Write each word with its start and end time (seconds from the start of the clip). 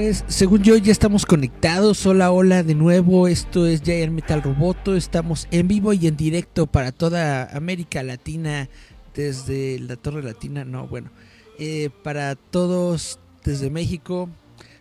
Pues 0.00 0.24
según 0.28 0.62
yo 0.62 0.78
ya 0.78 0.92
estamos 0.92 1.26
conectados. 1.26 2.06
Hola, 2.06 2.32
hola 2.32 2.62
de 2.62 2.74
nuevo. 2.74 3.28
Esto 3.28 3.66
es 3.66 3.82
Giant 3.82 4.14
Metal 4.14 4.42
Roboto. 4.42 4.96
Estamos 4.96 5.46
en 5.50 5.68
vivo 5.68 5.92
y 5.92 6.06
en 6.06 6.16
directo 6.16 6.66
para 6.66 6.90
toda 6.90 7.54
América 7.54 8.02
Latina 8.02 8.70
desde 9.14 9.78
la 9.78 9.96
Torre 9.96 10.22
Latina. 10.22 10.64
No, 10.64 10.88
bueno, 10.88 11.10
eh, 11.58 11.90
para 12.02 12.34
todos 12.34 13.18
desde 13.44 13.68
México. 13.68 14.30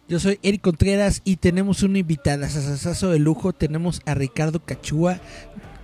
Yo 0.08 0.22
soy 0.22 0.40
Eric 0.42 0.62
Contreras 0.62 1.22
y 1.26 1.36
tenemos 1.36 1.84
una 1.84 1.98
invitada, 1.98 2.48
sasasazo 2.48 3.10
de 3.10 3.20
lujo. 3.20 3.52
Tenemos 3.52 4.02
a 4.06 4.14
Ricardo 4.14 4.64
Cachúa, 4.64 5.20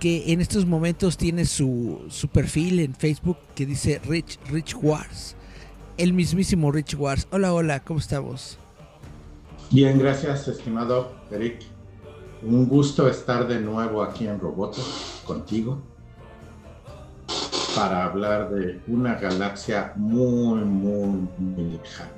que 0.00 0.32
en 0.32 0.40
estos 0.40 0.64
momentos 0.64 1.18
tiene 1.18 1.44
su, 1.44 2.06
su 2.08 2.28
perfil 2.28 2.80
en 2.80 2.94
Facebook 2.94 3.36
que 3.54 3.66
dice 3.66 4.00
Rich, 4.02 4.38
Rich 4.48 4.76
Wars. 4.80 5.36
El 5.98 6.14
mismísimo 6.14 6.72
Rich 6.72 6.94
Wars. 6.94 7.28
Hola, 7.30 7.52
hola, 7.52 7.80
¿cómo 7.80 8.00
estamos? 8.00 8.58
Bien, 9.70 9.98
gracias, 9.98 10.46
estimado 10.48 11.12
Eric. 11.30 11.60
Un 12.42 12.68
gusto 12.68 13.08
estar 13.08 13.48
de 13.48 13.60
nuevo 13.60 14.02
aquí 14.02 14.26
en 14.26 14.38
Roboto 14.38 14.82
contigo 15.24 15.82
para 17.74 18.04
hablar 18.04 18.50
de 18.50 18.80
una 18.86 19.16
galaxia 19.16 19.92
muy, 19.96 20.60
muy, 20.60 21.28
muy 21.38 21.72
lejana. 21.72 22.10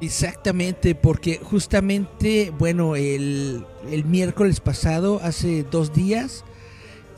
Exactamente, 0.00 0.94
porque 0.94 1.40
justamente, 1.42 2.52
bueno, 2.58 2.94
el, 2.94 3.64
el, 3.90 4.04
miércoles 4.04 4.60
pasado, 4.60 5.20
hace 5.22 5.64
dos 5.64 5.94
días, 5.94 6.44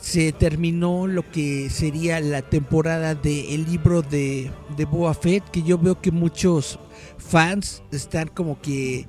se 0.07 0.31
terminó 0.31 1.09
lo 1.09 1.29
que 1.33 1.69
sería 1.69 2.21
la 2.21 2.41
temporada 2.41 3.17
del 3.17 3.65
libro 3.65 4.03
de, 4.03 4.53
de 4.77 4.85
Boa 4.85 5.15
Fett, 5.15 5.43
que 5.51 5.65
yo 5.65 5.79
veo 5.79 6.01
que 6.01 6.13
muchos 6.13 6.79
fans 7.19 7.83
están 7.91 8.29
como 8.29 8.61
que 8.63 9.05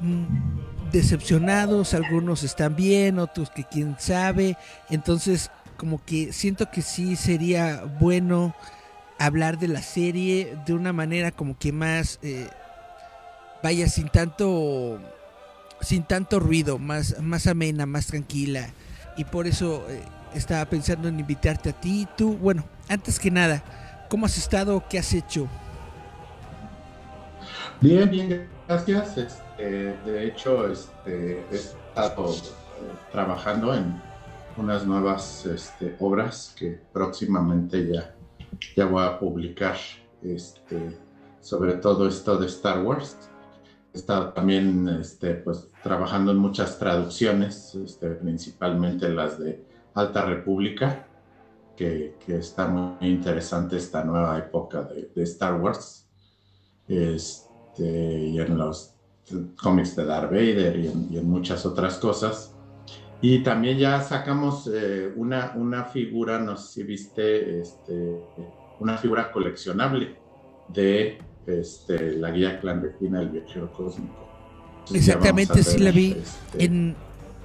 mm, 0.00 0.90
decepcionados, 0.90 1.92
algunos 1.92 2.44
están 2.44 2.76
bien, 2.76 3.18
otros 3.18 3.50
que 3.50 3.64
quién 3.64 3.96
sabe, 3.98 4.56
entonces 4.88 5.50
como 5.76 6.02
que 6.02 6.32
siento 6.32 6.70
que 6.70 6.80
sí 6.80 7.14
sería 7.14 7.84
bueno 8.00 8.54
hablar 9.18 9.58
de 9.58 9.68
la 9.68 9.82
serie 9.82 10.56
de 10.64 10.72
una 10.72 10.94
manera 10.94 11.30
como 11.30 11.58
que 11.58 11.72
más 11.72 12.20
eh, 12.22 12.48
vaya 13.62 13.86
sin 13.86 14.08
tanto 14.08 14.98
sin 15.82 16.04
tanto 16.04 16.40
ruido, 16.40 16.78
más, 16.78 17.20
más 17.20 17.46
amena, 17.46 17.84
más 17.84 18.06
tranquila. 18.06 18.70
Y 19.16 19.24
por 19.24 19.46
eso 19.46 19.84
eh, 19.88 20.02
estaba 20.34 20.64
pensando 20.66 21.08
en 21.08 21.18
invitarte 21.18 21.70
a 21.70 21.72
ti. 21.72 22.06
Tú, 22.16 22.36
bueno, 22.36 22.64
antes 22.88 23.18
que 23.18 23.30
nada, 23.30 23.62
¿cómo 24.08 24.26
has 24.26 24.36
estado? 24.36 24.82
¿Qué 24.88 24.98
has 24.98 25.12
hecho? 25.12 25.48
Bien, 27.80 28.10
bien, 28.10 28.48
gracias. 28.66 29.16
Este, 29.16 29.96
de 30.04 30.26
hecho, 30.26 30.70
este, 30.70 31.44
he 31.50 31.54
estado 31.54 32.32
eh, 32.32 32.38
trabajando 33.12 33.74
en 33.74 34.00
unas 34.56 34.86
nuevas 34.86 35.44
este, 35.46 35.96
obras 36.00 36.54
que 36.58 36.80
próximamente 36.92 37.92
ya, 37.92 38.14
ya 38.76 38.86
voy 38.86 39.04
a 39.04 39.18
publicar, 39.18 39.76
este, 40.22 40.98
sobre 41.40 41.74
todo 41.74 42.08
esto 42.08 42.38
de 42.38 42.46
Star 42.46 42.82
Wars. 42.82 43.16
He 43.96 43.98
estado 43.98 44.34
también 44.34 44.86
este, 45.00 45.36
pues, 45.36 45.70
trabajando 45.82 46.30
en 46.30 46.36
muchas 46.36 46.78
traducciones, 46.78 47.74
este, 47.74 48.10
principalmente 48.10 49.08
las 49.08 49.38
de 49.38 49.64
Alta 49.94 50.26
República, 50.26 51.06
que, 51.74 52.14
que, 52.26 52.36
está 52.36 52.68
muy 52.68 53.08
interesante 53.08 53.78
esta 53.78 54.04
nueva 54.04 54.36
época 54.36 54.82
de, 54.82 55.10
de 55.14 55.22
Star 55.22 55.58
Wars. 55.58 56.06
Este, 56.86 58.18
y 58.18 58.38
en 58.38 58.58
los 58.58 58.92
cómics 59.62 59.96
de 59.96 60.04
Darth 60.04 60.30
Vader 60.30 60.78
y 60.78 61.16
en, 61.16 61.30
muchas 61.30 61.64
otras 61.64 61.96
cosas. 61.96 62.54
Y 63.22 63.42
también 63.42 63.78
ya 63.78 64.02
sacamos 64.02 64.70
eh, 64.70 65.10
una, 65.16 65.54
una 65.56 65.84
figura, 65.84 66.38
no 66.38 66.58
sé 66.58 66.74
si 66.74 66.82
viste, 66.82 67.62
este, 67.62 68.20
una 68.78 68.98
figura 68.98 69.32
coleccionable 69.32 70.18
de 70.68 71.16
este, 71.46 72.16
la 72.16 72.30
guía 72.30 72.60
clandestina 72.60 73.20
del 73.20 73.30
viajero 73.30 73.72
cósmico. 73.72 74.26
Exactamente, 74.92 75.62
sí 75.62 75.78
la 75.78 75.90
vi 75.90 76.12
este, 76.12 76.64
en, 76.64 76.94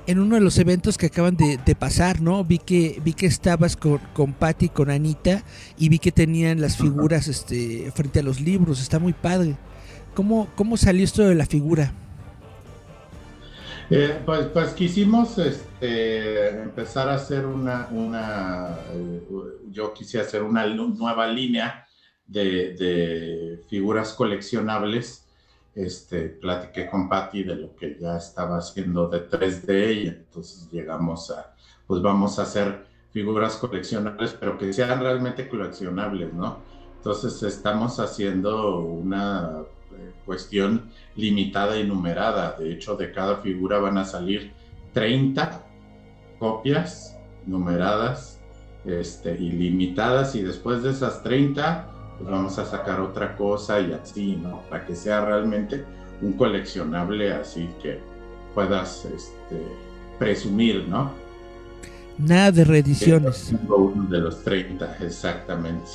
en, 0.05 0.19
uno 0.19 0.35
de 0.35 0.41
los 0.41 0.57
eventos 0.59 0.97
que 0.97 1.07
acaban 1.07 1.35
de, 1.35 1.57
de, 1.57 1.75
pasar, 1.75 2.21
¿no? 2.21 2.43
Vi 2.43 2.59
que 2.59 3.01
vi 3.03 3.13
que 3.13 3.25
estabas 3.25 3.75
con, 3.75 3.99
con 4.13 4.33
Patty, 4.33 4.69
con 4.69 4.91
Anita, 4.91 5.43
y 5.77 5.89
vi 5.89 5.97
que 5.97 6.11
tenían 6.11 6.61
las 6.61 6.77
figuras 6.77 7.27
este, 7.27 7.91
frente 7.95 8.19
a 8.19 8.23
los 8.23 8.41
libros, 8.41 8.81
está 8.81 8.99
muy 8.99 9.13
padre. 9.13 9.55
¿Cómo, 10.13 10.49
cómo 10.55 10.77
salió 10.77 11.03
esto 11.03 11.23
de 11.23 11.35
la 11.35 11.45
figura? 11.45 11.93
Eh, 13.89 14.21
pues, 14.25 14.47
pues, 14.53 14.69
quisimos 14.69 15.37
este, 15.37 16.61
empezar 16.61 17.09
a 17.09 17.15
hacer 17.15 17.45
una, 17.45 17.87
una 17.91 18.77
eh, 18.93 19.21
yo 19.69 19.93
quise 19.93 20.19
hacer 20.19 20.43
una 20.43 20.65
nueva 20.65 21.27
línea 21.27 21.85
de, 22.31 23.63
figuras 23.69 24.13
coleccionables. 24.13 25.25
Este, 25.73 26.27
platiqué 26.27 26.89
con 26.89 27.07
Patty 27.07 27.43
de 27.43 27.55
lo 27.55 27.75
que 27.77 27.97
ya 27.97 28.17
estaba 28.17 28.57
haciendo 28.57 29.07
de 29.07 29.29
3D 29.29 30.03
y 30.03 30.07
entonces 30.07 30.69
llegamos 30.69 31.31
a, 31.31 31.55
pues 31.87 32.01
vamos 32.01 32.39
a 32.39 32.41
hacer 32.41 32.85
figuras 33.13 33.55
coleccionables, 33.55 34.35
pero 34.37 34.57
que 34.57 34.73
sean 34.73 34.99
realmente 34.99 35.47
coleccionables, 35.47 36.33
¿no? 36.33 36.59
Entonces 36.97 37.41
estamos 37.43 37.99
haciendo 37.99 38.79
una 38.79 39.63
cuestión 40.25 40.89
limitada 41.15 41.79
y 41.79 41.85
numerada. 41.85 42.55
De 42.57 42.71
hecho, 42.71 42.95
de 42.95 43.11
cada 43.11 43.37
figura 43.37 43.79
van 43.79 43.97
a 43.97 44.05
salir 44.05 44.51
30 44.93 45.63
copias 46.39 47.17
numeradas 47.45 48.39
este, 48.85 49.35
y 49.35 49.51
limitadas 49.51 50.35
y 50.35 50.41
después 50.41 50.83
de 50.83 50.91
esas 50.91 51.23
30 51.23 51.90
pues 52.21 52.31
vamos 52.31 52.59
a 52.59 52.65
sacar 52.65 53.01
otra 53.01 53.35
cosa 53.35 53.79
y 53.79 53.93
así, 53.93 54.35
¿no? 54.35 54.61
Para 54.69 54.85
que 54.85 54.95
sea 54.95 55.25
realmente 55.25 55.83
un 56.21 56.33
coleccionable 56.33 57.33
así 57.33 57.67
que 57.81 57.99
puedas 58.53 59.05
este, 59.05 59.59
presumir, 60.19 60.87
¿no? 60.87 61.11
Nada 62.19 62.51
de 62.51 62.63
reediciones. 62.63 63.51
Uno 63.67 64.07
de 64.07 64.19
los 64.19 64.43
30, 64.43 64.97
exactamente. 64.99 65.89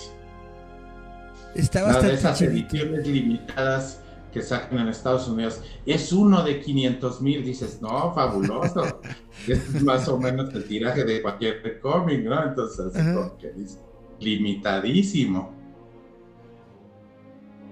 Está 1.55 1.85
bastante 1.85 2.09
de 2.09 2.15
esas 2.15 2.43
ediciones 2.43 3.07
limitadas 3.07 4.01
que 4.33 4.43
sacan 4.43 4.81
en 4.81 4.89
Estados 4.89 5.29
Unidos 5.29 5.63
es 5.87 6.13
uno 6.13 6.43
de 6.43 6.61
500 6.61 7.23
mil, 7.23 7.45
dices, 7.45 7.81
no, 7.81 8.13
fabuloso. 8.13 9.01
es 9.47 9.83
más 9.83 10.09
o 10.09 10.19
menos 10.19 10.53
el 10.55 10.65
tiraje 10.65 11.05
de 11.05 11.23
cualquier 11.23 11.79
cómic, 11.81 12.25
¿no? 12.25 12.43
Entonces, 12.49 12.95
es 12.97 13.79
limitadísimo. 14.19 15.56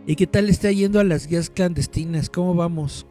¿Y 0.06 0.16
qué 0.16 0.26
tal 0.26 0.50
está 0.50 0.70
yendo 0.70 1.00
a 1.00 1.04
las 1.04 1.26
guías 1.26 1.48
clandestinas? 1.48 2.28
¿Cómo 2.28 2.54
vamos? 2.54 3.06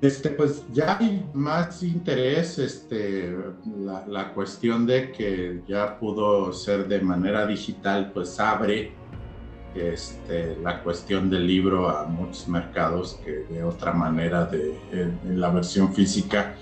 Este, 0.00 0.30
pues 0.30 0.62
ya 0.72 0.96
hay 0.98 1.28
más 1.34 1.82
interés, 1.82 2.58
este, 2.58 3.36
la, 3.76 4.32
cuestión 4.32 4.86
de 4.86 5.12
que 5.12 5.60
ya 5.68 5.98
pudo 5.98 6.52
ser 6.52 6.88
de 6.88 7.00
manera 7.00 7.46
digital, 7.46 8.12
pues 8.14 8.40
abre 8.40 8.92
este, 9.74 10.56
la 10.62 10.82
cuestión 10.82 11.28
del 11.28 11.46
libro 11.46 11.90
a 11.90 12.04
muchos 12.04 12.48
mercados 12.48 13.20
que 13.24 13.44
de 13.52 13.62
otra 13.62 13.92
manera 13.92 14.46
de, 14.46 14.78
en, 14.92 15.38
la 15.38 15.50
versión 15.50 15.92
física 15.92 16.54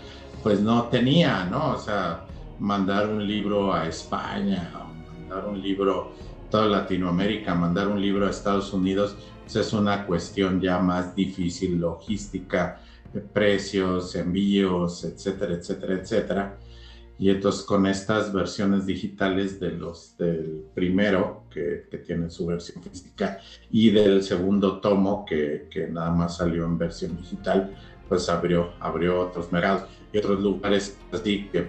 pues 0.43 0.61
no 0.61 0.85
tenía, 0.85 1.45
¿no? 1.45 1.75
O 1.75 1.79
sea, 1.79 2.25
mandar 2.59 3.09
un 3.09 3.25
libro 3.27 3.73
a 3.73 3.87
España, 3.87 4.73
mandar 5.21 5.47
un 5.47 5.61
libro 5.61 6.13
toda 6.51 6.67
Latinoamérica, 6.67 7.55
mandar 7.55 7.89
un 7.89 8.01
libro 8.01 8.27
a 8.27 8.31
Estados 8.31 8.73
Unidos, 8.73 9.17
pues 9.43 9.57
es 9.57 9.73
una 9.73 10.07
cuestión 10.07 10.61
ya 10.61 10.79
más 10.79 11.15
difícil, 11.15 11.79
logística, 11.79 12.81
precios, 13.33 14.15
envíos, 14.15 15.05
etcétera, 15.05 15.55
etcétera, 15.55 15.95
etcétera. 15.95 16.59
Y 17.19 17.31
entonces 17.31 17.63
con 17.63 17.87
estas 17.87 18.33
versiones 18.33 18.85
digitales 18.85 19.59
de 19.59 19.71
los 19.71 20.17
del 20.19 20.67
primero, 20.75 21.45
que, 21.51 21.87
que 21.91 21.99
tiene 21.99 22.29
su 22.29 22.47
versión 22.47 22.83
física, 22.83 23.41
y 23.71 23.91
del 23.91 24.23
segundo 24.23 24.81
tomo, 24.81 25.25
que, 25.25 25.69
que, 25.71 25.89
nada 25.89 26.11
más 26.11 26.37
salió 26.37 26.67
en 26.67 26.77
versión 26.77 27.17
digital, 27.17 27.75
pues 28.09 28.29
abrió, 28.29 28.73
abrió 28.81 29.19
otros 29.21 29.51
mercados 29.51 29.85
y 30.13 30.19
otros 30.19 30.41
lugares 30.41 30.99
así 31.11 31.49
que 31.51 31.67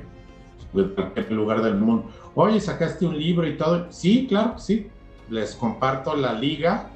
de 0.74 0.94
cualquier 0.94 1.32
lugar 1.32 1.62
del 1.64 1.76
mundo. 1.76 2.10
Oye, 2.40 2.62
sacaste 2.62 3.06
un 3.06 3.18
libro 3.18 3.48
y 3.48 3.58
todo. 3.58 3.92
Sí, 3.92 4.28
claro, 4.28 4.60
sí. 4.60 4.88
Les 5.30 5.56
comparto 5.56 6.16
la 6.16 6.34
liga 6.34 6.90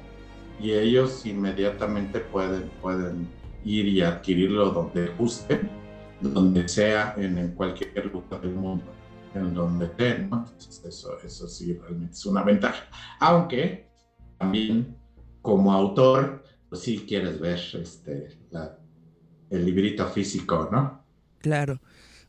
y 0.60 0.70
ellos 0.70 1.26
inmediatamente 1.26 2.20
pueden, 2.20 2.70
pueden 2.80 3.28
ir 3.64 3.88
y 3.88 4.02
adquirirlo 4.02 4.70
donde 4.70 5.08
gusten 5.18 5.82
donde 6.22 6.68
sea, 6.68 7.14
en, 7.16 7.52
cualquier 7.54 8.06
lugar 8.06 8.40
del 8.40 8.54
mundo, 8.54 8.84
en 9.34 9.54
donde 9.54 9.86
estén, 9.86 10.30
¿no? 10.30 10.46
Entonces 10.48 10.84
eso, 10.84 11.18
eso 11.24 11.48
sí 11.48 11.74
realmente 11.74 12.14
es 12.14 12.26
una 12.26 12.42
ventaja. 12.42 12.84
Aunque 13.18 13.90
también 14.38 14.96
como 15.40 15.72
autor, 15.72 16.44
pues 16.68 16.82
sí 16.82 17.04
quieres 17.06 17.40
ver 17.40 17.58
este, 17.74 18.38
el 19.50 19.64
librito 19.64 20.06
físico, 20.08 20.68
¿no? 20.70 21.04
Claro. 21.38 21.80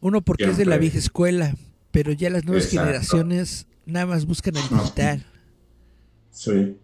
Uno 0.02 0.22
porque 0.22 0.46
es 0.46 0.58
de 0.58 0.66
la 0.66 0.78
vieja 0.78 0.98
escuela, 0.98 1.54
pero 1.94 2.12
ya 2.12 2.32
las 2.32 2.44
nuevas 2.44 2.70
generaciones 2.70 3.68
nada 3.86 4.08
más 4.08 4.26
buscan 4.26 4.56
el 4.56 4.68
digital. 4.68 5.24
Sí. 6.32 6.80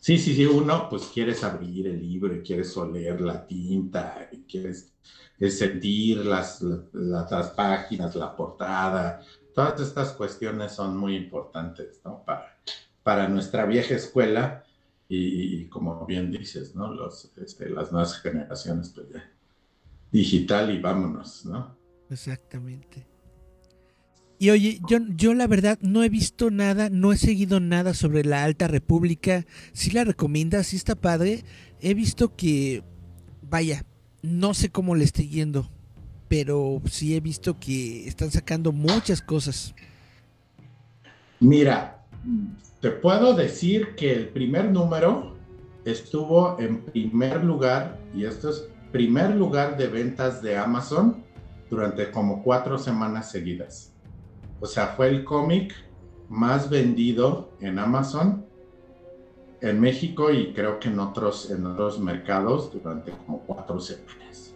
Sí, 0.00 0.18
sí, 0.18 0.34
sí, 0.34 0.44
uno 0.46 0.88
pues 0.88 1.04
quieres 1.14 1.44
abrir 1.44 1.86
el 1.86 2.00
libro 2.00 2.34
y 2.34 2.42
quieres 2.42 2.76
oler 2.76 3.20
la 3.20 3.46
tinta 3.46 4.28
y 4.32 4.38
quieres 4.42 4.92
es 5.38 5.58
sentir 5.58 6.24
las, 6.24 6.60
las, 6.92 7.50
páginas, 7.50 8.16
la 8.16 8.34
portada, 8.34 9.20
todas 9.54 9.80
estas 9.80 10.12
cuestiones 10.12 10.72
son 10.72 10.96
muy 10.96 11.14
importantes 11.16 12.00
¿no? 12.04 12.24
para, 12.24 12.58
para 13.02 13.28
nuestra 13.28 13.64
vieja 13.66 13.94
escuela 13.94 14.64
y, 15.08 15.66
como 15.66 16.04
bien 16.04 16.32
dices, 16.32 16.74
¿no? 16.74 16.92
Los, 16.92 17.30
este, 17.36 17.70
las 17.70 17.92
nuevas 17.92 18.18
generaciones, 18.20 18.90
pues 18.90 19.08
ya, 19.08 19.30
digital 20.10 20.74
y 20.74 20.80
vámonos, 20.80 21.46
¿no? 21.46 21.76
Exactamente. 22.10 23.15
Y 24.38 24.50
oye, 24.50 24.80
yo, 24.88 24.98
yo 25.16 25.32
la 25.32 25.46
verdad 25.46 25.78
no 25.80 26.04
he 26.04 26.08
visto 26.08 26.50
nada, 26.50 26.90
no 26.90 27.12
he 27.12 27.16
seguido 27.16 27.58
nada 27.58 27.94
sobre 27.94 28.24
la 28.24 28.44
Alta 28.44 28.68
República. 28.68 29.46
Si 29.72 29.90
la 29.90 30.04
recomiendas, 30.04 30.68
sí 30.68 30.76
está 30.76 30.94
padre. 30.94 31.44
He 31.80 31.94
visto 31.94 32.36
que, 32.36 32.82
vaya, 33.42 33.84
no 34.22 34.52
sé 34.52 34.70
cómo 34.70 34.94
le 34.94 35.04
esté 35.04 35.26
yendo, 35.26 35.70
pero 36.28 36.82
sí 36.90 37.16
he 37.16 37.20
visto 37.20 37.58
que 37.58 38.06
están 38.06 38.30
sacando 38.30 38.72
muchas 38.72 39.22
cosas. 39.22 39.74
Mira, 41.40 42.04
te 42.80 42.90
puedo 42.90 43.34
decir 43.34 43.94
que 43.96 44.12
el 44.12 44.28
primer 44.28 44.70
número 44.70 45.36
estuvo 45.84 46.58
en 46.58 46.82
primer 46.82 47.42
lugar, 47.42 48.00
y 48.14 48.24
esto 48.24 48.50
es 48.50 48.68
primer 48.92 49.34
lugar 49.34 49.76
de 49.76 49.88
ventas 49.88 50.42
de 50.42 50.56
Amazon 50.56 51.24
durante 51.70 52.10
como 52.10 52.42
cuatro 52.42 52.78
semanas 52.78 53.30
seguidas. 53.30 53.92
O 54.60 54.66
sea, 54.66 54.88
fue 54.88 55.08
el 55.08 55.24
cómic 55.24 55.74
más 56.28 56.70
vendido 56.70 57.50
en 57.60 57.78
Amazon 57.78 58.46
en 59.60 59.80
México 59.80 60.30
y 60.30 60.52
creo 60.52 60.78
que 60.78 60.88
en 60.88 60.98
otros, 60.98 61.50
en 61.50 61.66
otros 61.66 61.98
mercados 61.98 62.72
durante 62.72 63.12
como 63.12 63.40
cuatro 63.40 63.80
semanas. 63.80 64.54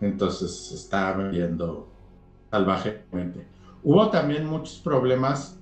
Entonces 0.00 0.54
se 0.54 0.74
está 0.76 1.12
vendiendo 1.12 1.88
salvajemente. 2.50 3.46
Hubo 3.82 4.10
también 4.10 4.46
muchos 4.46 4.78
problemas, 4.78 5.58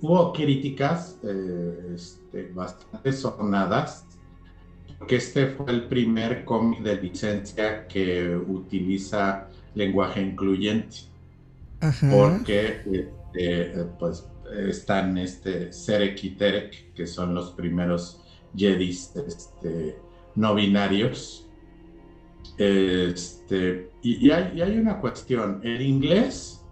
hubo 0.00 0.32
críticas 0.32 1.18
eh, 1.22 1.92
este, 1.94 2.50
bastante 2.52 3.12
sonadas, 3.12 4.06
porque 4.98 5.16
este 5.16 5.48
fue 5.48 5.70
el 5.70 5.84
primer 5.86 6.44
cómic 6.44 6.80
de 6.80 7.00
licencia 7.00 7.86
que 7.86 8.36
utiliza 8.36 9.48
lenguaje 9.74 10.22
incluyente. 10.22 10.96
Porque 12.10 12.82
este, 12.90 13.84
pues 13.98 14.28
están 14.68 15.18
este 15.18 15.72
Serek 15.72 16.22
y 16.24 16.30
Terek, 16.30 16.94
que 16.94 17.06
son 17.06 17.34
los 17.34 17.52
primeros 17.52 18.22
Jedis 18.56 19.14
este, 19.16 19.98
no 20.34 20.54
binarios. 20.54 21.46
Este, 22.56 23.90
y, 24.02 24.30
hay, 24.30 24.78
una 24.78 25.00
cuestión, 25.00 25.60
el 25.62 25.80
inglés 25.80 26.64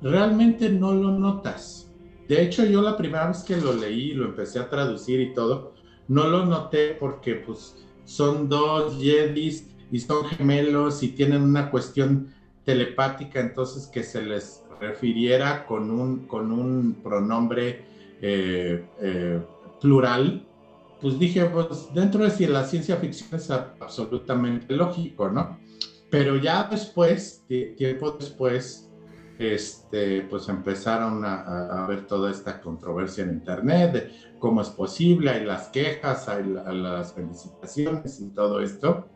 realmente 0.00 0.68
no 0.68 0.92
lo 0.92 1.10
notas. 1.10 1.90
De 2.28 2.42
hecho, 2.42 2.64
yo 2.64 2.82
la 2.82 2.96
primera 2.96 3.28
vez 3.28 3.42
que 3.42 3.56
lo 3.56 3.72
leí, 3.72 4.12
lo 4.12 4.26
empecé 4.26 4.58
a 4.58 4.68
traducir 4.68 5.20
y 5.20 5.34
todo, 5.34 5.74
no 6.08 6.28
lo 6.28 6.46
noté 6.46 6.94
porque 6.98 7.34
pues 7.34 7.76
son 8.04 8.48
dos 8.48 8.98
Jedis 9.02 9.68
y 9.90 9.98
son 10.00 10.26
gemelos 10.26 11.02
y 11.02 11.08
tienen 11.08 11.42
una 11.42 11.70
cuestión 11.70 12.32
telepática, 12.64 13.40
entonces 13.40 13.86
que 13.86 14.02
se 14.02 14.22
les 14.22 14.64
refiriera 14.80 15.66
con 15.66 15.90
un, 15.90 16.26
con 16.26 16.52
un 16.52 16.94
pronombre 17.02 17.84
eh, 18.20 18.84
eh, 19.00 19.40
plural, 19.80 20.46
pues 21.00 21.18
dije, 21.18 21.44
pues 21.46 21.92
dentro 21.92 22.28
de 22.28 22.48
la 22.48 22.64
ciencia 22.64 22.96
ficción 22.96 23.28
es 23.32 23.50
absolutamente 23.50 24.74
lógico, 24.74 25.28
¿no? 25.28 25.58
Pero 26.10 26.36
ya 26.36 26.64
después, 26.70 27.44
tiempo 27.48 28.12
después, 28.12 28.88
este, 29.38 30.22
pues 30.22 30.48
empezaron 30.48 31.24
a, 31.24 31.86
ver 31.88 32.06
toda 32.06 32.30
esta 32.30 32.60
controversia 32.60 33.24
en 33.24 33.30
Internet, 33.30 34.12
cómo 34.38 34.60
es 34.60 34.68
posible, 34.68 35.30
hay 35.30 35.44
las 35.44 35.68
quejas, 35.68 36.28
hay 36.28 36.44
las 36.44 37.14
felicitaciones 37.14 38.20
y 38.20 38.28
todo 38.28 38.60
esto. 38.60 39.08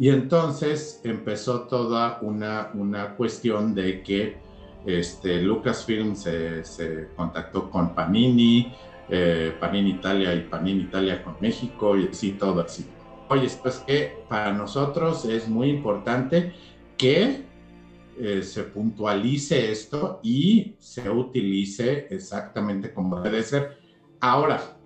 Y 0.00 0.08
entonces 0.08 0.98
empezó 1.04 1.64
toda 1.68 2.20
una, 2.22 2.70
una 2.72 3.14
cuestión 3.16 3.74
de 3.74 4.02
que 4.02 4.38
este, 4.86 5.42
Lucasfilm 5.42 6.16
se, 6.16 6.62
contactó 7.14 7.70
con 7.70 7.94
Panini, 7.94 8.72
eh, 9.10 9.54
Panini 9.60 9.90
Italia 9.90 10.34
y 10.34 10.40
Panini 10.40 10.84
Italia 10.84 11.22
con 11.22 11.36
México 11.38 11.98
y 11.98 12.08
así 12.08 12.32
todo 12.32 12.62
así. 12.62 12.86
Oye, 13.28 13.46
pues 13.62 13.76
que 13.86 14.24
para 14.26 14.54
nosotros 14.54 15.26
es 15.26 15.46
muy 15.46 15.68
importante 15.68 16.54
que 16.96 17.44
eh, 18.18 18.42
se 18.42 18.62
puntualice 18.62 19.70
esto 19.70 20.20
y 20.22 20.76
se 20.78 21.10
utilice 21.10 22.06
exactamente 22.08 22.94
como 22.94 23.20
debe 23.20 23.42
ser. 23.42 23.76
Ahora, 24.18 24.78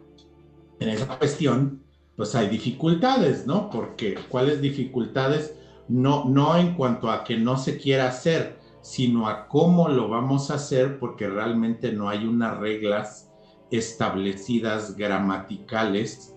en 0.81 0.89
esa 0.89 1.07
cuestión, 1.17 1.84
pues 2.17 2.35
hay 2.35 2.49
dificultades, 2.49 3.47
¿no? 3.47 3.71
Porque, 3.71 4.17
¿cuáles 4.29 4.61
dificultades? 4.61 5.55
No, 5.89 6.25
no 6.25 6.57
en 6.57 6.75
cuanto 6.75 7.11
a 7.11 7.25
que 7.25 7.37
no 7.37 7.57
se 7.57 7.79
quiera 7.79 8.09
hacer, 8.09 8.59
sino 8.81 9.29
a 9.29 9.49
cómo 9.49 9.89
lo 9.89 10.09
vamos 10.09 10.51
a 10.51 10.55
hacer 10.55 10.99
porque 10.99 11.29
realmente 11.29 11.93
no 11.93 12.09
hay 12.09 12.27
unas 12.27 12.59
reglas 12.59 13.31
establecidas 13.71 14.97
gramaticales 14.97 16.35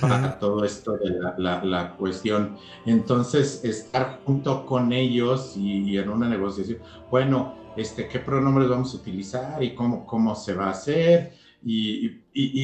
para 0.00 0.38
todo 0.40 0.64
esto 0.64 0.96
de 0.96 1.18
la, 1.38 1.94
cuestión. 1.96 2.56
Entonces, 2.84 3.64
estar 3.64 4.20
junto 4.24 4.66
con 4.66 4.92
ellos 4.92 5.56
y, 5.56 5.96
en 5.96 6.08
una 6.08 6.28
negociación, 6.28 6.78
bueno, 7.10 7.54
este, 7.76 8.08
¿qué 8.08 8.18
pronombres 8.18 8.68
vamos 8.68 8.92
a 8.92 8.96
utilizar 8.96 9.62
y 9.62 9.74
cómo, 9.74 10.04
cómo 10.04 10.34
se 10.34 10.54
va 10.54 10.66
a 10.66 10.70
hacer? 10.70 11.32
Y, 11.64 12.08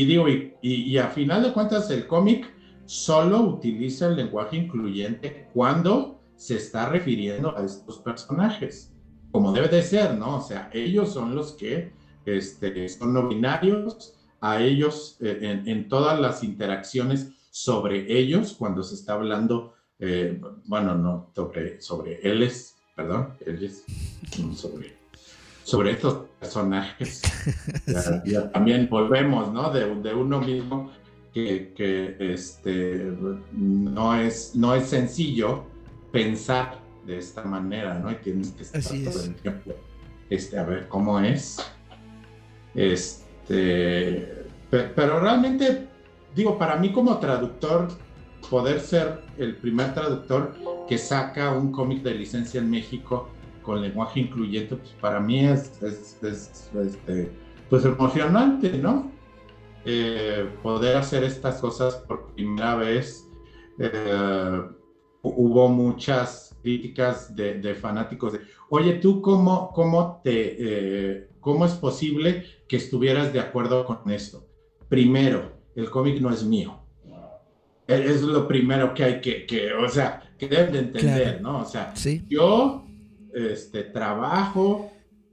digo, 0.04 0.26
y, 0.28 0.96
a 0.98 1.08
final 1.08 1.42
de 1.42 1.52
cuentas, 1.52 1.90
el 1.90 2.06
cómic 2.06 2.50
solo 2.86 3.40
utiliza 3.42 4.08
el 4.08 4.16
lenguaje 4.16 4.56
incluyente 4.56 5.48
cuando 5.52 6.20
se 6.36 6.56
está 6.56 6.88
refiriendo 6.88 7.56
a 7.56 7.64
estos 7.64 7.98
personajes 7.98 8.94
como 9.34 9.50
debe 9.50 9.66
de 9.66 9.82
ser, 9.82 10.14
¿no? 10.14 10.36
O 10.36 10.40
sea, 10.40 10.70
ellos 10.72 11.12
son 11.12 11.34
los 11.34 11.54
que 11.54 11.92
este, 12.24 12.88
son 12.88 13.14
no 13.14 13.26
binarios, 13.26 14.14
a 14.40 14.62
ellos 14.62 15.16
eh, 15.20 15.62
en, 15.66 15.88
todas 15.88 16.20
las 16.20 16.44
interacciones 16.44 17.32
sobre 17.50 18.16
ellos, 18.16 18.54
cuando 18.56 18.84
se 18.84 18.94
está 18.94 19.14
hablando, 19.14 19.74
eh, 19.98 20.40
bueno, 20.66 20.94
no 20.94 21.32
sobre, 21.34 21.80
sobre 21.80 22.20
ellos, 22.22 22.76
perdón, 22.94 23.34
ellos, 23.44 23.82
sobre, 24.54 24.93
sobre 25.64 25.92
estos 25.92 26.26
personajes. 26.38 27.22
Ya, 28.24 28.50
también 28.50 28.88
volvemos, 28.88 29.52
¿no? 29.52 29.70
De, 29.70 29.94
de 29.96 30.14
uno 30.14 30.40
mismo 30.40 30.90
que, 31.32 31.72
que, 31.76 32.16
este, 32.32 33.12
no, 33.52 34.14
es, 34.14 34.54
no 34.54 34.74
es 34.74 34.86
sencillo 34.86 35.64
pensar 36.10 36.78
de 37.04 37.18
esta 37.18 37.42
manera, 37.42 37.98
¿no? 37.98 38.10
Y 38.10 38.14
tienes 38.16 38.52
que 38.52 38.62
estar 38.62 38.80
todo 38.82 39.24
el 39.24 39.34
tiempo, 39.34 39.72
este, 40.30 40.58
a 40.58 40.64
ver 40.64 40.88
cómo 40.88 41.20
es. 41.20 41.58
Este, 42.74 44.46
pero 44.70 45.20
realmente, 45.20 45.86
digo, 46.34 46.56
para 46.56 46.76
mí 46.76 46.92
como 46.92 47.18
traductor, 47.18 47.88
poder 48.48 48.80
ser 48.80 49.22
el 49.38 49.56
primer 49.56 49.92
traductor 49.92 50.54
que 50.88 50.98
saca 50.98 51.52
un 51.52 51.72
cómic 51.72 52.02
de 52.02 52.14
licencia 52.14 52.60
en 52.60 52.70
México 52.70 53.28
con 53.64 53.80
lenguaje 53.82 54.20
incluyente, 54.20 54.76
pues 54.76 54.90
para 55.00 55.18
mí 55.18 55.44
es, 55.46 55.82
es, 55.82 56.20
este, 56.72 57.32
pues 57.68 57.84
emocionante, 57.84 58.78
¿no? 58.78 59.10
Eh, 59.84 60.48
poder 60.62 60.96
hacer 60.96 61.24
estas 61.24 61.60
cosas 61.60 61.96
por 61.96 62.32
primera 62.34 62.76
vez. 62.76 63.26
Eh, 63.78 64.62
hubo 65.22 65.68
muchas 65.68 66.56
críticas 66.62 67.34
de, 67.34 67.74
fanáticos 67.74 68.34
de, 68.34 68.40
oye, 68.68 68.94
¿tú 68.94 69.20
cómo, 69.20 69.72
cómo, 69.72 70.20
te, 70.22 70.56
eh, 70.58 71.28
cómo 71.40 71.64
es 71.64 71.72
posible 71.72 72.44
que 72.68 72.76
estuvieras 72.76 73.32
de 73.32 73.40
acuerdo 73.40 73.84
con 73.84 74.10
esto? 74.10 74.46
Primero, 74.88 75.52
el 75.74 75.90
cómic 75.90 76.20
no 76.20 76.30
es 76.30 76.44
mío. 76.44 76.80
E, 77.86 77.94
es 77.94 78.22
lo 78.22 78.46
primero 78.46 78.94
que 78.94 79.04
hay 79.04 79.20
que, 79.20 79.46
que 79.46 79.72
o 79.72 79.88
sea, 79.88 80.22
que 80.38 80.48
deben 80.48 80.72
de 80.72 80.78
entender, 80.78 81.40
¿no? 81.42 81.60
O 81.60 81.64
sea, 81.64 81.92
yo 82.28 82.83
este, 83.34 83.84
trabajo 83.84 84.90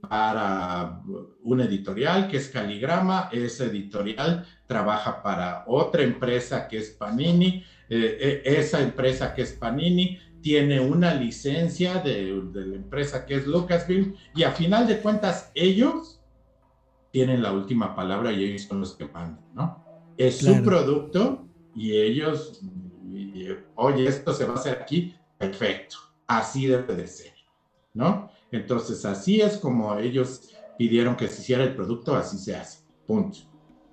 para 0.08 1.00
un 1.42 1.60
editorial 1.60 2.28
que 2.28 2.36
es 2.36 2.48
Caligrama, 2.48 3.28
ese 3.32 3.66
editorial 3.66 4.44
trabaja 4.66 5.22
para 5.22 5.64
otra 5.66 6.02
empresa 6.02 6.66
que 6.66 6.78
es 6.78 6.90
Panini, 6.90 7.64
eh, 7.88 8.42
e, 8.44 8.58
esa 8.58 8.80
empresa 8.80 9.34
que 9.34 9.42
es 9.42 9.52
Panini 9.52 10.18
tiene 10.40 10.80
una 10.80 11.14
licencia 11.14 12.00
de, 12.00 12.42
la 12.52 12.76
empresa 12.76 13.24
que 13.24 13.36
es 13.36 13.46
Lucasfilm 13.46 14.14
y 14.34 14.42
a 14.42 14.50
final 14.50 14.86
de 14.86 14.98
cuentas 14.98 15.50
ellos 15.54 16.20
tienen 17.12 17.42
la 17.42 17.52
última 17.52 17.94
palabra 17.94 18.32
y 18.32 18.42
ellos 18.44 18.62
son 18.62 18.80
los 18.80 18.94
que 18.94 19.04
mandan, 19.06 19.44
¿no? 19.54 19.84
Es 20.16 20.38
su 20.38 20.62
producto 20.62 21.46
y 21.74 21.96
ellos, 21.96 22.60
oye, 23.76 24.08
esto 24.08 24.32
se 24.32 24.44
va 24.46 24.54
a 24.54 24.56
hacer 24.56 24.78
aquí, 24.80 25.14
perfecto, 25.38 25.96
así 26.26 26.66
debe 26.66 26.94
de 26.96 27.06
ser, 27.06 27.31
¿no? 27.94 28.30
Entonces, 28.50 29.04
así 29.04 29.40
es 29.40 29.56
como 29.56 29.96
ellos 29.98 30.50
pidieron 30.78 31.16
que 31.16 31.28
se 31.28 31.42
hiciera 31.42 31.64
el 31.64 31.74
producto, 31.74 32.14
así 32.14 32.38
se 32.38 32.56
hace, 32.56 32.80
punto. 33.06 33.38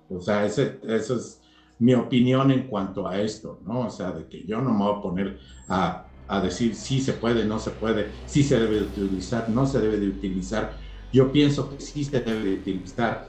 O 0.08 0.20
sea, 0.20 0.44
ese, 0.44 0.80
eso 0.82 1.16
es 1.16 1.40
mi 1.78 1.94
opinión 1.94 2.50
en 2.50 2.68
cuanto 2.68 3.06
a 3.06 3.20
esto, 3.20 3.60
¿no? 3.64 3.86
O 3.86 3.90
sea, 3.90 4.12
de 4.12 4.26
que 4.26 4.44
yo 4.44 4.60
no 4.60 4.72
me 4.72 4.84
voy 4.84 4.98
a 4.98 5.02
poner 5.02 5.38
a, 5.68 6.06
a 6.28 6.40
decir 6.40 6.74
si 6.74 7.00
se 7.00 7.12
puede, 7.14 7.44
no 7.44 7.58
se 7.58 7.70
puede, 7.70 8.10
si 8.26 8.42
se 8.42 8.58
debe 8.58 8.80
de 8.80 9.04
utilizar, 9.04 9.48
no 9.48 9.66
se 9.66 9.80
debe 9.80 9.98
de 9.98 10.08
utilizar. 10.08 10.72
Yo 11.12 11.32
pienso 11.32 11.70
que 11.70 11.80
sí 11.80 12.04
se 12.04 12.20
debe 12.20 12.40
de 12.44 12.54
utilizar, 12.54 13.28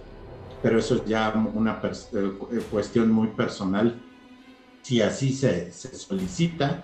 pero 0.61 0.79
eso 0.79 0.95
es 0.95 1.05
ya 1.05 1.33
una 1.53 1.81
eh, 1.83 2.61
cuestión 2.69 3.11
muy 3.11 3.29
personal. 3.29 3.99
Si 4.81 5.01
así 5.01 5.33
se, 5.33 5.71
se 5.71 5.95
solicita, 5.95 6.83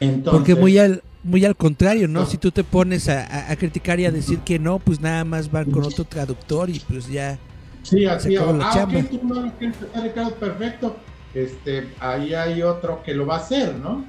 entonces... 0.00 0.38
Porque 0.40 0.54
muy 0.54 0.78
al, 0.78 1.02
muy 1.22 1.44
al 1.44 1.56
contrario, 1.56 2.08
¿no? 2.08 2.26
Si 2.26 2.36
tú 2.36 2.50
te 2.50 2.64
pones 2.64 3.08
a, 3.08 3.54
criticar 3.56 4.00
y 4.00 4.06
a 4.06 4.10
decir 4.10 4.40
que 4.40 4.58
no, 4.58 4.78
pues 4.78 5.00
nada 5.00 5.24
más 5.24 5.50
van 5.50 5.70
con 5.70 5.84
otro 5.84 6.04
traductor 6.04 6.68
y 6.68 6.80
pues 6.80 7.08
ya. 7.08 7.38
Sí, 7.82 8.04
así. 8.06 8.36
Ah, 8.36 8.44
ok, 8.44 9.10
tú 9.10 9.20
no 9.26 9.34
lo 9.42 9.52
quieres 9.52 9.76
Ricardo, 10.02 10.34
perfecto. 10.34 10.96
Este, 11.34 11.88
ahí 11.98 12.34
hay 12.34 12.62
otro 12.62 13.02
que 13.02 13.14
lo 13.14 13.26
va 13.26 13.36
a 13.36 13.38
hacer, 13.38 13.74
¿no? 13.76 14.04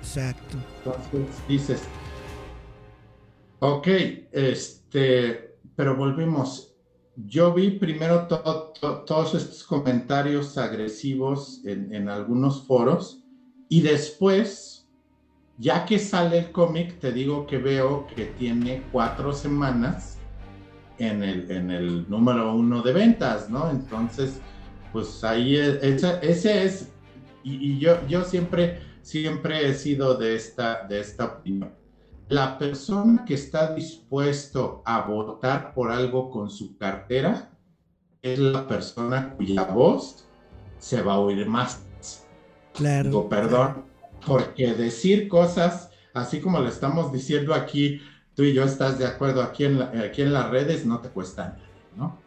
Exacto. 0.00 0.56
Entonces 0.78 1.36
dices, 1.48 1.82
ok, 3.58 3.88
este, 4.32 5.56
pero 5.76 5.96
volvimos. 5.96 6.74
Yo 7.16 7.52
vi 7.52 7.72
primero 7.72 8.26
todos 8.26 9.34
estos 9.34 9.64
comentarios 9.64 10.56
agresivos 10.56 11.60
en, 11.66 11.92
en 11.92 12.08
algunos 12.08 12.66
foros 12.66 13.24
y 13.68 13.82
después 13.82 14.69
ya 15.60 15.84
que 15.84 15.98
sale 15.98 16.38
el 16.38 16.52
cómic, 16.52 16.98
te 17.00 17.12
digo 17.12 17.46
que 17.46 17.58
veo 17.58 18.06
que 18.06 18.24
tiene 18.24 18.82
cuatro 18.90 19.30
semanas 19.34 20.16
en 20.98 21.22
el, 21.22 21.50
en 21.50 21.70
el 21.70 22.08
número 22.08 22.54
uno 22.54 22.80
de 22.80 22.94
ventas, 22.94 23.50
¿no? 23.50 23.70
Entonces, 23.70 24.40
pues 24.90 25.22
ahí 25.22 25.56
ese, 25.56 26.18
ese 26.22 26.64
es, 26.64 26.90
y, 27.42 27.78
yo, 27.78 28.06
yo 28.08 28.24
siempre, 28.24 28.80
siempre 29.02 29.68
he 29.68 29.74
sido 29.74 30.14
de 30.14 30.34
esta, 30.34 30.86
de 30.86 30.98
esta 30.98 31.26
opinión. 31.26 31.74
La 32.28 32.56
persona 32.56 33.26
que 33.26 33.34
está 33.34 33.74
dispuesto 33.74 34.82
a 34.86 35.02
votar 35.02 35.74
por 35.74 35.90
algo 35.90 36.30
con 36.30 36.48
su 36.48 36.78
cartera 36.78 37.50
es 38.22 38.38
la 38.38 38.66
persona 38.66 39.34
cuya 39.34 39.64
voz 39.64 40.24
se 40.78 41.02
va 41.02 41.14
a 41.14 41.18
oír 41.18 41.46
más. 41.46 41.84
Claro. 42.72 43.08
Digo, 43.10 43.28
perdón, 43.28 43.89
porque 44.26 44.74
decir 44.74 45.28
cosas, 45.28 45.90
así 46.14 46.40
como 46.40 46.60
lo 46.60 46.68
estamos 46.68 47.12
diciendo 47.12 47.54
aquí, 47.54 48.00
tú 48.34 48.42
y 48.42 48.52
yo 48.52 48.64
estás 48.64 48.98
de 48.98 49.06
acuerdo 49.06 49.42
aquí 49.42 49.64
en, 49.64 49.82
aquí 49.82 50.22
en 50.22 50.32
las 50.32 50.50
redes, 50.50 50.86
no 50.86 51.00
te 51.00 51.08
cuesta 51.08 51.48
nada, 51.48 51.60
¿no? 51.96 52.18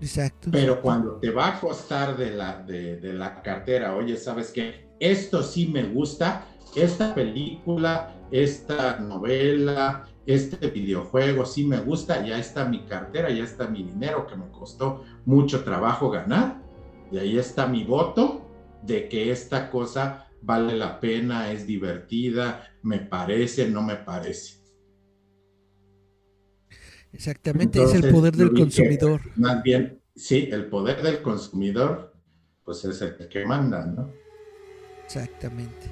Exacto. 0.00 0.48
Pero 0.50 0.80
cuando 0.80 1.16
te 1.16 1.30
va 1.30 1.48
a 1.48 1.60
costar 1.60 2.16
de 2.16 2.30
la, 2.30 2.62
de, 2.62 3.12
la 3.12 3.42
cartera, 3.42 3.94
oye, 3.94 4.16
¿sabes 4.16 4.50
qué? 4.50 4.88
Esto 4.98 5.42
sí 5.42 5.66
me 5.66 5.84
gusta, 5.84 6.46
esta 6.74 7.14
película, 7.14 8.14
esta 8.30 8.98
novela, 8.98 10.06
este 10.26 10.68
videojuego 10.68 11.44
sí 11.44 11.64
me 11.64 11.78
gusta, 11.80 12.24
ya 12.24 12.38
está 12.38 12.64
mi 12.64 12.84
cartera, 12.84 13.30
ya 13.30 13.44
está 13.44 13.66
mi 13.66 13.82
dinero 13.82 14.26
que 14.26 14.36
me 14.36 14.48
costó 14.48 15.04
mucho 15.26 15.64
trabajo 15.64 16.10
ganar, 16.10 16.62
y 17.12 17.18
ahí 17.18 17.38
está 17.38 17.66
mi 17.66 17.84
voto 17.84 18.46
de 18.82 19.08
que 19.08 19.30
esta 19.30 19.70
cosa 19.70 20.29
vale 20.42 20.76
la 20.76 21.00
pena, 21.00 21.52
es 21.52 21.66
divertida, 21.66 22.68
me 22.82 22.98
parece, 22.98 23.68
no 23.68 23.82
me 23.82 23.96
parece. 23.96 24.60
Exactamente, 27.12 27.82
es 27.82 27.94
el 27.94 28.10
poder 28.10 28.36
del 28.36 28.52
consumidor. 28.52 29.20
Más 29.36 29.62
bien, 29.62 30.00
sí, 30.14 30.48
el 30.50 30.66
poder 30.66 31.02
del 31.02 31.22
consumidor, 31.22 32.14
pues 32.64 32.84
es 32.84 33.02
el 33.02 33.28
que 33.28 33.44
manda, 33.44 33.84
¿no? 33.84 34.12
Exactamente. 35.04 35.88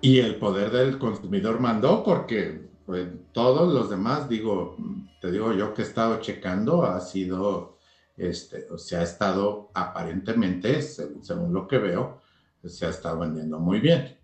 Y 0.00 0.18
el 0.18 0.36
poder 0.36 0.70
del 0.70 0.98
consumidor 0.98 1.60
mandó 1.60 2.02
porque 2.02 2.70
pues, 2.86 3.06
todos 3.32 3.72
los 3.72 3.90
demás, 3.90 4.28
digo, 4.28 4.76
te 5.20 5.30
digo 5.30 5.52
yo 5.52 5.74
que 5.74 5.82
he 5.82 5.84
estado 5.84 6.20
checando, 6.20 6.82
ha 6.84 7.00
sido, 7.00 7.78
este, 8.16 8.66
o 8.70 8.78
sea, 8.78 9.00
ha 9.00 9.04
estado 9.04 9.70
aparentemente, 9.74 10.82
según 10.82 11.52
lo 11.52 11.68
que 11.68 11.78
veo, 11.78 12.19
se 12.64 12.86
ha 12.86 12.90
estado 12.90 13.20
vendiendo 13.20 13.58
muy 13.58 13.80
bien. 13.80 14.16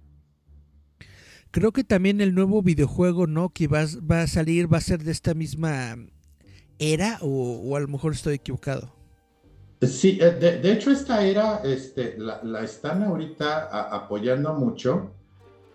Creo 1.51 1.73
que 1.73 1.85
también 1.85 2.21
el 2.21 2.35
nuevo 2.35 2.63
videojuego, 2.63 3.27
¿no? 3.27 3.49
Que 3.49 3.67
va, 3.67 3.87
va 4.11 4.23
a 4.23 4.27
salir, 4.27 4.73
va 4.73 4.79
a 4.79 4.83
ser 4.83 5.03
de 5.03 5.13
esta 5.13 5.33
misma 5.33 5.97
era 6.79 7.19
o, 7.23 7.77
a 7.77 7.81
lo 7.81 7.89
mejor 7.89 8.13
estoy 8.13 8.35
equivocado. 8.35 8.93
Sí, 9.83 10.19
eh, 10.21 10.31
de, 10.33 10.73
hecho 10.73 10.91
esta 10.91 11.25
era 11.25 11.61
este, 11.65 12.17
la, 12.19 12.63
están 12.63 13.03
ahorita 13.03 13.69
apoyando 13.95 14.55
mucho. 14.55 15.13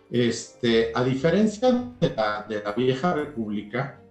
Este, 0.10 0.92
a 0.94 1.04
diferencia 1.04 1.72
de 2.00 2.10
la, 2.10 2.46
de 2.48 2.62
la, 2.62 2.74
vieja 2.74 3.14
república, 3.14 4.02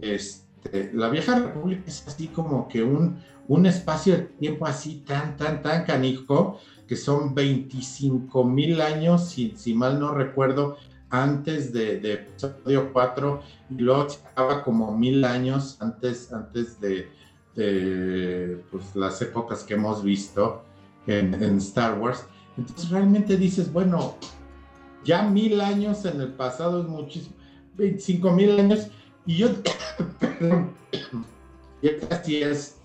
este, 0.00 0.90
la 0.94 1.10
vieja 1.10 1.38
república 1.38 1.82
es 1.86 2.06
así 2.06 2.28
como 2.28 2.66
que 2.68 2.82
un, 2.82 3.22
un 3.46 3.66
espacio 3.66 4.16
de 4.16 4.22
tiempo 4.22 4.66
así 4.66 5.04
tan, 5.06 5.36
tan, 5.36 5.60
tan 5.60 5.84
canijo 5.84 6.58
que 6.90 6.96
son 6.96 7.36
25 7.36 8.42
mil 8.42 8.80
años, 8.80 9.30
si, 9.30 9.74
mal 9.74 10.00
no 10.00 10.12
recuerdo, 10.12 10.76
antes 11.08 11.72
de, 11.72 12.14
episodio 12.14 12.92
4, 12.92 13.40
y 13.70 13.74
luego 13.74 14.08
se 14.08 14.18
acaba 14.26 14.64
como 14.64 14.90
mil 14.98 15.24
años 15.24 15.76
antes, 15.78 16.32
antes 16.32 16.80
de, 16.80 17.08
pues, 18.72 18.96
las 18.96 19.22
épocas 19.22 19.62
que 19.62 19.74
hemos 19.74 20.02
visto 20.02 20.64
en, 21.06 21.32
Star 21.58 21.96
Wars. 21.96 22.26
Entonces 22.58 22.90
realmente 22.90 23.36
dices, 23.36 23.72
bueno, 23.72 24.16
ya 25.04 25.22
mil 25.22 25.60
años 25.60 26.04
en 26.06 26.20
el 26.20 26.32
pasado 26.32 26.80
es 26.80 26.88
muchísimo, 26.88 27.36
25 27.76 28.32
mil 28.32 28.58
años, 28.58 28.88
y 29.26 29.36
yo, 29.36 29.50
y 31.82 31.88
así 32.12 32.42
es 32.42 32.79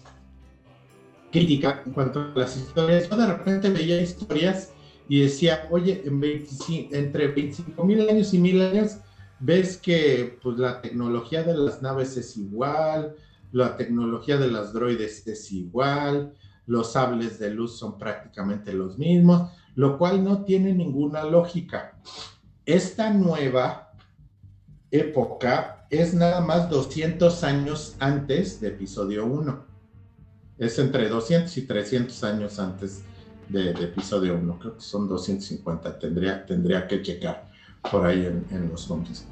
crítica 1.35 1.83
en 1.85 1.91
cuanto 1.91 2.21
a 2.21 2.31
las 2.33 2.55
historias. 2.55 3.09
Yo 3.09 3.17
de 3.17 3.27
repente 3.27 3.69
veía 3.69 4.01
historias 4.01 4.71
y 5.09 5.19
decía, 5.21 5.67
oye, 5.69 6.01
en 6.05 6.21
25, 6.21 6.95
entre 6.95 7.27
25 7.27 7.83
mil 7.83 8.09
años 8.09 8.33
y 8.33 8.39
mil 8.39 8.61
años, 8.61 8.99
ves 9.41 9.75
que 9.75 10.39
pues, 10.41 10.57
la 10.57 10.81
tecnología 10.81 11.43
de 11.43 11.53
las 11.57 11.81
naves 11.81 12.15
es 12.15 12.37
igual, 12.37 13.15
la 13.51 13.75
tecnología 13.75 14.37
de 14.37 14.49
las 14.49 14.71
droides 14.71 15.27
es 15.27 15.51
igual, 15.51 16.33
los 16.67 16.93
sables 16.93 17.37
de 17.37 17.49
luz 17.49 17.77
son 17.77 17.97
prácticamente 17.97 18.71
los 18.71 18.97
mismos, 18.97 19.51
lo 19.75 19.97
cual 19.97 20.23
no 20.23 20.45
tiene 20.45 20.71
ninguna 20.71 21.25
lógica. 21.25 21.99
Esta 22.65 23.11
nueva 23.11 23.91
época 24.89 25.85
es 25.89 26.13
nada 26.13 26.39
más 26.39 26.69
200 26.69 27.43
años 27.43 27.97
antes 27.99 28.61
de 28.61 28.69
episodio 28.69 29.25
1 29.25 29.74
es 30.57 30.79
entre 30.79 31.09
200 31.09 31.57
y 31.57 31.61
300 31.63 32.23
años 32.23 32.59
antes 32.59 33.03
de, 33.49 33.71
episodio 33.71 34.35
1. 34.35 34.59
Creo 34.59 34.75
que 34.75 34.81
son 34.81 35.07
250, 35.07 35.99
tendría, 35.99 36.45
tendría 36.45 36.87
que 36.87 37.01
checar. 37.01 37.49
por 37.91 38.05
ahí 38.05 38.25
en, 38.25 38.69
los 38.69 38.89
montes. 38.89 39.25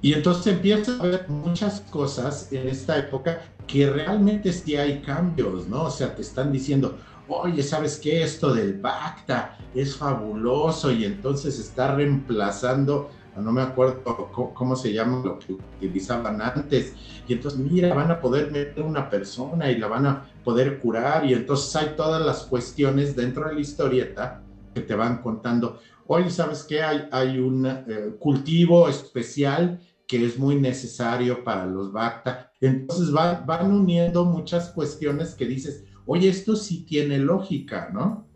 Y 0.00 0.14
entonces 0.14 0.54
empieza 0.54 0.98
a 0.98 1.02
ver 1.02 1.28
muchas 1.28 1.80
cosas 1.82 2.50
en 2.50 2.66
esta 2.66 2.98
época 2.98 3.42
que 3.66 3.88
realmente 3.88 4.52
sí 4.52 4.74
hay 4.74 5.00
cambios, 5.02 5.68
¿no? 5.68 5.84
O 5.84 5.90
sea, 5.90 6.14
te 6.14 6.22
están 6.22 6.50
diciendo, 6.50 6.98
oye, 7.28 7.62
¿sabes 7.62 7.98
qué? 7.98 8.22
Esto 8.22 8.52
del 8.52 8.80
Bacta 8.80 9.58
es 9.74 9.94
fabuloso 9.96 10.90
y 10.90 11.04
entonces 11.04 11.58
está 11.58 11.94
reemplazando, 11.94 13.10
no 13.40 13.52
me 13.52 13.62
acuerdo 13.62 14.30
cómo, 14.54 14.76
se 14.76 14.92
llama 14.92 15.22
lo 15.24 15.38
que 15.38 15.54
utilizaban 15.54 16.40
antes, 16.42 16.94
y 17.26 17.32
entonces 17.32 17.58
mira, 17.60 17.94
van 17.94 18.10
a 18.10 18.20
poder 18.20 18.50
meter 18.50 18.82
una 18.82 19.08
persona 19.08 19.70
y 19.70 19.78
la 19.78 19.88
van 19.88 20.06
a 20.06 20.26
poder 20.44 20.78
curar 20.80 21.24
y 21.24 21.32
entonces 21.32 21.74
hay 21.76 21.94
todas 21.96 22.24
las 22.24 22.44
cuestiones 22.44 23.16
dentro 23.16 23.48
de 23.48 23.54
la 23.54 23.60
historieta 23.60 24.42
que 24.74 24.80
te 24.80 24.94
van 24.94 25.22
contando, 25.22 25.78
oye, 26.06 26.30
¿sabes 26.30 26.64
qué? 26.64 26.82
Hay, 26.82 27.08
hay 27.10 27.38
un 27.38 27.66
eh, 27.66 28.16
cultivo 28.18 28.88
especial 28.88 29.80
que 30.06 30.24
es 30.24 30.38
muy 30.38 30.56
necesario 30.56 31.42
para 31.42 31.66
los 31.66 31.92
Bacta. 31.92 32.50
Entonces 32.60 33.10
van 33.12 33.72
uniendo 33.72 34.24
muchas 34.24 34.68
cuestiones 34.70 35.34
que 35.34 35.46
dices, 35.46 35.84
oye, 36.06 36.28
esto 36.28 36.54
sí 36.56 36.84
tiene 36.84 37.18
lógica, 37.18 37.90
¿no? 37.92 38.26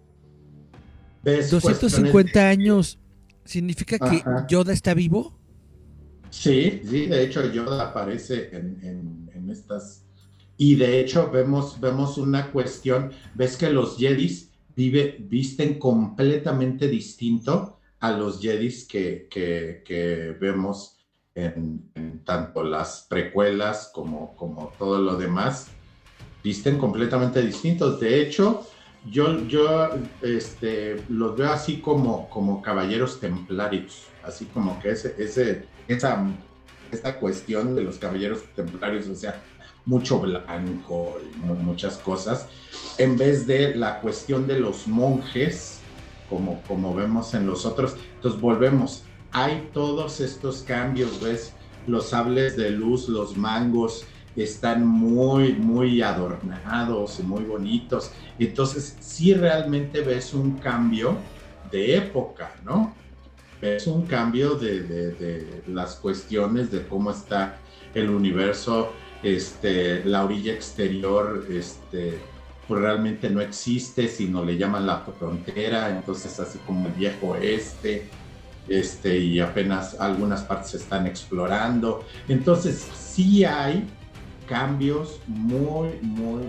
250 1.23 2.49
años, 2.49 2.99
¿significa 3.47 3.99
que 3.99 4.23
Yoda 4.49 4.73
está 4.73 4.95
vivo? 4.95 5.38
Sí, 6.31 6.83
sí, 6.85 7.07
de 7.07 7.25
hecho 7.25 7.50
Yoda 7.53 7.88
aparece 7.88 8.50
en, 8.53 9.49
estas... 9.50 10.05
Y 10.59 10.75
de 10.75 11.00
hecho 11.00 11.31
vemos, 11.31 11.81
vemos 11.81 12.19
una 12.19 12.50
cuestión, 12.50 13.12
ves 13.35 13.57
que 13.57 13.71
los 13.71 13.99
Jedis 13.99 14.50
vive, 14.75 15.17
visten 15.21 15.79
completamente 15.79 16.88
distinto 16.88 17.79
a 18.00 18.12
los 18.12 18.41
Jedis 18.41 18.87
que, 18.87 19.29
que, 19.31 20.37
vemos 20.41 20.99
en, 21.35 21.91
en, 21.95 22.25
tanto 22.25 22.65
las 22.65 23.07
precuelas 23.09 23.91
como, 23.95 24.35
como 24.35 24.73
todo 24.79 24.99
lo 25.00 25.17
demás 25.17 25.69
visten 26.43 26.79
completamente 26.79 27.43
distintos. 27.43 28.00
De 28.00 28.23
hecho, 28.23 28.67
yo, 29.11 29.47
yo 29.47 29.91
este, 30.23 31.03
los 31.09 31.37
veo 31.37 31.51
así 31.51 31.79
como, 31.79 32.29
como 32.29 32.63
caballeros 32.63 33.21
templarios, 33.21 34.05
así 34.23 34.47
como 34.47 34.81
que 34.81 34.91
ese, 34.91 35.15
ese, 35.19 35.65
esa, 35.89 36.27
esa 36.91 37.19
cuestión 37.19 37.75
de 37.75 37.83
los 37.83 37.99
caballeros 37.99 38.43
templarios, 38.55 39.09
o 39.09 39.15
sea, 39.15 39.43
mucho 39.85 40.19
blanco 40.19 41.19
muchas 41.63 41.97
cosas, 41.99 42.49
en 42.99 43.17
vez 43.17 43.47
de 43.47 43.75
la 43.75 44.01
cuestión 44.01 44.47
de 44.47 44.59
los 44.59 44.89
monjes, 44.89 45.81
como, 46.29 46.61
como 46.63 46.95
vemos 46.95 47.35
en 47.35 47.47
los 47.47 47.65
otros. 47.65 47.97
Entonces 48.17 48.41
volvemos, 48.41 49.05
hay 49.31 49.69
todos 49.73 50.21
estos 50.21 50.63
cambios, 50.63 51.23
¿ves? 51.23 51.53
Los 51.87 52.09
sables 52.09 52.57
de 52.57 52.71
luz, 52.71 53.09
los 53.09 53.37
mangos, 53.37 54.05
están 54.43 54.87
muy, 54.87 55.55
muy 55.55 56.02
adornados 56.02 57.19
y 57.21 57.23
muy 57.23 57.45
bonitos. 57.45 58.12
Entonces, 58.38 58.97
sí 59.00 59.35
realmente 59.35 60.02
ves 60.02 60.35
un 60.35 60.59
cambio 60.59 61.16
de 61.71 61.97
época, 61.97 62.52
¿no? 62.64 62.95
Ves 63.61 63.87
un 63.87 64.07
cambio 64.07 64.55
de, 64.55 65.62
las 65.66 65.97
cuestiones 65.97 66.71
de 66.71 66.87
cómo 66.87 67.11
está 67.11 67.59
el 67.95 68.11
universo, 68.11 68.93
este, 69.23 70.05
la 70.05 70.25
orilla 70.25 70.52
exterior, 70.52 71.47
este, 71.50 72.19
pues 72.69 72.81
realmente 72.81 73.31
no 73.31 73.40
existe, 73.40 74.09
sino 74.09 74.45
le 74.45 74.59
llaman 74.59 74.87
la 74.87 74.99
frontera, 75.19 75.88
entonces 75.88 76.38
así 76.38 76.59
como 76.66 76.88
el 76.88 76.93
viejo 76.93 77.28
oeste, 77.28 78.09
este, 78.69 79.19
y 79.19 79.40
apenas 79.40 79.99
algunas 79.99 80.43
partes 80.43 80.73
se 80.73 80.76
están 80.76 81.07
explorando. 81.07 82.05
Entonces, 82.28 82.87
sí 82.95 83.45
hay 83.45 83.88
cambios 84.46 85.20
muy, 85.26 85.98
muy 86.02 86.44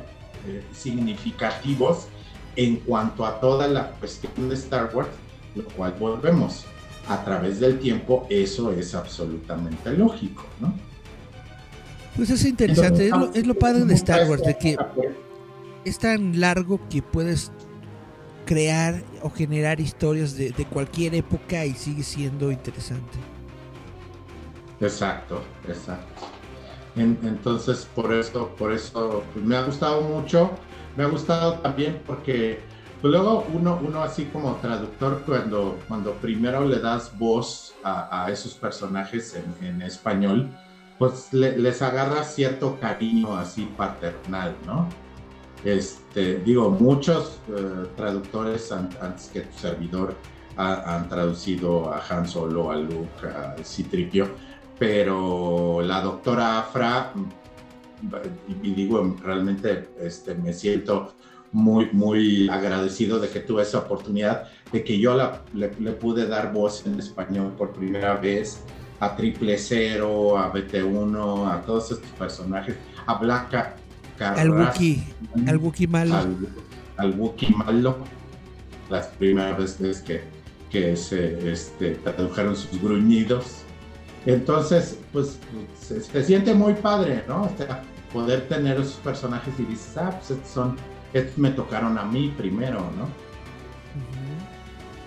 eh, 0.47 0.63
significativos 0.73 2.07
en 2.55 2.77
cuanto 2.77 3.25
a 3.25 3.39
toda 3.39 3.67
la 3.67 3.91
cuestión 3.91 4.49
de 4.49 4.55
Star 4.55 4.89
Wars, 4.93 5.09
lo 5.55 5.65
cual 5.65 5.95
volvemos. 5.99 6.65
A 7.07 7.23
través 7.23 7.59
del 7.59 7.79
tiempo, 7.79 8.27
eso 8.29 8.71
es 8.73 8.93
absolutamente 8.93 9.93
lógico, 9.93 10.45
¿no? 10.59 10.73
Pues 12.15 12.29
es 12.31 12.43
interesante, 12.43 13.09
es, 13.33 13.47
lo, 13.47 13.53
padre 13.53 13.85
de 13.85 13.93
Star 13.93 14.29
Wars, 14.29 14.41
de 14.43 14.57
que 14.57 14.77
es 15.85 15.99
tan 15.99 16.39
largo 16.39 16.81
que 16.89 17.01
puedes 17.01 17.51
crear 18.45 19.03
o 19.21 19.29
generar 19.29 19.79
historias 19.79 20.35
de, 20.35 20.51
de 20.51 20.65
cualquier 20.65 21.15
época 21.15 21.65
y 21.65 21.73
sigue 21.73 22.03
siendo 22.03 22.51
interesante. 22.51 23.17
Exacto, 24.81 25.41
exacto 25.67 26.36
entonces, 26.97 27.87
por 27.95 28.13
eso, 28.13 28.49
por 28.57 28.71
eso 28.71 29.23
pues, 29.33 29.45
me 29.45 29.55
ha 29.55 29.63
gustado 29.63 30.01
mucho. 30.01 30.51
Me 30.95 31.03
ha 31.03 31.07
gustado 31.07 31.53
también 31.59 32.01
porque 32.05 32.59
pues, 33.01 33.11
luego 33.11 33.45
uno, 33.53 33.79
uno 33.85 34.01
así 34.01 34.25
como 34.25 34.55
traductor, 34.55 35.21
cuando, 35.25 35.77
cuando 35.87 36.13
primero 36.13 36.65
le 36.65 36.79
das 36.79 37.17
voz 37.17 37.75
a, 37.83 38.27
esos 38.31 38.53
personajes 38.55 39.39
en, 39.61 39.81
español, 39.81 40.49
pues 40.97 41.31
les 41.31 41.81
agarra 41.81 42.23
cierto 42.23 42.79
cariño 42.79 43.37
así 43.37 43.69
paternal, 43.77 44.55
¿no? 44.65 44.89
Este, 45.63 46.39
digo, 46.39 46.69
muchos 46.71 47.39
eh, 47.49 47.87
traductores 47.95 48.71
antes 48.71 49.29
que 49.31 49.41
tu 49.41 49.57
servidor 49.57 50.15
han 50.57 51.07
traducido 51.07 51.93
a 51.93 52.01
Han 52.09 52.27
Solo, 52.27 52.71
a 52.71 52.77
Luke, 52.77 53.27
a 53.27 53.55
Citripio, 53.63 54.27
pero 54.79 55.81
la 55.81 56.01
doctora 56.01 56.59
Afra, 56.59 57.13
y, 58.61 58.71
digo, 58.71 59.15
realmente 59.23 59.89
este, 59.99 60.35
me 60.35 60.53
siento 60.53 61.13
muy, 61.51 61.89
muy 61.91 62.47
agradecido 62.49 63.19
de 63.19 63.29
que 63.29 63.39
tuve 63.39 63.63
esa 63.63 63.79
oportunidad, 63.79 64.49
de 64.71 64.83
que 64.83 64.99
yo 64.99 65.17
le, 65.53 65.69
pude 65.93 66.27
dar 66.27 66.53
voz 66.53 66.85
en 66.85 66.99
español 66.99 67.53
por 67.57 67.73
primera 67.73 68.15
vez 68.15 68.63
a 68.99 69.15
Triple 69.15 69.57
Cero, 69.57 70.37
a 70.37 70.51
BT1, 70.53 71.51
a 71.51 71.61
todos 71.61 71.91
estos 71.91 72.09
personajes, 72.11 72.75
a 73.05 73.15
Black 73.15 73.77
al 74.19 74.49
Wookie, 74.49 75.03
al 75.47 75.57
Wookie 75.57 75.87
malo. 75.87 76.15
Al, 76.97 77.11
Wookie 77.11 77.53
malo, 77.53 77.97
las 78.89 79.07
primeras 79.07 79.57
veces 79.57 80.01
que, 80.01 80.21
que 80.71 80.95
se 80.95 81.51
este, 81.51 81.91
tradujeron 81.95 82.55
sus 82.55 82.81
gruñidos 82.81 83.66
entonces, 84.33 84.99
pues 85.13 85.39
se, 85.79 86.23
siente 86.23 86.53
muy 86.53 86.73
padre, 86.73 87.23
¿no? 87.29 87.43
O 87.43 87.51
sea, 87.57 87.81
poder 88.11 88.47
tener 88.49 88.77
esos 88.77 88.95
personajes 88.95 89.53
y 89.57 89.63
dices, 89.63 89.95
ah, 89.97 90.11
pues 90.11 90.31
estos 90.31 90.51
son, 90.51 90.75
estos 91.13 91.37
me 91.37 91.49
tocaron 91.51 91.97
a 91.97 92.03
mí 92.03 92.33
primero, 92.37 92.79
¿no? 92.97 93.07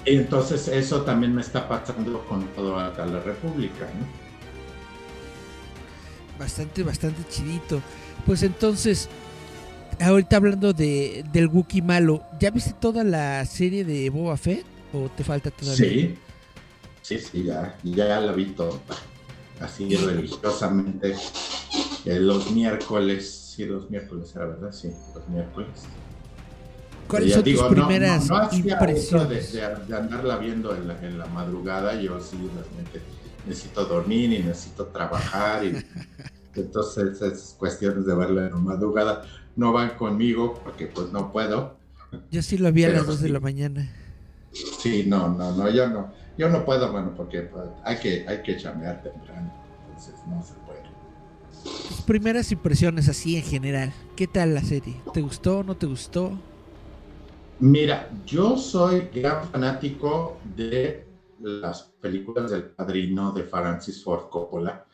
Y 0.06 0.16
entonces 0.16 0.66
eso 0.68 1.02
también 1.02 1.34
me 1.34 1.42
está 1.42 1.68
pasando 1.68 2.24
con 2.24 2.46
toda 2.54 2.94
la 2.96 3.20
República, 3.20 3.84
¿no? 3.98 4.06
Bastante, 6.38 6.82
bastante 6.82 7.22
chidito. 7.28 7.82
Pues 8.24 8.42
entonces, 8.42 9.10
ahorita 10.00 10.36
hablando 10.36 10.72
de, 10.72 11.26
del 11.30 11.48
Wookiee 11.48 11.82
malo, 11.82 12.22
¿ya 12.40 12.50
viste 12.50 12.72
toda 12.72 13.04
la 13.04 13.44
serie 13.44 13.84
de 13.84 14.08
Boba 14.08 14.38
Fett 14.38 14.64
o 14.94 15.10
te 15.10 15.24
falta 15.24 15.50
todavía? 15.50 15.76
Sí, 15.76 16.18
sí, 17.02 17.18
sí, 17.18 17.44
ya, 17.44 17.76
ya 17.84 18.18
la 18.18 18.32
vi 18.32 18.46
toda 18.46 18.78
así 19.60 19.94
religiosamente 19.94 21.14
eh, 22.04 22.18
los 22.18 22.50
miércoles, 22.50 23.52
sí, 23.54 23.66
los 23.66 23.90
miércoles 23.90 24.34
era 24.34 24.46
verdad, 24.46 24.72
sí, 24.72 24.90
los 25.14 25.28
miércoles. 25.28 25.68
¿Cuáles 27.06 27.34
son 27.34 27.42
tus 27.42 27.62
primeras 27.64 28.28
no, 28.28 28.42
no, 28.42 28.48
impresiones? 28.52 29.52
De, 29.52 29.60
de, 29.60 29.96
andarla 29.96 30.38
viendo 30.38 30.74
en 30.74 30.88
la, 30.88 30.98
en 31.04 31.18
la, 31.18 31.26
madrugada, 31.26 32.00
yo 32.00 32.20
sí 32.20 32.36
realmente 32.54 33.00
necesito 33.46 33.84
dormir 33.84 34.32
y 34.32 34.42
necesito 34.42 34.86
trabajar 34.86 35.64
y 35.64 35.84
entonces 36.54 37.20
esas 37.20 37.56
cuestiones 37.58 38.06
de 38.06 38.14
verla 38.14 38.46
en 38.46 38.52
la 38.52 38.56
madrugada 38.56 39.24
no 39.56 39.72
van 39.72 39.90
conmigo 39.90 40.60
porque 40.62 40.86
pues 40.86 41.10
no 41.12 41.32
puedo. 41.32 41.76
Yo 42.30 42.42
sí 42.42 42.58
lo 42.58 42.72
vi 42.72 42.84
a 42.84 42.90
las 42.90 43.06
2 43.06 43.20
de 43.20 43.28
la 43.28 43.40
mañana. 43.40 43.90
Sí, 44.78 45.04
no, 45.06 45.28
no, 45.28 45.52
no, 45.54 45.68
yo 45.68 45.88
no. 45.88 46.12
Yo 46.40 46.48
no 46.48 46.64
puedo, 46.64 46.90
bueno, 46.90 47.12
porque 47.14 47.42
pues, 47.42 47.66
hay 47.84 47.98
que, 47.98 48.24
hay 48.26 48.40
que 48.40 48.56
chamear 48.56 49.02
temprano, 49.02 49.52
entonces 49.84 50.14
no 50.26 50.42
se 50.42 50.54
puede. 50.64 50.80
Tus 51.86 52.00
primeras 52.00 52.50
impresiones 52.50 53.10
así 53.10 53.36
en 53.36 53.42
general, 53.42 53.92
¿qué 54.16 54.26
tal 54.26 54.54
la 54.54 54.62
serie? 54.62 54.96
¿Te 55.12 55.20
gustó 55.20 55.58
o 55.58 55.62
no 55.62 55.76
te 55.76 55.84
gustó? 55.84 56.32
Mira, 57.58 58.08
yo 58.24 58.56
soy 58.56 59.10
gran 59.14 59.48
fanático 59.48 60.38
de 60.56 61.06
las 61.40 61.82
películas 62.00 62.52
del 62.52 62.70
padrino 62.70 63.32
de 63.32 63.42
Francis 63.42 64.02
Ford 64.02 64.30
Coppola 64.30 64.86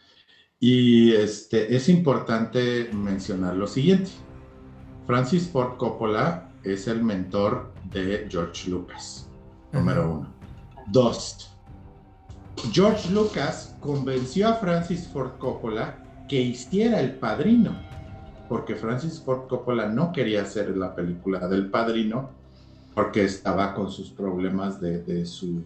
y 0.58 1.12
este, 1.12 1.76
es 1.76 1.88
importante 1.88 2.90
mencionar 2.92 3.54
lo 3.54 3.68
siguiente. 3.68 4.10
Francis 5.06 5.48
Ford 5.48 5.76
Coppola 5.76 6.50
es 6.64 6.88
el 6.88 7.04
mentor 7.04 7.72
de 7.84 8.26
George 8.28 8.68
Lucas, 8.68 9.30
número 9.70 10.10
uno. 10.10 10.35
Dos, 10.88 11.50
George 12.72 13.10
Lucas 13.12 13.74
convenció 13.80 14.48
a 14.48 14.54
Francis 14.54 15.06
Ford 15.08 15.32
Coppola 15.38 16.02
que 16.28 16.40
hiciera 16.40 17.00
El 17.00 17.14
Padrino, 17.14 17.76
porque 18.48 18.74
Francis 18.74 19.20
Ford 19.20 19.48
Coppola 19.48 19.88
no 19.88 20.12
quería 20.12 20.42
hacer 20.42 20.76
la 20.76 20.94
película 20.94 21.48
del 21.48 21.70
Padrino 21.70 22.30
porque 22.94 23.24
estaba 23.24 23.74
con 23.74 23.90
sus 23.90 24.08
problemas 24.10 24.80
de, 24.80 25.26
su, 25.26 25.64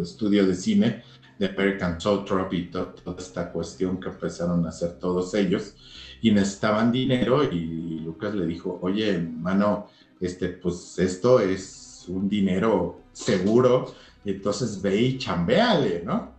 estudio 0.00 0.46
de 0.46 0.54
cine, 0.54 1.02
de 1.38 1.46
American 1.46 2.00
Soul 2.00 2.24
y 2.52 2.66
toda 2.66 2.94
esta 3.18 3.50
cuestión 3.50 3.98
que 3.98 4.10
empezaron 4.10 4.64
a 4.64 4.68
hacer 4.68 4.92
todos 5.00 5.34
ellos, 5.34 5.74
y 6.20 6.30
necesitaban 6.30 6.92
dinero 6.92 7.42
y 7.42 7.98
Lucas 7.98 8.34
le 8.36 8.46
dijo, 8.46 8.78
oye, 8.80 9.18
mano, 9.18 9.88
este, 10.20 10.50
pues 10.50 10.96
esto 11.00 11.40
es 11.40 12.04
un 12.06 12.28
dinero 12.28 13.00
seguro, 13.12 13.92
entonces 14.30 14.80
ve 14.80 14.96
y 14.96 15.18
chambeale, 15.18 16.02
¿no? 16.04 16.32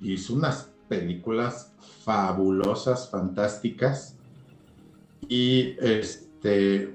Hizo 0.00 0.34
unas 0.34 0.70
películas 0.88 1.72
fabulosas, 2.04 3.08
fantásticas, 3.10 4.16
y 5.28 5.76
este, 5.80 6.94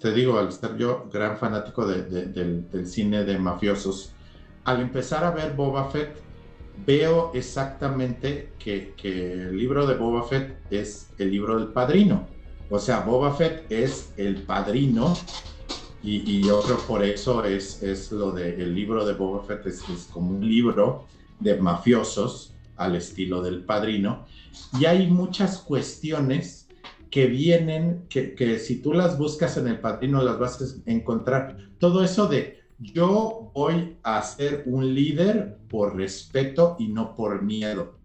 te 0.00 0.12
digo, 0.12 0.38
al 0.38 0.52
ser 0.52 0.76
yo 0.76 1.08
gran 1.12 1.36
fanático 1.36 1.86
del, 1.86 2.86
cine 2.86 3.24
de 3.24 3.38
mafiosos, 3.38 4.12
al 4.64 4.80
empezar 4.80 5.24
a 5.24 5.30
ver 5.30 5.54
Boba 5.54 5.90
Fett, 5.90 6.16
veo 6.84 7.30
exactamente 7.34 8.52
que, 8.58 8.94
el 9.02 9.56
libro 9.56 9.86
de 9.86 9.94
Boba 9.94 10.24
Fett 10.24 10.58
es 10.70 11.10
el 11.18 11.30
libro 11.30 11.58
del 11.58 11.68
padrino. 11.68 12.26
O 12.70 12.78
sea, 12.78 13.00
Boba 13.00 13.32
Fett 13.34 13.70
es 13.70 14.12
el 14.16 14.42
padrino 14.42 15.14
y, 16.02 16.42
yo 16.42 16.60
creo 16.62 16.78
por 16.78 17.04
eso 17.04 17.44
es, 17.44 17.82
es 17.82 18.10
lo 18.10 18.32
del 18.32 18.60
el 18.60 18.74
libro 18.74 19.04
de 19.06 19.14
Boba 19.14 19.44
Fett, 19.44 19.66
es, 19.66 19.88
es, 19.88 20.08
como 20.12 20.30
un 20.30 20.48
libro 20.48 21.06
de 21.38 21.56
mafiosos 21.56 22.54
al 22.76 22.96
estilo 22.96 23.42
del 23.42 23.64
padrino. 23.64 24.26
Y 24.78 24.84
hay 24.86 25.06
muchas 25.06 25.58
cuestiones 25.58 26.62
que 27.12 27.26
vienen, 27.26 28.06
que, 28.08 28.58
si 28.58 28.80
tú 28.80 28.94
las 28.94 29.18
buscas 29.18 29.58
en 29.58 29.68
el 29.68 29.80
padrino 29.80 30.22
las 30.22 30.38
vas 30.38 30.62
a 30.62 30.90
encontrar. 30.90 31.58
Todo 31.78 32.02
eso 32.02 32.26
de 32.26 32.62
yo 32.78 33.50
voy 33.54 33.98
a 34.02 34.22
ser 34.22 34.62
un 34.64 34.94
líder 34.94 35.58
por 35.68 35.94
respeto 35.94 36.74
y 36.78 36.88
no 36.88 37.14
por 37.14 37.42
miedo. 37.42 37.98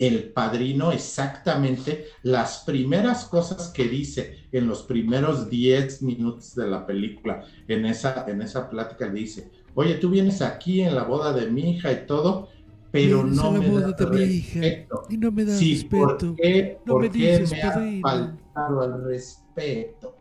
El 0.00 0.32
padrino 0.32 0.90
exactamente 0.90 2.06
las 2.22 2.64
primeras 2.66 3.26
cosas 3.26 3.68
que 3.68 3.84
dice 3.86 4.48
en 4.50 4.66
los 4.66 4.82
primeros 4.82 5.48
10 5.48 6.02
minutos 6.02 6.56
de 6.56 6.66
la 6.66 6.86
película, 6.86 7.44
en 7.68 7.86
esa, 7.86 8.24
en 8.26 8.42
esa 8.42 8.68
plática 8.68 9.06
le 9.06 9.20
dice, 9.20 9.50
oye, 9.74 9.94
tú 9.96 10.10
vienes 10.10 10.42
aquí 10.42 10.80
en 10.80 10.96
la 10.96 11.04
boda 11.04 11.32
de 11.32 11.50
mi 11.50 11.72
hija 11.72 11.92
y 11.92 12.06
todo, 12.06 12.48
pero 12.90 13.24
no 13.24 13.52
me, 13.52 13.68
da 13.68 13.94
respeto. 13.96 15.02
y 15.08 15.16
no 15.16 15.30
me 15.30 15.44
da 15.44 15.54
sí, 15.54 15.74
respeto. 15.74 15.96
¿Por 15.98 16.36
qué, 16.36 16.78
no 16.84 16.98
me, 16.98 17.08
dices, 17.08 17.50
me 17.52 17.62
ha 17.62 18.00
faltado 18.00 18.80
al 18.80 19.04
respeto? 19.04 20.16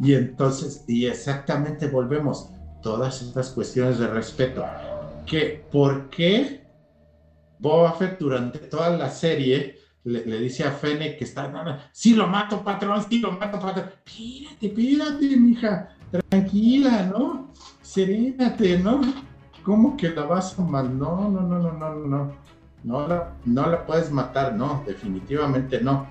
Y 0.00 0.14
entonces, 0.14 0.84
y 0.86 1.06
exactamente 1.06 1.88
volvemos, 1.88 2.50
todas 2.82 3.22
estas 3.22 3.50
cuestiones 3.50 3.98
de 3.98 4.06
respeto. 4.06 4.64
Que, 5.26 5.64
¿Por 5.70 6.08
qué 6.10 6.67
Boba 7.58 7.92
Fett 7.92 8.18
durante 8.18 8.58
toda 8.58 8.90
la 8.90 9.10
serie 9.10 9.78
le, 10.04 10.22
dice 10.38 10.64
a 10.64 10.72
Fene 10.72 11.16
que 11.16 11.24
está, 11.24 11.90
sí 11.92 12.14
lo 12.14 12.26
mato, 12.26 12.62
patrón, 12.62 13.04
sí 13.08 13.18
lo 13.18 13.32
mato, 13.32 13.58
patrón. 13.58 13.90
Pírate, 14.04 14.68
pírate, 14.70 15.36
mija, 15.36 15.96
tranquila, 16.28 17.02
¿no? 17.02 17.52
Serénate, 17.82 18.78
¿no? 18.78 19.00
¿Cómo 19.62 19.96
que 19.96 20.10
la 20.10 20.24
vas 20.24 20.58
a 20.58 20.62
matar? 20.62 20.90
No, 20.90 21.28
no, 21.28 21.40
no, 21.42 21.58
no, 21.58 21.72
no, 21.72 21.94
no. 21.94 22.48
No 22.84 23.08
la, 23.08 23.34
no 23.44 23.66
la 23.66 23.84
puedes 23.84 24.10
matar, 24.10 24.54
no, 24.54 24.84
definitivamente 24.86 25.80
no. 25.80 26.06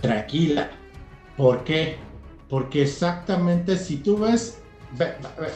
Tranquila. 0.00 0.70
¿Por 1.36 1.62
qué? 1.64 1.96
Porque 2.48 2.82
exactamente 2.82 3.76
si 3.76 3.98
tú 3.98 4.18
ves, 4.18 4.60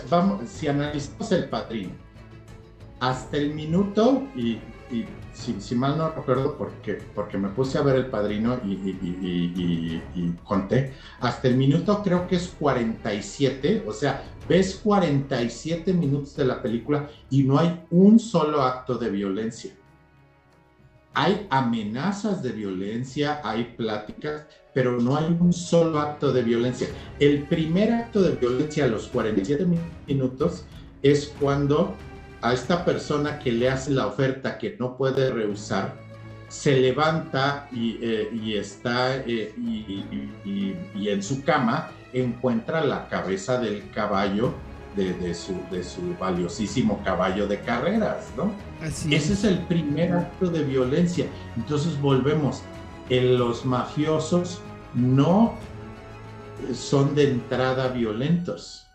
vamos, 0.09 0.49
si 0.49 0.69
analizamos 0.69 1.33
el 1.33 1.49
padrino, 1.49 1.91
hasta 3.01 3.37
el 3.37 3.55
minuto, 3.55 4.23
y 4.35 4.59
si, 5.33 5.75
mal 5.75 5.99
no 5.99 6.11
recuerdo, 6.11 6.57
porque, 6.57 6.99
porque 7.15 7.37
me 7.39 7.49
puse 7.49 7.79
a 7.79 7.83
ver 7.83 7.97
El 7.97 8.07
Padrino 8.07 8.59
y, 8.65 10.33
conté, 10.45 10.95
hasta 11.21 11.49
el 11.49 11.57
minuto 11.57 12.03
creo 12.03 12.27
que 12.27 12.37
es 12.37 12.55
47, 12.59 13.85
o 13.87 13.93
sea, 13.93 14.23
ves 14.49 14.81
47 14.83 15.93
minutos 15.93 16.37
de 16.37 16.45
la 16.45 16.63
película 16.63 17.09
y 17.31 17.43
no 17.43 17.59
hay 17.59 17.83
un 17.91 18.19
solo 18.19 18.63
acto 18.63 18.97
de 18.97 19.11
violencia. 19.11 19.73
Hay 21.15 21.47
amenazas 21.49 22.43
de 22.43 22.53
violencia, 22.53 23.41
hay 23.43 23.75
pláticas, 23.77 24.45
pero 24.75 25.01
no 25.01 25.17
hay 25.17 25.25
un 25.41 25.53
solo 25.53 25.99
acto 25.99 26.31
de 26.31 26.43
violencia. 26.43 26.89
El 27.19 27.45
primer 27.45 27.91
acto 27.91 28.21
de 28.21 28.37
violencia 28.37 28.85
a 28.85 28.89
los 28.89 29.09
47 29.09 29.67
minutos 30.07 30.65
es 31.03 31.35
cuando 31.41 31.95
a 32.43 32.53
esta 32.53 32.85
persona 32.85 33.39
que 33.39 33.53
le 33.53 33.69
hace 33.69 33.91
la 33.91 34.07
oferta 34.07 34.59
que 34.59 34.77
no 34.79 34.97
puede 34.97 35.31
rehusar, 35.31 35.95
se 36.49 36.77
levanta 36.77 37.69
y, 37.73 37.99
eh, 38.01 38.59
está 38.59 39.17
eh, 39.17 39.55
y, 39.57 41.09
en 41.09 41.23
su 41.23 41.43
cama 41.43 41.91
encuentra 42.13 42.85
la 42.85 43.09
cabeza 43.09 43.59
del 43.59 43.91
caballo 43.91 44.55
de, 44.95 45.35
su, 45.35 45.55
de 45.71 45.85
su, 45.85 46.17
valiosísimo 46.19 47.03
caballo 47.05 47.47
de 47.47 47.61
carreras, 47.61 48.31
¿no? 48.35 48.51
Ese 48.83 49.15
es 49.15 49.45
el 49.45 49.59
primer 49.67 50.13
acto 50.15 50.49
de 50.49 50.65
violencia. 50.65 51.27
Entonces 51.55 52.01
volvemos, 52.01 52.63
en 53.11 53.37
los 53.37 53.67
mafiosos 53.67 54.63
no 54.95 55.55
son 56.73 57.15
de 57.15 57.31
entrada 57.33 57.89
violentos 57.89 58.86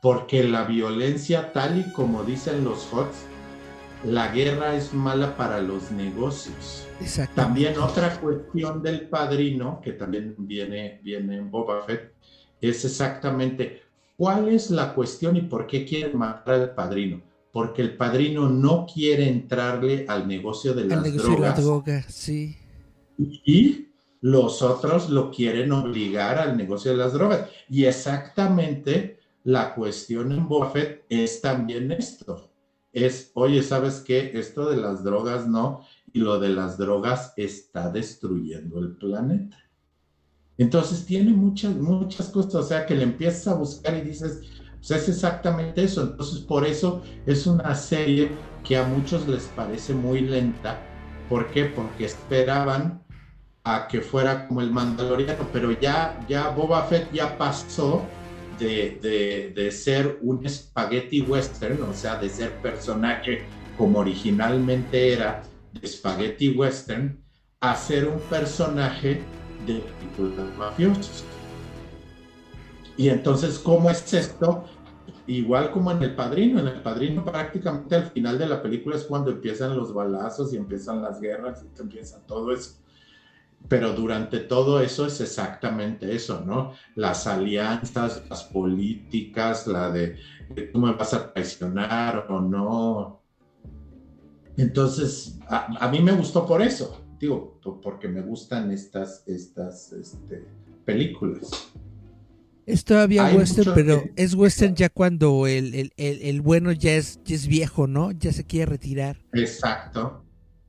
porque 0.00 0.44
la 0.44 0.64
violencia, 0.64 1.52
tal 1.52 1.78
y 1.78 1.92
como 1.92 2.24
dicen 2.24 2.64
los 2.64 2.92
HOTS, 2.92 3.16
la 4.04 4.28
guerra 4.32 4.76
es 4.76 4.94
mala 4.94 5.36
para 5.36 5.60
los 5.60 5.90
negocios. 5.90 6.86
También 7.34 7.78
otra 7.78 8.20
cuestión 8.20 8.82
del 8.82 9.08
padrino, 9.08 9.80
que 9.82 9.92
también 9.92 10.34
viene, 10.38 11.00
viene 11.02 11.36
en 11.36 11.50
Boba 11.50 11.82
Fett, 11.84 12.12
es 12.60 12.84
exactamente 12.84 13.82
cuál 14.16 14.48
es 14.48 14.70
la 14.70 14.94
cuestión 14.94 15.36
y 15.36 15.42
por 15.42 15.66
qué 15.66 15.84
quieren 15.84 16.16
matar 16.16 16.54
al 16.54 16.74
padrino. 16.74 17.20
Porque 17.52 17.82
el 17.82 17.96
padrino 17.96 18.48
no 18.48 18.86
quiere 18.92 19.28
entrarle 19.28 20.04
al 20.06 20.28
negocio 20.28 20.74
de 20.74 20.84
las 20.84 21.12
drogas. 21.14 22.04
sí. 22.08 22.56
Y 23.18 23.88
los 24.20 24.62
otros 24.62 25.10
lo 25.10 25.30
quieren 25.30 25.72
obligar 25.72 26.38
al 26.38 26.56
negocio 26.56 26.92
de 26.92 26.96
las 26.98 27.12
drogas. 27.12 27.48
Y 27.68 27.84
exactamente 27.84 29.17
la 29.44 29.74
cuestión 29.74 30.32
en 30.32 30.48
Buffett 30.48 31.04
es 31.08 31.40
también 31.40 31.92
esto. 31.92 32.50
Es, 32.92 33.30
oye, 33.34 33.62
¿sabes 33.62 34.00
qué? 34.00 34.32
Esto 34.34 34.68
de 34.68 34.76
las 34.76 35.04
drogas 35.04 35.46
no, 35.46 35.84
y 36.12 36.20
lo 36.20 36.38
de 36.38 36.48
las 36.48 36.78
drogas 36.78 37.32
está 37.36 37.90
destruyendo 37.90 38.78
el 38.78 38.96
planeta. 38.96 39.56
Entonces 40.56 41.06
tiene 41.06 41.32
muchas, 41.32 41.76
muchas 41.76 42.28
cosas, 42.30 42.54
o 42.56 42.62
sea, 42.62 42.84
que 42.84 42.96
le 42.96 43.04
empiezas 43.04 43.46
a 43.46 43.54
buscar 43.54 43.96
y 43.96 44.00
dices, 44.00 44.42
pues 44.78 44.90
es 44.90 45.08
exactamente 45.08 45.84
eso. 45.84 46.02
Entonces, 46.02 46.40
por 46.40 46.66
eso 46.66 47.02
es 47.26 47.46
una 47.46 47.74
serie 47.74 48.30
que 48.64 48.76
a 48.76 48.84
muchos 48.84 49.26
les 49.28 49.44
parece 49.44 49.94
muy 49.94 50.20
lenta. 50.20 50.80
¿Por 51.28 51.46
qué? 51.48 51.66
Porque 51.66 52.06
esperaban 52.06 53.02
a 53.64 53.86
que 53.86 54.00
fuera 54.00 54.48
como 54.48 54.60
el 54.60 54.72
Mandaloriano, 54.72 55.46
pero 55.52 55.70
ya, 55.72 56.18
ya 56.28 56.50
Boba 56.50 56.84
Fett 56.84 57.12
ya 57.12 57.36
pasó 57.36 58.02
de, 58.58 59.70
ser 59.72 60.18
un 60.22 60.48
spaghetti 60.48 61.22
western, 61.22 61.82
o 61.82 61.92
sea, 61.92 62.16
de 62.16 62.28
ser 62.28 62.52
personaje 62.62 63.42
como 63.76 64.00
originalmente 64.00 65.12
era 65.12 65.42
de 65.72 65.86
spaghetti 65.86 66.50
western, 66.50 67.22
a 67.60 67.74
ser 67.76 68.08
un 68.08 68.18
personaje 68.20 69.20
de 69.66 69.82
películas 70.16 70.56
mafiosos. 70.56 71.24
Y 72.96 73.08
entonces, 73.08 73.58
¿cómo 73.58 73.90
es 73.90 74.12
esto? 74.12 74.64
Igual 75.26 75.70
como 75.70 75.92
en 75.92 76.02
El 76.02 76.14
Padrino, 76.14 76.60
en 76.60 76.68
El 76.68 76.82
Padrino 76.82 77.24
prácticamente 77.24 77.94
al 77.94 78.10
final 78.10 78.38
de 78.38 78.46
la 78.46 78.62
película 78.62 78.96
es 78.96 79.04
cuando 79.04 79.30
empiezan 79.30 79.76
los 79.76 79.92
balazos 79.92 80.52
y 80.52 80.56
empiezan 80.56 81.02
las 81.02 81.20
guerras 81.20 81.62
y 81.62 81.80
empieza 81.80 82.24
todo 82.26 82.52
eso 82.52 82.78
pero 83.66 83.92
durante 83.92 84.38
todo 84.38 84.80
eso 84.80 85.06
es 85.06 85.20
exactamente 85.20 86.14
eso, 86.14 86.42
¿no? 86.44 86.72
Las 86.94 87.26
alianzas, 87.26 88.22
las 88.30 88.44
políticas, 88.44 89.66
la 89.66 89.90
de 89.90 90.16
tú 90.72 90.78
me 90.78 90.92
vas 90.92 91.12
a 91.14 91.32
traicionar 91.32 92.26
o 92.30 92.40
no. 92.40 93.22
Entonces, 94.56 95.38
a, 95.48 95.88
mí 95.90 96.00
me 96.00 96.12
gustó 96.12 96.46
por 96.46 96.62
eso, 96.62 97.04
digo, 97.20 97.60
porque 97.82 98.08
me 98.08 98.22
gustan 98.22 98.70
estas, 98.70 99.22
estas 99.26 99.92
este, 99.92 100.44
películas. 100.84 101.70
Es 102.66 102.84
todavía 102.84 103.32
western, 103.34 103.72
pero 103.74 104.02
es 104.16 104.34
western 104.34 104.74
ya 104.74 104.90
cuando 104.90 105.46
el, 105.46 106.40
bueno 106.42 106.72
ya 106.72 106.96
es, 106.96 107.20
ya 107.24 107.34
es 107.34 107.46
viejo, 107.46 107.86
¿no? 107.86 108.10
Ya 108.12 108.32
se 108.32 108.44
quiere 108.44 108.66
retirar. 108.66 109.16
Exacto. 109.32 110.24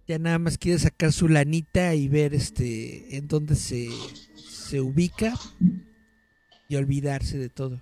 Ya 0.10 0.18
nada 0.18 0.40
más 0.40 0.58
quiere 0.58 0.80
sacar 0.80 1.12
su 1.12 1.28
lanita 1.28 1.94
y 1.94 2.08
ver 2.08 2.34
este 2.34 3.16
en 3.16 3.28
dónde 3.28 3.54
se, 3.54 3.90
se 4.34 4.82
ubica 4.82 5.36
y 6.68 6.78
olvidarse 6.78 7.38
de 7.38 7.50
todo. 7.50 7.80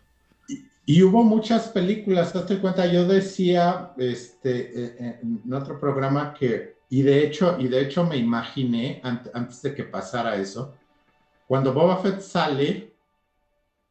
Y, 0.86 1.02
hubo 1.04 1.24
muchas 1.24 1.70
películas, 1.70 2.34
date 2.34 2.60
cuenta, 2.60 2.86
yo 2.86 3.08
decía 3.08 3.94
este, 3.98 4.60
eh, 4.60 4.96
eh, 5.00 5.20
en 5.24 5.54
otro 5.54 5.80
programa 5.80 6.34
que, 6.34 6.76
y 6.90 7.02
de 7.02 7.26
hecho, 7.26 7.56
y 7.62 7.70
de 7.70 7.84
hecho 7.84 8.06
me 8.06 8.18
imaginé 8.18 9.00
antes 9.04 9.62
de 9.62 9.74
que 9.74 9.86
pasara 9.86 10.36
eso, 10.36 10.76
cuando 11.48 11.74
Boba 11.74 12.02
Fett 12.04 12.20
sale, 12.20 12.92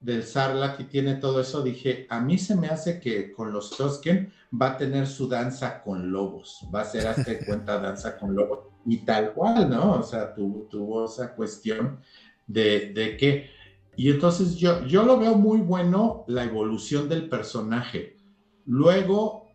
del 0.06 0.22
Sarlacc 0.22 0.78
y 0.78 0.84
tiene 0.84 1.16
todo 1.16 1.40
eso, 1.40 1.64
dije, 1.64 2.06
a 2.08 2.20
mí 2.20 2.38
se 2.38 2.54
me 2.54 2.68
hace 2.68 3.00
que 3.00 3.32
con 3.32 3.52
los 3.52 3.76
Tosken 3.76 4.32
va 4.52 4.68
a 4.68 4.76
tener 4.76 5.08
su 5.08 5.26
danza 5.26 5.82
con 5.82 6.12
lobos, 6.12 6.64
va 6.72 6.82
a 6.82 6.84
ser 6.84 7.08
hasta 7.08 7.36
cuenta 7.44 7.80
danza 7.80 8.16
con 8.16 8.32
lobos 8.32 8.68
y 8.86 8.98
tal 8.98 9.32
cual, 9.32 9.68
¿no? 9.68 9.94
O 9.94 10.02
sea, 10.04 10.32
tuvo, 10.32 11.06
esa 11.06 11.34
cuestión 11.34 11.98
de, 12.46 12.92
de, 12.92 13.16
que, 13.16 13.50
y 13.96 14.08
entonces 14.12 14.54
yo, 14.54 14.86
yo 14.86 15.02
lo 15.02 15.18
veo 15.18 15.34
muy 15.34 15.58
bueno 15.58 16.24
la 16.28 16.44
evolución 16.44 17.08
del 17.08 17.28
personaje. 17.28 18.16
Luego 18.64 19.48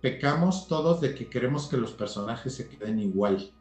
pecamos 0.00 0.68
todos 0.68 1.00
de 1.00 1.16
que 1.16 1.28
queremos 1.28 1.66
que 1.66 1.76
los 1.76 1.90
personajes 1.90 2.54
se 2.54 2.68
queden 2.68 3.00
igual. 3.00 3.52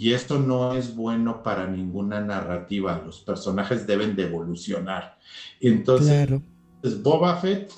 Y 0.00 0.14
esto 0.14 0.38
no 0.38 0.72
es 0.72 0.96
bueno 0.96 1.42
para 1.42 1.66
ninguna 1.66 2.22
narrativa. 2.22 3.02
Los 3.04 3.20
personajes 3.20 3.86
deben 3.86 4.16
de 4.16 4.22
evolucionar. 4.22 5.18
Entonces, 5.60 6.26
pues, 6.80 7.02
Boba 7.02 7.36
Fett 7.36 7.70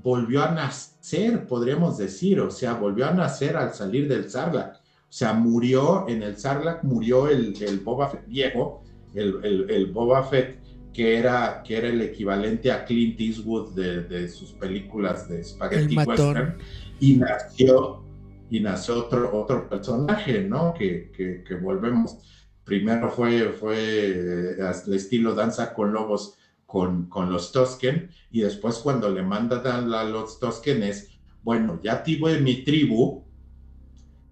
volvió 0.00 0.44
a 0.44 0.52
nacer, 0.52 1.48
podríamos 1.48 1.98
decir. 1.98 2.38
O 2.38 2.52
sea, 2.52 2.74
volvió 2.74 3.08
a 3.08 3.10
nacer 3.10 3.56
al 3.56 3.74
salir 3.74 4.06
del 4.06 4.30
Sarlacc. 4.30 4.76
O 4.76 4.78
sea, 5.08 5.32
murió 5.32 6.08
en 6.08 6.22
el 6.22 6.36
Sarlacc, 6.36 6.84
murió 6.84 7.26
el, 7.26 7.80
Boba 7.82 8.10
Fett 8.10 8.28
viejo, 8.28 8.84
el, 9.12 9.90
Boba 9.92 10.22
Fett 10.22 10.60
que 10.92 11.18
era, 11.18 11.64
que 11.64 11.78
era 11.78 11.88
el 11.88 12.00
equivalente 12.00 12.70
a 12.70 12.84
Clint 12.84 13.18
Eastwood 13.18 13.74
de, 13.74 14.28
sus 14.28 14.52
películas 14.52 15.28
de 15.28 15.42
Spaghetti 15.42 15.96
Western. 15.96 16.58
Y 17.00 17.16
nació 17.16 18.04
y 18.50 18.60
nació 18.60 18.98
otro, 18.98 19.30
otro 19.32 19.68
personaje, 19.68 20.42
¿no? 20.42 20.74
Que, 20.74 21.12
que, 21.46 21.54
volvemos. 21.54 22.18
Primero 22.64 23.10
fue, 23.10 23.50
fue 23.50 24.50
el 24.58 24.94
estilo 24.94 25.34
Danza 25.34 25.72
con 25.72 25.92
Lobos 25.92 26.36
con, 26.66 27.06
con 27.06 27.32
los 27.32 27.52
Tosken 27.52 28.10
y 28.30 28.40
después 28.40 28.78
cuando 28.78 29.08
le 29.08 29.22
manda 29.22 29.60
a 29.60 30.04
los 30.04 30.38
Tosken 30.38 30.82
es, 30.82 31.18
bueno, 31.42 31.80
ya 31.82 32.02
tuve 32.02 32.40
mi 32.40 32.64
tribu, 32.64 33.24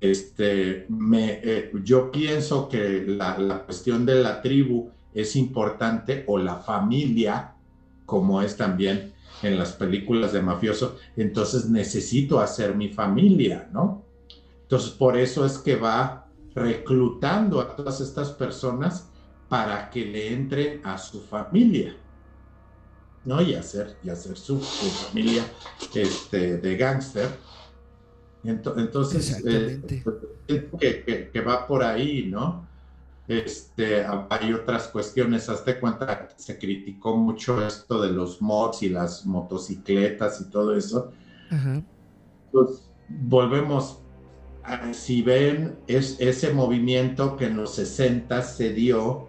este, 0.01 0.87
me, 0.89 1.41
eh, 1.43 1.73
yo 1.83 2.11
pienso 2.13 2.69
que 2.69 3.05
la, 3.07 3.39
la, 3.39 3.65
cuestión 3.65 4.07
de 4.07 4.23
la 4.23 4.41
tribu 4.41 4.91
es 5.13 5.35
importante 5.35 6.25
o 6.29 6.39
la 6.39 6.57
familia, 6.57 7.55
como 8.07 8.41
es 8.43 8.57
también 8.57 9.13
en 9.43 9.59
las 9.59 9.73
películas 9.73 10.33
de 10.33 10.43
mafioso, 10.43 10.97
entonces 11.17 11.69
necesito 11.69 12.41
hacer 12.41 12.77
mi 12.77 12.89
familia, 12.89 13.69
¿no? 13.73 14.08
Entonces, 14.69 14.91
por 14.91 15.17
eso 15.17 15.47
es 15.47 15.57
que 15.57 15.77
va 15.77 16.27
reclutando 16.55 17.59
a 17.59 17.75
todas 17.75 18.03
estas 18.03 18.33
personas 18.33 19.09
para 19.49 19.89
que 19.89 20.05
le 20.05 20.35
entren 20.35 20.85
a 20.85 20.99
su 20.99 21.23
familia, 21.23 21.97
¿no? 23.25 23.41
Y 23.41 23.55
hacer, 23.55 23.97
y 24.05 24.11
hacer 24.11 24.37
su, 24.37 24.61
familia 24.61 25.43
este, 25.95 26.59
de 26.59 26.77
gángster. 26.77 27.31
Entonces, 28.45 29.43
eh, 29.47 29.81
que, 30.79 31.31
que, 31.33 31.41
va 31.41 31.67
por 31.67 31.83
ahí, 31.83 32.27
¿no? 32.31 32.69
Este, 33.27 34.05
hay 34.29 34.53
otras 34.53 34.89
cuestiones, 34.89 35.49
hazte 35.49 35.81
cuenta, 35.81 36.29
se 36.37 36.59
criticó 36.59 37.17
mucho 37.17 37.67
esto 37.67 38.03
de 38.03 38.13
los 38.13 38.43
mods 38.43 38.83
y 38.83 38.91
las 38.91 39.25
motocicletas 39.25 40.43
y 40.43 40.51
todo 40.51 40.75
eso. 40.77 41.11
Pues 42.53 42.91
volvemos, 43.09 44.03
si 44.93 45.23
ven 45.23 45.79
es, 45.87 46.17
ese 46.21 46.53
movimiento 46.53 47.37
que 47.37 47.47
en 47.47 47.57
los 47.57 47.75
60 47.75 48.43
se 48.43 48.73
dio 48.73 49.29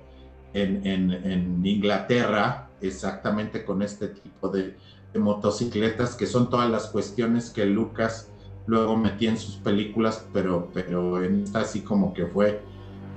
en, 0.54 1.65
Inglaterra, 1.65 2.69
exactamente 2.82 3.63
con 3.63 3.82
este 3.82 4.08
tipo 4.08 4.49
de, 4.49 4.75
motocicletas, 5.15 6.15
que 6.15 6.28
son 6.28 6.49
todas 6.49 6.69
las 6.69 6.88
cuestiones 6.88 7.49
que 7.49 7.65
Lucas 7.65 8.32
luego 8.67 8.95
metía 8.95 9.32
en 9.32 9.38
sus 9.38 9.56
películas, 9.56 10.28
pero, 10.32 10.69
pero 10.71 11.23
en 11.23 11.43
esta 11.43 11.62
así 11.62 11.82
como 11.82 12.13
que 12.13 12.28
fue 12.28 12.62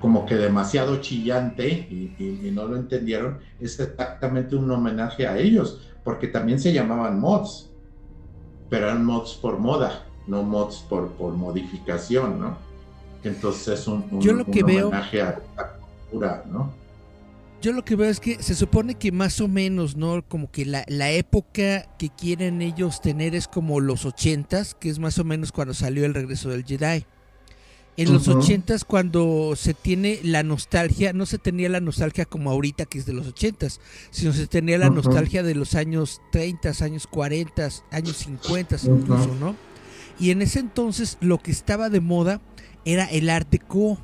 como 0.01 0.25
que 0.25 0.37
demasiado 0.37 1.01
chillante 1.01 1.69
y, 1.69 2.15
y, 2.19 2.51
no 2.51 2.67
lo 2.67 2.77
entendieron, 2.77 3.39
es 3.61 3.79
exactamente 3.79 4.57
un 4.57 4.71
homenaje 4.71 5.27
a 5.27 5.39
ellos, 5.39 5.93
porque 6.03 6.29
también 6.29 6.59
se 6.59 6.73
llamaban 6.73 7.21
mods, 7.21 7.71
pero 8.69 8.87
eran 8.87 9.05
mods 9.05 9.35
por 9.35 9.59
moda 9.59 10.07
no 10.27 10.43
mods 10.43 10.85
por, 10.89 11.09
por 11.13 11.35
modificación, 11.35 12.41
¿no? 12.41 12.57
Entonces 13.25 13.81
es 13.81 13.87
un, 13.87 14.21
Yo 14.21 14.33
lo 14.33 14.45
que 14.45 14.63
veo, 14.63 14.89
homenaje 14.89 15.23
a 15.23 15.41
la 16.17 16.43
¿no? 16.47 16.73
Yo 17.61 17.73
lo 17.73 17.85
que 17.85 17.95
veo 17.95 18.11
es 18.11 18.19
que 18.19 18.43
se 18.43 18.57
supone 18.57 18.97
que 18.97 19.13
más 19.13 19.41
o 19.41 19.47
menos, 19.47 19.97
¿no? 19.97 20.23
Como 20.27 20.51
que 20.51 20.67
la, 20.67 20.85
la 20.89 21.13
época 21.13 21.87
que 21.97 22.11
quieren 22.11 22.61
ellos 22.61 23.01
tener 23.01 23.37
es 23.37 23.47
como 23.47 23.79
los 23.79 24.05
ochentas, 24.05 24.75
que 24.75 24.89
es 24.89 24.99
más 24.99 25.19
o 25.19 25.25
menos 25.25 25.53
cuando 25.53 25.73
salió 25.73 26.05
el 26.05 26.15
regreso 26.15 26.51
del 26.51 26.65
Jedi. 26.65 27.07
En 27.99 28.11
los 28.11 28.27
ochentas, 28.27 28.85
cuando 28.85 29.53
se 29.55 29.75
tiene 29.75 30.19
la 30.23 30.43
nostalgia, 30.43 31.13
no 31.13 31.27
se 31.27 31.37
tenía 31.37 31.69
la 31.69 31.81
nostalgia 31.81 32.25
como 32.25 32.51
ahorita 32.51 32.87
que 32.87 32.99
es 32.99 33.05
de 33.05 33.13
los 33.13 33.27
ochentas, 33.29 33.81
sino 34.11 34.33
se 34.33 34.47
tenía 34.47 34.79
la 34.79 34.89
nostalgia 34.89 35.43
de 35.43 35.55
los 35.55 35.75
años 35.75 36.23
30, 36.33 36.73
años 36.81 37.07
40, 37.07 37.69
años 37.91 38.17
50 38.17 38.77
incluso, 38.87 39.35
¿no? 39.39 39.55
Y 40.18 40.31
en 40.31 40.42
ese 40.42 40.61
entonces 40.61 41.18
lo 41.20 41.38
que 41.38 41.51
estaba 41.51 41.90
de 41.90 42.01
moda 42.01 42.40
era 42.85 43.05
el 43.07 43.31
arte 43.31 43.59
co. 43.59 43.98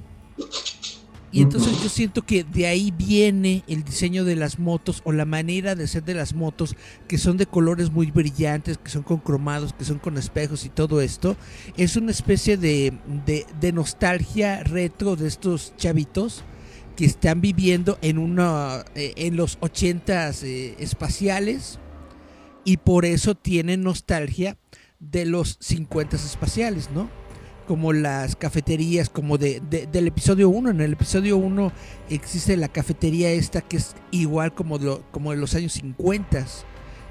Y 1.30 1.42
entonces 1.42 1.82
yo 1.82 1.90
siento 1.90 2.24
que 2.24 2.42
de 2.42 2.66
ahí 2.66 2.90
viene 2.90 3.62
el 3.68 3.84
diseño 3.84 4.24
de 4.24 4.34
las 4.34 4.58
motos 4.58 5.02
o 5.04 5.12
la 5.12 5.26
manera 5.26 5.74
de 5.74 5.84
hacer 5.84 6.02
de 6.02 6.14
las 6.14 6.34
motos 6.34 6.74
que 7.06 7.18
son 7.18 7.36
de 7.36 7.44
colores 7.44 7.90
muy 7.90 8.10
brillantes, 8.10 8.78
que 8.78 8.90
son 8.90 9.02
con 9.02 9.18
cromados, 9.18 9.74
que 9.74 9.84
son 9.84 9.98
con 9.98 10.16
espejos 10.16 10.64
y 10.64 10.70
todo 10.70 11.02
esto. 11.02 11.36
Es 11.76 11.96
una 11.96 12.12
especie 12.12 12.56
de, 12.56 12.94
de, 13.26 13.72
nostalgia 13.72 14.64
retro 14.64 15.16
de 15.16 15.28
estos 15.28 15.74
chavitos 15.76 16.44
que 16.96 17.04
están 17.04 17.42
viviendo 17.42 17.98
en, 18.00 18.16
una, 18.16 18.84
eh, 18.94 19.12
en 19.16 19.36
los 19.36 19.58
ochentas 19.60 20.42
eh, 20.42 20.76
espaciales 20.78 21.78
y 22.64 22.78
por 22.78 23.04
eso 23.04 23.34
tienen 23.34 23.82
nostalgia 23.82 24.56
de 25.00 25.24
los 25.24 25.58
50 25.60 26.16
espaciales, 26.16 26.90
¿no? 26.94 27.08
Como 27.66 27.92
las 27.92 28.34
cafeterías, 28.34 29.10
como 29.10 29.36
de, 29.36 29.60
del 29.60 30.06
episodio 30.06 30.48
1. 30.48 30.70
En 30.70 30.80
el 30.80 30.94
episodio 30.94 31.36
1 31.36 31.72
existe 32.08 32.56
la 32.56 32.68
cafetería 32.68 33.30
esta 33.30 33.60
que 33.60 33.76
es 33.76 33.94
igual 34.10 34.54
como 34.54 34.78
de, 34.78 35.00
como 35.10 35.32
de 35.32 35.36
los 35.36 35.54
años 35.54 35.72
50 35.74 36.46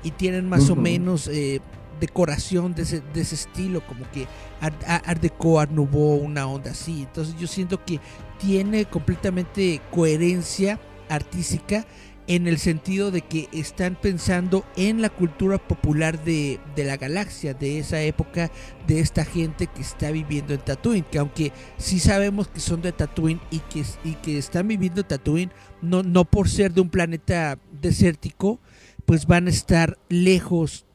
y 0.04 0.12
tienen 0.12 0.50
más 0.50 0.70
o 0.70 0.76
menos 0.76 1.28
eh, 1.28 1.62
decoración 2.00 2.74
de 2.74 2.84
ese, 2.84 3.02
de 3.14 3.22
ese, 3.22 3.36
estilo, 3.36 3.86
como 3.86 4.10
que 4.12 4.28
Art, 4.62 4.82
Art 4.86 5.22
Deco, 5.22 5.60
Art 5.60 5.72
Nouveau, 5.72 6.16
una 6.16 6.48
onda 6.48 6.72
así. 6.72 7.04
Entonces 7.04 7.36
yo 7.40 7.48
siento 7.48 7.84
que 7.84 8.00
tiene 8.40 8.86
completamente 8.86 9.82
coherencia 9.92 10.80
artística 11.10 11.86
en 12.28 12.46
el 12.48 12.58
sentido 12.60 13.10
de 13.10 13.22
que 13.22 13.48
están 13.54 13.96
pensando 13.96 14.66
en 14.76 15.02
la 15.02 15.10
cultura 15.10 15.58
popular 15.58 16.24
de, 16.24 16.60
la 16.76 16.98
galaxia, 16.98 17.54
de 17.54 17.80
esa 17.80 18.02
época, 18.02 18.52
de 18.86 19.00
esta 19.00 19.24
gente 19.24 19.68
que 19.68 19.82
está 19.82 20.12
viviendo 20.12 20.54
en 20.54 20.60
Tatooine, 20.60 21.06
que 21.10 21.20
aunque 21.20 21.54
sí 21.78 22.00
sabemos 22.00 22.50
que 22.50 22.60
son 22.60 22.82
de 22.82 22.92
Tatooine 22.92 23.40
y 23.50 23.60
que, 23.60 23.84
y 24.04 24.16
que 24.16 24.38
están 24.38 24.68
viviendo 24.68 25.02
en 25.02 25.08
Tatooine, 25.08 25.52
no, 25.82 26.04
no 26.04 26.26
por 26.26 26.50
ser 26.50 26.74
de 26.74 26.82
un 26.82 26.90
planeta 26.90 27.58
desértico, 27.82 28.60
pues 29.06 29.26
van 29.26 29.48
a 29.48 29.52
estar 29.52 29.98
lejos 30.10 30.86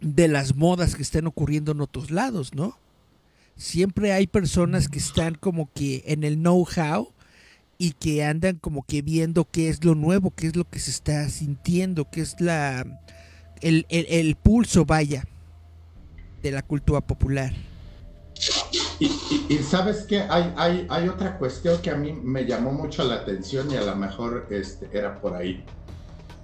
de 0.00 0.28
las 0.28 0.54
modas 0.54 0.94
que 0.94 1.02
están 1.02 1.26
ocurriendo 1.26 1.72
en 1.72 1.80
otros 1.80 2.10
lados, 2.10 2.54
¿no? 2.54 2.78
Siempre 3.56 4.12
hay 4.12 4.26
personas 4.26 4.90
que 4.90 4.98
están 4.98 5.36
como 5.36 5.72
que 5.72 6.04
en 6.06 6.22
el 6.22 6.36
know-how 6.36 7.14
y 7.78 7.92
que 7.92 8.24
andan 8.24 8.56
como 8.56 8.84
que 8.84 9.02
viendo 9.02 9.44
qué 9.44 9.68
es 9.68 9.84
lo 9.84 9.94
nuevo, 9.94 10.30
qué 10.30 10.48
es 10.48 10.56
lo 10.56 10.68
que 10.68 10.78
se 10.78 10.90
está 10.90 11.28
sintiendo, 11.28 12.10
qué 12.10 12.22
es 12.22 12.40
la 12.40 12.84
el, 13.60 14.36
pulso, 14.42 14.84
vaya, 14.84 15.24
de 16.42 16.50
la 16.50 16.62
cultura 16.62 17.00
popular. 17.00 17.52
Y, 18.98 19.58
sabes 19.58 20.04
que 20.04 20.20
hay, 20.20 20.52
hay, 20.56 20.86
hay, 20.88 21.08
otra 21.08 21.38
cuestión 21.38 21.80
que 21.82 21.90
a 21.90 21.96
mí 21.96 22.12
me 22.12 22.44
llamó 22.44 22.72
mucho 22.72 23.04
la 23.04 23.16
atención 23.16 23.70
y 23.70 23.76
a 23.76 23.82
lo 23.82 23.96
mejor 23.96 24.46
este, 24.50 24.88
era 24.92 25.20
por 25.20 25.34
ahí. 25.34 25.64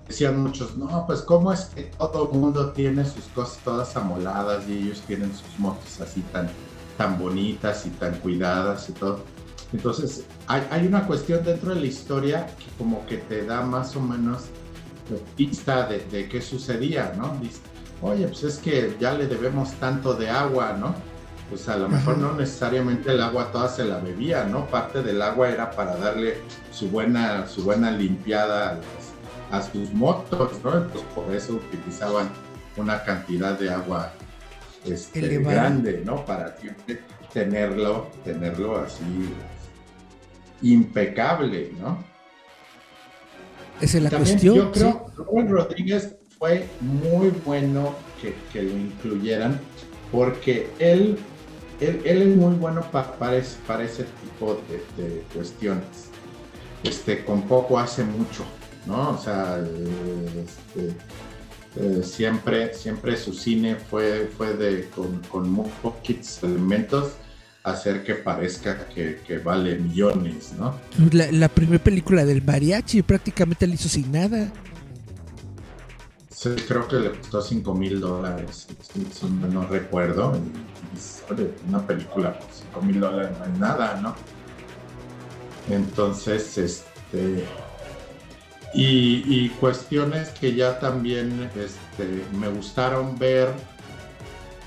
decían 0.08 0.42
muchos, 0.42 0.76
no, 0.76 1.06
pues 1.06 1.20
cómo 1.22 1.52
es 1.52 1.66
que 1.66 1.84
todo 1.98 2.30
el 2.30 2.38
mundo 2.38 2.72
tiene 2.72 3.04
sus 3.04 3.24
cosas 3.34 3.58
todas 3.64 3.96
amoladas 3.96 4.68
y 4.68 4.78
ellos 4.78 5.02
tienen 5.06 5.34
sus 5.34 5.58
motos 5.58 6.00
así 6.00 6.20
tan, 6.32 6.48
tan 6.98 7.18
bonitas 7.18 7.86
y 7.86 7.90
tan 7.90 8.18
cuidadas 8.20 8.88
y 8.88 8.92
todo. 8.92 9.24
Entonces, 9.72 10.24
hay, 10.46 10.62
hay 10.70 10.86
una 10.86 11.06
cuestión 11.06 11.44
dentro 11.44 11.74
de 11.74 11.80
la 11.80 11.86
historia 11.86 12.46
que 12.58 12.66
como 12.76 13.06
que 13.06 13.18
te 13.18 13.46
da 13.46 13.62
más 13.62 13.96
o 13.96 14.00
menos 14.00 14.44
pista 15.36 15.86
de, 15.86 16.00
de 16.10 16.28
qué 16.28 16.40
sucedía, 16.40 17.12
¿no? 17.16 17.36
Dice, 17.40 17.60
oye, 18.00 18.26
pues 18.26 18.42
es 18.44 18.58
que 18.58 18.96
ya 19.00 19.12
le 19.12 19.26
debemos 19.26 19.72
tanto 19.74 20.14
de 20.14 20.30
agua, 20.30 20.76
¿no? 20.78 20.94
Pues 21.48 21.68
a 21.68 21.76
lo 21.76 21.88
mejor 21.88 22.18
no 22.18 22.32
necesariamente 22.32 23.12
el 23.12 23.22
agua 23.22 23.52
toda 23.52 23.68
se 23.68 23.84
la 23.84 23.98
bebía, 23.98 24.44
¿no? 24.44 24.66
Parte 24.66 25.02
del 25.02 25.20
agua 25.20 25.50
era 25.50 25.70
para 25.70 25.96
darle 25.96 26.38
su 26.70 26.88
buena, 26.88 27.46
su 27.46 27.62
buena 27.62 27.90
limpiada 27.90 28.80
a, 29.50 29.62
sus 29.62 29.92
motos, 29.92 30.52
¿no? 30.64 30.78
Entonces 30.78 31.04
por 31.14 31.34
eso 31.34 31.54
utilizaban 31.54 32.30
una 32.76 33.02
cantidad 33.04 33.58
de 33.58 33.70
agua 33.70 34.12
este, 34.86 35.38
grande, 35.38 36.02
¿no? 36.04 36.24
Para 36.24 36.56
tenerlo, 37.32 38.08
tenerlo 38.24 38.78
así 38.78 39.04
impecable, 40.62 41.72
¿no? 41.80 42.04
Esa 43.80 43.98
es 43.98 44.04
la 44.04 44.10
cuestión. 44.10 44.54
Yo 44.54 44.72
creo 44.72 45.06
que 45.06 45.42
Rodríguez 45.42 46.16
fue 46.38 46.66
muy 46.80 47.30
bueno 47.44 47.94
que, 48.20 48.62
lo 48.62 48.70
incluyeran 48.70 49.60
porque 50.10 50.68
él, 50.78 51.18
él, 51.80 52.00
es 52.04 52.36
muy 52.36 52.54
bueno 52.54 52.82
para, 52.92 53.36
ese, 53.36 54.04
tipo 54.22 54.60
de, 54.96 55.22
cuestiones. 55.34 56.10
Este, 56.84 57.24
con 57.24 57.42
poco 57.42 57.78
hace 57.78 58.04
mucho, 58.04 58.44
¿no? 58.86 59.10
O 59.10 59.18
sea, 59.18 59.58
este, 60.44 60.94
eh, 61.76 62.02
siempre, 62.02 62.74
siempre 62.74 63.16
su 63.16 63.32
cine 63.32 63.76
fue, 63.76 64.30
fue 64.36 64.54
de, 64.54 64.88
con, 64.90 65.20
con 65.30 65.50
muy 65.50 65.70
poquitos 65.82 66.42
elementos 66.42 67.12
hacer 67.64 68.02
que 68.02 68.14
parezca 68.14 68.86
que, 68.88 69.40
vale 69.44 69.76
millones, 69.76 70.52
¿no? 70.58 70.78
La, 71.12 71.48
primera 71.48 71.82
película 71.82 72.24
del 72.24 72.42
mariachi 72.42 73.02
prácticamente 73.02 73.66
la 73.66 73.74
hizo 73.74 73.88
sin 73.88 74.10
nada. 74.10 74.52
Sí, 76.30 76.50
creo 76.66 76.88
que 76.88 76.96
le 76.96 77.10
costó 77.12 77.40
5 77.40 77.74
mil 77.74 78.00
dólares, 78.00 78.66
no 79.52 79.66
recuerdo. 79.66 80.32
una 81.68 81.86
película 81.86 82.36
por 82.36 82.48
5 82.50 82.82
mil 82.82 83.00
dólares 83.00 83.36
no 83.38 83.44
es 83.44 83.58
nada, 83.58 84.00
¿no? 84.00 84.14
Entonces, 85.70 86.58
este... 86.58 87.44
Y, 88.74 89.22
y, 89.26 89.50
cuestiones 89.60 90.30
que 90.30 90.54
ya 90.54 90.80
también 90.80 91.50
este, 91.54 92.24
me 92.38 92.48
gustaron 92.48 93.18
ver, 93.18 93.50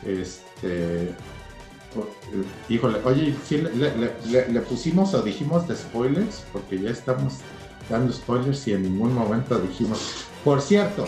este, 0.05 1.15
Híjole, 2.69 2.99
oye, 3.05 3.35
¿sí 3.45 3.57
le, 3.57 4.61
pusimos 4.61 5.13
o 5.13 5.21
dijimos 5.21 5.67
de 5.67 5.75
spoilers? 5.75 6.43
Porque 6.51 6.79
ya 6.79 6.89
estamos 6.89 7.35
dando 7.89 8.11
spoilers 8.11 8.67
y 8.67 8.73
en 8.73 8.83
ningún 8.83 9.13
momento 9.13 9.57
dijimos. 9.59 10.25
Por 10.43 10.61
cierto, 10.61 11.05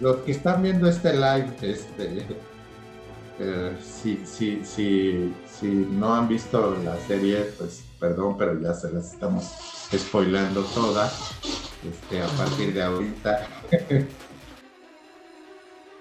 los 0.00 0.16
que 0.18 0.32
están 0.32 0.62
viendo 0.62 0.88
este 0.88 1.14
live, 1.14 1.52
este, 1.62 2.26
eh, 3.38 3.76
si, 3.82 4.20
si, 4.24 4.64
si, 4.64 5.34
si 5.46 5.66
no 5.66 6.14
han 6.14 6.28
visto 6.28 6.76
la 6.84 6.96
serie, 7.06 7.52
pues 7.58 7.82
perdón, 7.98 8.36
pero 8.36 8.60
ya 8.60 8.74
se 8.74 8.92
las 8.92 9.12
estamos 9.12 9.44
spoilando 9.96 10.62
todas 10.74 11.32
este, 11.88 12.22
a 12.22 12.28
partir 12.28 12.74
de 12.74 12.82
ahorita. 12.82 13.48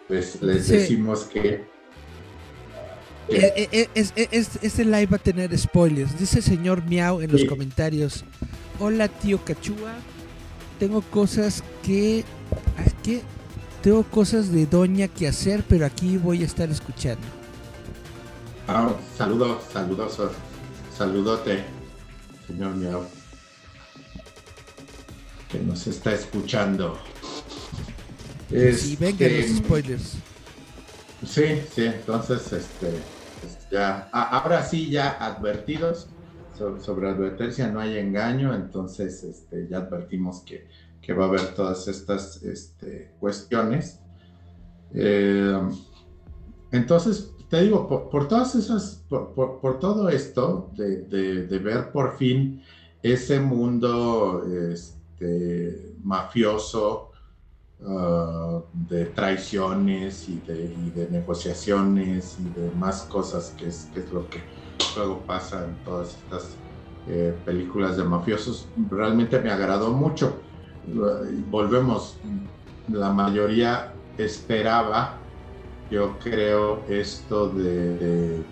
pues 0.07 0.41
les 0.41 0.67
decimos 0.67 1.23
que 1.23 1.70
eh, 3.31 3.89
este 3.95 4.85
live 4.85 5.07
va 5.07 5.17
a 5.17 5.19
tener 5.19 5.57
spoilers. 5.57 6.17
Dice 6.19 6.37
el 6.37 6.43
señor 6.43 6.83
Miau 6.85 7.21
en 7.21 7.31
los 7.31 7.45
comentarios. 7.45 8.23
Hola 8.79 9.07
tío 9.07 9.43
Cachúa. 9.43 9.93
Tengo 10.79 11.01
cosas 11.01 11.63
que... 11.83 12.23
¿Qué? 13.03 13.21
Tengo 13.81 14.03
cosas 14.03 14.51
de 14.51 14.67
doña 14.67 15.07
que 15.07 15.27
hacer, 15.27 15.63
pero 15.67 15.85
aquí 15.87 16.17
voy 16.17 16.43
a 16.43 16.45
estar 16.45 16.69
escuchando. 16.69 17.25
Ah, 18.67 18.93
saludos, 19.17 19.63
saludos, 19.73 20.19
saludote, 20.95 21.63
señor 22.45 22.75
Miau. 22.75 23.05
Que 25.49 25.59
nos 25.59 25.87
está 25.87 26.13
escuchando. 26.13 26.97
Sí, 28.49 28.97
venga 28.99 29.27
los 29.27 29.45
este, 29.45 29.57
spoilers. 29.57 30.13
Sí, 31.25 31.43
sí, 31.73 31.85
entonces, 31.85 32.53
este, 32.53 32.91
ya, 33.71 34.09
ahora 34.11 34.63
sí, 34.63 34.89
ya 34.89 35.11
advertidos 35.11 36.09
sobre, 36.79 37.09
advertencia, 37.09 37.71
no 37.71 37.79
hay 37.79 37.97
engaño, 37.97 38.53
entonces 38.53 39.23
este, 39.23 39.67
ya 39.67 39.77
advertimos 39.77 40.43
que, 40.43 40.67
va 41.13 41.25
a 41.25 41.27
haber 41.27 41.53
todas 41.55 41.87
estas 41.87 42.41
este, 42.43 43.11
cuestiones. 43.19 43.99
Eh, 44.93 45.59
entonces, 46.71 47.33
te 47.49 47.63
digo, 47.63 48.09
por, 48.09 48.27
todas 48.27 48.55
esas, 48.55 49.03
por, 49.09 49.79
todo 49.79 50.07
esto 50.09 50.71
de, 50.77 51.59
ver 51.61 51.91
por 51.91 52.17
fin 52.17 52.61
ese 53.03 53.39
mundo 53.39 54.43
este, 54.71 55.95
mafioso, 56.01 57.10
Uh, 57.83 58.61
de 58.73 59.05
traiciones 59.05 60.29
y 60.29 60.39
de, 60.41 61.07
negociaciones 61.09 62.37
y 62.39 62.43
de 62.59 62.69
más 62.75 63.01
cosas 63.05 63.55
que 63.57 63.65
es, 63.69 63.89
lo 64.13 64.29
que 64.29 64.39
luego 64.95 65.17
pasa 65.25 65.65
en 65.65 65.73
todas 65.83 66.09
estas 66.09 66.59
eh, 67.07 67.35
películas 67.43 67.97
de 67.97 68.03
mafiosos. 68.03 68.67
Realmente 68.87 69.39
me 69.39 69.49
agradó 69.49 69.89
mucho. 69.93 70.43
Volvemos, 71.49 72.19
la 72.87 73.11
mayoría 73.11 73.95
esperaba, 74.15 75.17
yo 75.89 76.19
creo, 76.19 76.83
esto 76.87 77.49
de, 77.49 78.43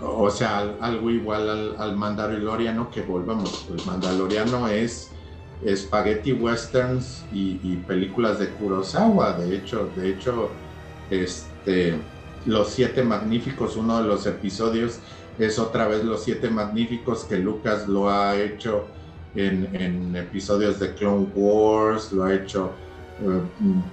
o 0.00 0.30
sea, 0.30 0.76
algo 0.80 1.10
igual 1.10 1.50
al, 1.50 1.76
al 1.78 1.96
Mandaloriano 1.98 2.90
que 2.90 3.02
volvemos. 3.02 3.68
El 3.68 3.84
Mandaloriano 3.84 4.66
es 4.68 5.11
spaghetti 5.76 6.32
westerns 6.32 7.24
y, 7.32 7.76
películas 7.86 8.38
de 8.38 8.48
Kurosawa. 8.48 9.34
De 9.34 9.56
hecho, 9.56 9.88
de 9.96 10.10
hecho, 10.10 10.50
este, 11.10 11.94
Los 12.46 12.70
Siete 12.70 13.02
Magníficos, 13.02 13.76
uno 13.76 14.02
de 14.02 14.08
los 14.08 14.26
episodios 14.26 14.98
es 15.38 15.58
otra 15.58 15.86
vez 15.88 16.04
Los 16.04 16.24
Siete 16.24 16.50
Magníficos 16.50 17.24
que 17.24 17.38
Lucas 17.38 17.88
lo 17.88 18.10
ha 18.10 18.36
hecho 18.36 18.86
en, 19.34 20.14
episodios 20.16 20.78
de 20.78 20.94
Clone 20.94 21.28
Wars, 21.34 22.12
lo 22.12 22.24
ha 22.24 22.34
hecho, 22.34 22.72
eh, 23.22 23.40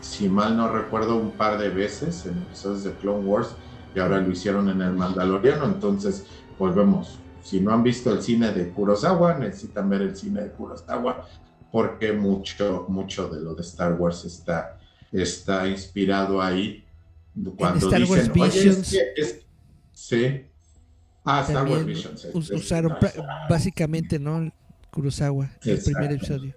si 0.02 0.28
mal 0.28 0.58
no 0.58 0.70
recuerdo, 0.70 1.16
un 1.16 1.32
par 1.32 1.58
de 1.58 1.70
veces 1.70 2.26
en 2.26 2.38
episodios 2.40 2.84
de 2.84 2.92
Clone 2.94 3.26
Wars 3.26 3.56
y 3.96 4.00
ahora 4.00 4.20
lo 4.20 4.32
hicieron 4.32 4.70
en 4.70 4.82
el 4.82 4.94
Mandaloriano. 4.94 5.66
Entonces, 5.66 6.26
volvemos. 6.58 7.20
Si 7.42 7.62
no 7.62 7.72
han 7.72 7.84
visto 7.84 8.12
el 8.12 8.22
cine 8.22 8.52
de 8.52 8.70
Kurosawa, 8.70 9.36
necesitan 9.36 9.90
ver 9.90 10.02
el 10.02 10.16
cine 10.16 10.42
de 10.42 10.52
Kurosawa 10.52 11.26
porque 11.72 12.14
mucho, 12.14 12.86
mucho 12.90 13.30
de 13.30 13.42
lo 13.42 13.56
de 13.56 13.62
Star 13.62 13.94
Wars 13.94 14.26
está, 14.26 14.80
está 15.12 15.68
inspirado 15.68 16.42
ahí. 16.42 16.86
Cuando 17.58 17.90
dicen, 17.90 18.10
Wars 18.10 18.34
Visions. 18.34 18.98
sí. 19.94 20.46
Ah, 21.24 21.44
Star 21.48 21.68
Wars 21.68 21.86
Visions. 21.86 22.28
usaron 22.34 22.96
básicamente, 23.50 24.20
¿no? 24.20 24.52
Kurosawa, 24.92 25.52
el 25.64 25.82
primer 25.84 26.14
episodio. 26.14 26.56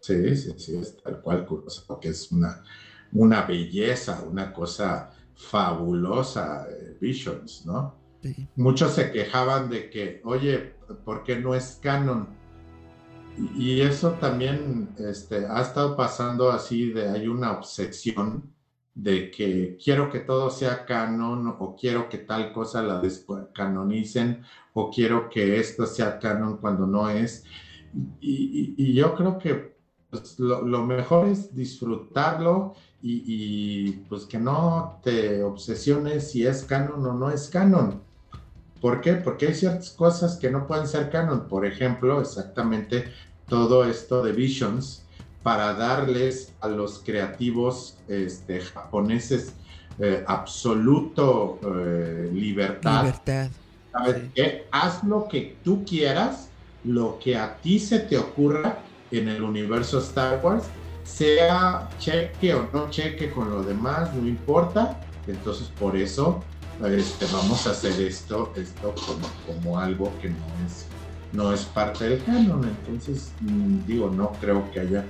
sí, 0.00 0.36
sí, 0.36 0.54
sí, 0.56 0.76
es 0.76 0.96
tal 0.96 1.20
cual 1.20 1.44
Kurosawa, 1.44 2.00
que 2.00 2.08
es 2.08 2.32
una, 2.32 2.64
una 3.12 3.42
belleza, 3.42 4.22
una 4.22 4.52
cosa 4.52 5.10
fabulosa, 5.34 6.66
eh, 6.70 6.96
Visions, 7.00 7.66
¿no? 7.66 8.02
Muchos 8.56 8.94
se 8.94 9.12
quejaban 9.12 9.68
de 9.68 9.90
que, 9.90 10.22
oye, 10.24 10.74
¿por 11.04 11.24
qué 11.24 11.36
no 11.36 11.54
es 11.54 11.78
canon? 11.82 12.28
Y 13.36 13.80
eso 13.80 14.12
también 14.12 14.90
este, 14.98 15.46
ha 15.46 15.60
estado 15.60 15.96
pasando 15.96 16.50
así 16.50 16.90
de 16.92 17.08
hay 17.10 17.26
una 17.26 17.52
obsesión 17.52 18.54
de 18.94 19.30
que 19.30 19.76
quiero 19.82 20.08
que 20.08 20.20
todo 20.20 20.50
sea 20.50 20.84
canon 20.86 21.56
o 21.58 21.74
quiero 21.74 22.08
que 22.08 22.18
tal 22.18 22.52
cosa 22.52 22.80
la 22.82 23.02
canonicen 23.52 24.42
o 24.72 24.88
quiero 24.90 25.28
que 25.28 25.58
esto 25.58 25.84
sea 25.86 26.18
canon 26.18 26.58
cuando 26.58 26.86
no 26.86 27.10
es. 27.10 27.44
Y, 28.20 28.92
yo 28.94 29.14
creo 29.14 29.38
que 29.38 29.76
pues, 30.10 30.38
lo, 30.38 30.84
mejor 30.84 31.28
es 31.28 31.54
disfrutarlo 31.54 32.74
y, 33.02 33.22
y, 33.26 33.92
pues 34.08 34.26
que 34.26 34.38
no 34.38 35.00
te 35.02 35.42
obsesiones 35.42 36.30
si 36.30 36.46
es 36.46 36.64
canon 36.64 37.04
o 37.04 37.14
no 37.14 37.30
es 37.30 37.48
canon. 37.48 38.00
¿Por 38.84 39.00
qué? 39.00 39.14
Porque 39.14 39.46
hay 39.46 39.54
ciertas 39.54 39.88
cosas 39.92 40.36
que 40.36 40.50
no 40.50 40.66
pueden 40.66 40.86
ser 40.86 41.08
canon. 41.08 41.48
Por 41.48 41.64
ejemplo, 41.64 42.20
exactamente 42.20 43.06
todo 43.48 43.86
esto 43.86 44.22
de 44.22 44.32
Visions, 44.32 45.06
para 45.42 45.72
darles 45.72 46.52
a 46.60 46.68
los 46.68 46.98
creativos 46.98 47.96
este, 48.08 48.60
japoneses 48.60 49.54
eh, 49.98 50.22
absoluto 50.26 51.58
eh, 51.64 52.28
libertad. 52.30 53.04
Libertad. 53.04 53.50
¿Sabes 53.90 54.16
qué? 54.34 54.66
Haz 54.70 55.02
lo 55.02 55.28
que 55.28 55.56
tú 55.64 55.82
quieras, 55.86 56.50
lo 56.84 57.18
que 57.18 57.38
a 57.38 57.56
ti 57.62 57.78
se 57.78 58.00
te 58.00 58.18
ocurra 58.18 58.80
en 59.10 59.28
el 59.28 59.42
universo 59.42 59.98
Star 60.00 60.44
Wars, 60.44 60.64
sea 61.04 61.88
cheque 61.98 62.52
o 62.52 62.68
no 62.70 62.90
cheque 62.90 63.30
con 63.30 63.48
lo 63.48 63.62
demás, 63.62 64.12
no 64.12 64.28
importa. 64.28 65.00
Entonces, 65.26 65.68
por 65.68 65.96
eso 65.96 66.44
este, 66.82 67.26
vamos 67.32 67.66
a 67.66 67.70
hacer 67.70 68.00
esto, 68.00 68.52
esto 68.56 68.94
como, 69.06 69.28
como 69.46 69.78
algo 69.78 70.12
que 70.20 70.28
no 70.28 70.44
es, 70.66 70.86
no 71.32 71.52
es 71.52 71.64
parte 71.64 72.08
del 72.08 72.24
canon. 72.24 72.64
Entonces, 72.64 73.32
mm, 73.40 73.86
digo, 73.86 74.10
no 74.10 74.32
creo 74.40 74.70
que 74.70 74.80
haya 74.80 75.04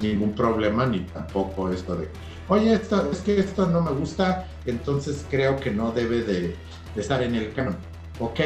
ningún 0.00 0.32
problema 0.32 0.86
ni 0.86 1.00
tampoco 1.00 1.70
esto 1.70 1.96
de, 1.96 2.08
oye, 2.48 2.72
esto, 2.72 3.10
es 3.10 3.20
que 3.20 3.38
esto 3.38 3.66
no 3.66 3.82
me 3.82 3.92
gusta, 3.92 4.48
entonces 4.66 5.24
creo 5.30 5.56
que 5.56 5.70
no 5.70 5.92
debe 5.92 6.22
de, 6.22 6.56
estar 6.96 7.22
en 7.22 7.34
el 7.34 7.52
canon. 7.52 7.76
Ok, 8.18 8.40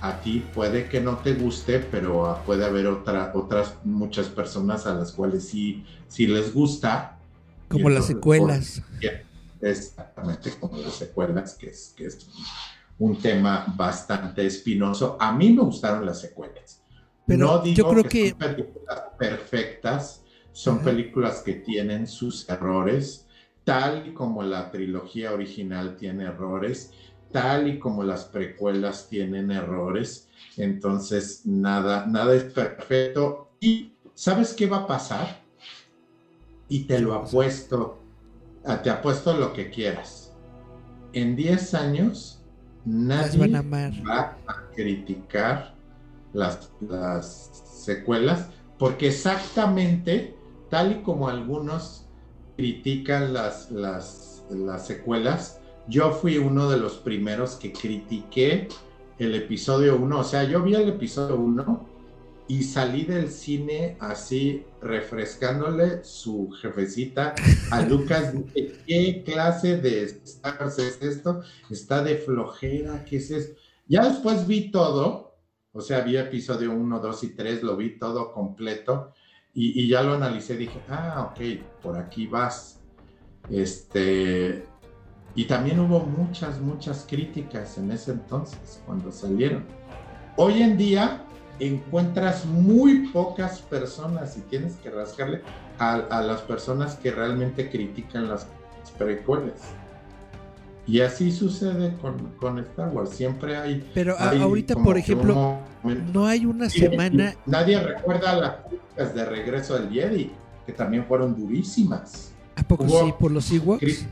a 0.00 0.20
ti 0.20 0.44
puede 0.52 0.88
que 0.88 1.00
no 1.00 1.18
te 1.18 1.34
guste, 1.34 1.78
pero 1.78 2.40
puede 2.44 2.64
haber 2.64 2.86
otra, 2.86 3.32
otras 3.34 3.76
muchas 3.84 4.26
personas 4.26 4.86
a 4.86 4.94
las 4.94 5.12
cuales 5.12 5.46
sí, 5.46 5.84
sí 6.08 6.26
les 6.26 6.52
gusta. 6.52 7.18
Como 7.68 7.88
las 7.88 8.06
secuelas. 8.06 8.82
Exactamente, 9.62 10.52
como 10.58 10.76
las 10.78 10.94
secuelas, 10.94 11.54
que 11.54 11.70
es, 11.70 11.94
que 11.96 12.06
es 12.06 12.28
un 12.98 13.18
tema 13.18 13.72
bastante 13.76 14.46
espinoso. 14.46 15.16
A 15.18 15.32
mí 15.32 15.50
me 15.50 15.62
gustaron 15.62 16.04
las 16.04 16.20
secuelas. 16.20 16.82
Pero 17.26 17.46
no 17.46 17.58
digo 17.60 17.76
yo 17.76 17.88
creo 17.88 18.04
que, 18.04 18.30
Son 18.30 18.38
películas 18.38 19.02
perfectas, 19.18 20.24
son 20.52 20.78
películas 20.80 21.42
que 21.42 21.54
tienen 21.54 22.06
sus 22.06 22.48
errores, 22.48 23.26
tal 23.64 24.06
y 24.08 24.12
como 24.12 24.42
la 24.42 24.70
trilogía 24.70 25.32
original 25.32 25.96
tiene 25.96 26.24
errores, 26.24 26.92
tal 27.30 27.68
y 27.68 27.78
como 27.78 28.02
las 28.02 28.24
precuelas 28.24 29.08
tienen 29.08 29.50
errores. 29.50 30.28
Entonces, 30.56 31.46
nada, 31.46 32.06
nada 32.06 32.34
es 32.34 32.44
perfecto. 32.44 33.52
¿Y 33.60 33.94
sabes 34.14 34.52
qué 34.52 34.66
va 34.66 34.78
a 34.78 34.86
pasar? 34.86 35.42
Y 36.68 36.84
te 36.84 36.98
lo 37.00 37.14
apuesto, 37.14 38.01
te 38.82 38.90
apuesto 38.90 39.34
lo 39.34 39.52
que 39.52 39.70
quieras. 39.70 40.32
En 41.12 41.36
10 41.36 41.74
años, 41.74 42.42
nadie 42.84 43.48
va 44.08 44.36
a 44.46 44.70
criticar 44.74 45.74
las, 46.32 46.70
las 46.80 47.50
secuelas, 47.64 48.48
porque 48.78 49.08
exactamente 49.08 50.36
tal 50.70 50.92
y 50.92 51.02
como 51.02 51.28
algunos 51.28 52.06
critican 52.56 53.34
las, 53.34 53.70
las, 53.70 54.44
las 54.50 54.86
secuelas, 54.86 55.60
yo 55.88 56.12
fui 56.12 56.38
uno 56.38 56.70
de 56.70 56.78
los 56.78 56.94
primeros 56.94 57.56
que 57.56 57.72
critiqué 57.72 58.68
el 59.18 59.34
episodio 59.34 59.96
1. 59.96 60.18
O 60.18 60.24
sea, 60.24 60.44
yo 60.44 60.62
vi 60.62 60.74
el 60.74 60.88
episodio 60.88 61.36
1 61.36 61.91
y 62.52 62.62
salí 62.64 63.06
del 63.06 63.30
cine 63.30 63.96
así 63.98 64.66
refrescándole 64.82 66.04
su 66.04 66.50
jefecita 66.50 67.34
a 67.70 67.80
Lucas. 67.88 68.34
¿Qué 68.86 69.22
clase 69.24 69.78
de 69.78 70.04
Stars 70.04 70.78
es 70.78 71.00
esto? 71.00 71.40
Está 71.70 72.04
de 72.04 72.16
flojera, 72.16 73.06
¿qué 73.06 73.16
es 73.16 73.30
esto? 73.30 73.58
Ya 73.88 74.06
después 74.06 74.46
vi 74.46 74.70
todo, 74.70 75.34
o 75.72 75.80
sea, 75.80 76.02
vi 76.02 76.18
episodio 76.18 76.72
1, 76.72 76.98
2 77.00 77.24
y 77.24 77.28
3, 77.28 77.62
lo 77.62 77.74
vi 77.74 77.98
todo 77.98 78.32
completo 78.34 79.14
y, 79.54 79.88
ya 79.88 80.02
lo 80.02 80.12
analicé, 80.12 80.54
dije, 80.58 80.78
ah, 80.90 81.32
ok, 81.32 81.80
por 81.80 81.96
aquí 81.96 82.26
vas. 82.26 82.82
Este, 83.48 84.66
y 85.34 85.46
también 85.46 85.80
hubo 85.80 86.00
muchas, 86.00 86.60
muchas 86.60 87.06
críticas 87.08 87.78
en 87.78 87.92
ese 87.92 88.12
entonces, 88.12 88.82
cuando 88.84 89.10
salieron. 89.10 89.64
Hoy 90.36 90.60
en 90.60 90.76
día 90.76 91.26
encuentras 91.62 92.44
muy 92.44 93.08
pocas 93.08 93.60
personas 93.60 94.36
y 94.36 94.40
tienes 94.42 94.74
que 94.74 94.90
rascarle 94.90 95.42
a, 95.78 96.22
las 96.22 96.40
personas 96.42 96.96
que 96.96 97.10
realmente 97.10 97.70
critican 97.70 98.28
las 98.28 98.46
precuelas. 98.98 99.60
Y 100.86 101.00
así 101.00 101.30
sucede 101.30 101.94
con, 102.00 102.32
con, 102.40 102.58
Star 102.58 102.88
Wars. 102.88 103.10
Siempre 103.10 103.56
hay. 103.56 103.88
Pero 103.94 104.18
ahorita, 104.18 104.74
por 104.74 104.98
ejemplo, 104.98 105.60
no 106.12 106.26
hay 106.26 106.44
una 106.44 106.68
semana. 106.68 107.34
Nadie 107.46 107.80
recuerda 107.80 108.34
las 108.34 108.56
críticas 108.66 109.14
de 109.14 109.24
regreso 109.24 109.76
al 109.76 109.90
Jedi, 109.90 110.32
que 110.66 110.72
también 110.72 111.04
fueron 111.06 111.36
durísimas. 111.36 112.32
¿A 112.56 112.62
poco 112.64 112.88
sí? 112.88 113.14
¿Por 113.18 113.30
los 113.30 113.50
Ewoks? 113.52 114.06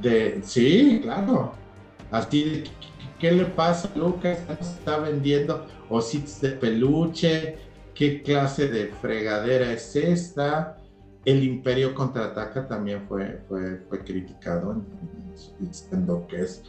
De, 0.00 0.40
sí, 0.42 1.00
claro. 1.02 1.52
Así, 2.10 2.64
¿qué 3.22 3.30
le 3.30 3.44
pasa 3.44 3.88
a 3.94 3.98
Lucas? 3.98 4.40
Está 4.60 4.98
vendiendo 4.98 5.64
ositos 5.88 6.40
de 6.40 6.50
peluche. 6.50 7.56
¿Qué 7.94 8.20
clase 8.20 8.66
de 8.66 8.88
fregadera 9.00 9.72
es 9.72 9.94
esta? 9.94 10.76
El 11.24 11.44
Imperio 11.44 11.94
contraataca 11.94 12.66
también 12.66 13.06
fue, 13.06 13.40
fue, 13.48 13.76
fue 13.88 14.02
criticado, 14.02 14.82
diciendo 15.60 16.26
que 16.28 16.42
es 16.42 16.64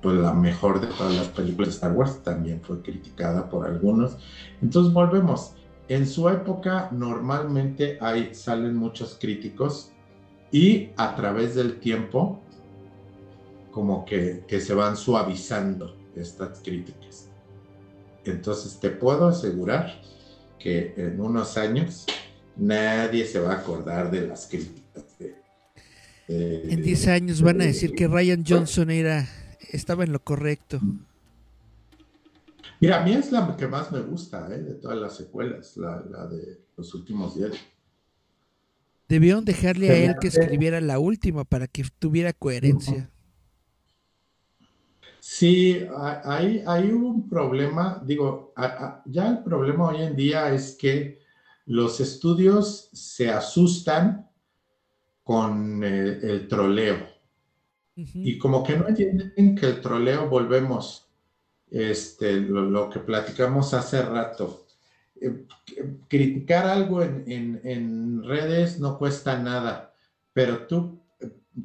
pues, 0.00 0.16
la 0.16 0.32
mejor 0.32 0.80
de 0.80 0.86
todas 0.86 1.16
las 1.16 1.26
películas 1.26 1.70
de 1.70 1.74
Star 1.74 1.92
Wars, 1.92 2.22
también 2.22 2.60
fue 2.62 2.80
criticada 2.82 3.48
por 3.48 3.66
algunos. 3.66 4.16
Entonces 4.62 4.92
volvemos. 4.92 5.54
En 5.88 6.06
su 6.06 6.28
época 6.28 6.88
normalmente 6.92 7.98
hay, 8.00 8.32
salen 8.32 8.76
muchos 8.76 9.18
críticos 9.20 9.90
y 10.52 10.90
a 10.96 11.16
través 11.16 11.56
del 11.56 11.80
tiempo 11.80 12.42
como 13.76 14.06
que, 14.06 14.42
que 14.48 14.58
se 14.58 14.72
van 14.72 14.96
suavizando 14.96 15.94
estas 16.16 16.60
críticas. 16.60 17.28
Entonces 18.24 18.80
te 18.80 18.88
puedo 18.88 19.28
asegurar 19.28 20.00
que 20.58 20.94
en 20.96 21.20
unos 21.20 21.58
años 21.58 22.06
nadie 22.56 23.26
se 23.26 23.38
va 23.38 23.52
a 23.52 23.56
acordar 23.58 24.10
de 24.10 24.28
las 24.28 24.46
críticas. 24.46 25.04
en 26.26 26.82
10 26.82 27.08
años 27.08 27.42
van 27.42 27.60
a 27.60 27.66
decir 27.66 27.92
que 27.92 28.08
Ryan 28.08 28.44
Johnson 28.48 28.88
era, 28.88 29.28
estaba 29.70 30.04
en 30.04 30.12
lo 30.12 30.24
correcto. 30.24 30.80
Mira, 32.80 33.02
a 33.02 33.04
mí 33.04 33.12
es 33.12 33.30
la 33.30 33.58
que 33.58 33.68
más 33.68 33.92
me 33.92 34.00
gusta 34.00 34.48
¿eh? 34.54 34.62
de 34.62 34.74
todas 34.76 34.96
las 34.96 35.18
secuelas, 35.18 35.76
la, 35.76 36.00
de 36.28 36.62
los 36.78 36.94
últimos 36.94 37.36
días. 37.36 37.52
Debieron 39.06 39.44
dejarle 39.44 39.90
a 39.90 39.98
él 39.98 40.14
que 40.18 40.28
escribiera 40.28 40.80
la 40.80 40.98
última 40.98 41.44
para 41.44 41.66
que 41.66 41.84
tuviera 41.98 42.32
coherencia. 42.32 43.10
Sí, 45.28 45.84
hay, 46.22 46.62
hay 46.64 46.92
un 46.92 47.28
problema, 47.28 48.00
digo, 48.06 48.54
ya 49.06 49.28
el 49.28 49.42
problema 49.42 49.88
hoy 49.88 50.02
en 50.02 50.14
día 50.14 50.54
es 50.54 50.76
que 50.76 51.18
los 51.66 51.98
estudios 51.98 52.88
se 52.92 53.28
asustan 53.28 54.30
con 55.24 55.82
el, 55.82 56.46
troleo. 56.46 57.08
Y 57.96 58.38
como 58.38 58.62
que 58.62 58.76
no 58.76 58.86
entienden 58.86 59.56
que 59.56 59.66
el 59.66 59.80
troleo, 59.80 60.28
volvemos, 60.28 61.08
este, 61.72 62.40
lo, 62.40 62.88
que 62.88 63.00
platicamos 63.00 63.74
hace 63.74 64.02
rato. 64.02 64.64
Eh, 65.20 65.44
criticar 66.08 66.68
algo 66.68 67.02
en, 67.02 68.22
redes 68.22 68.78
no 68.78 68.96
cuesta 68.96 69.36
nada, 69.36 69.92
pero 70.32 70.68
tú, 70.68 71.00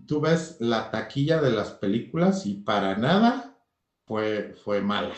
tú 0.07 0.19
ves 0.19 0.57
la 0.59 0.89
taquilla 0.89 1.39
de 1.39 1.51
las 1.51 1.69
películas 1.69 2.47
y 2.47 2.55
para 2.55 2.97
nada 2.97 3.50
fue, 4.11 4.55
fue 4.65 4.81
mala, 4.81 5.13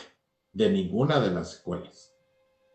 de 0.52 0.70
ninguna 0.70 1.20
de 1.20 1.32
las 1.32 1.56
escuelas. 1.56 2.14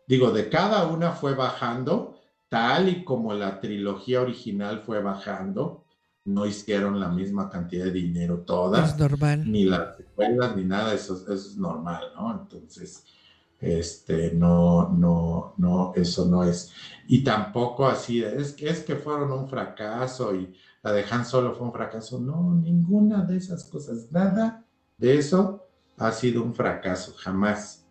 Digo, 0.05 0.31
de 0.31 0.49
cada 0.49 0.85
una 0.87 1.13
fue 1.13 1.33
bajando, 1.33 2.19
tal 2.49 2.89
y 2.89 3.05
como 3.05 3.33
la 3.33 3.61
trilogía 3.61 4.19
original 4.19 4.81
fue 4.85 5.01
bajando. 5.01 5.85
No 6.25 6.45
hicieron 6.45 6.99
la 6.99 7.07
misma 7.07 7.49
cantidad 7.49 7.85
de 7.85 7.91
dinero 7.93 8.39
todas. 8.39 8.89
Es 8.89 8.99
normal. 8.99 9.49
Ni 9.49 9.63
las 9.63 9.95
secuelas, 9.95 10.57
ni 10.57 10.65
nada, 10.65 10.93
eso, 10.93 11.13
eso 11.15 11.33
es 11.33 11.55
normal, 11.55 12.11
¿no? 12.17 12.31
Entonces, 12.41 13.05
este, 13.61 14.33
no, 14.33 14.89
no, 14.89 15.53
no, 15.55 15.93
eso 15.95 16.25
no 16.25 16.43
es. 16.43 16.73
Y 17.07 17.23
tampoco 17.23 17.87
así, 17.87 18.21
es 18.21 18.51
que, 18.51 18.67
es 18.67 18.81
que 18.81 18.97
fueron 18.97 19.31
un 19.31 19.47
fracaso 19.47 20.35
y 20.35 20.53
la 20.83 20.91
de 20.91 21.05
Han 21.09 21.23
Solo 21.23 21.55
fue 21.55 21.65
un 21.65 21.71
fracaso. 21.71 22.19
No, 22.19 22.55
ninguna 22.55 23.23
de 23.23 23.37
esas 23.37 23.63
cosas, 23.63 24.11
nada 24.11 24.65
de 24.97 25.17
eso 25.17 25.68
ha 25.99 26.11
sido 26.11 26.43
un 26.43 26.55
fracaso, 26.55 27.13
jamás. 27.17 27.85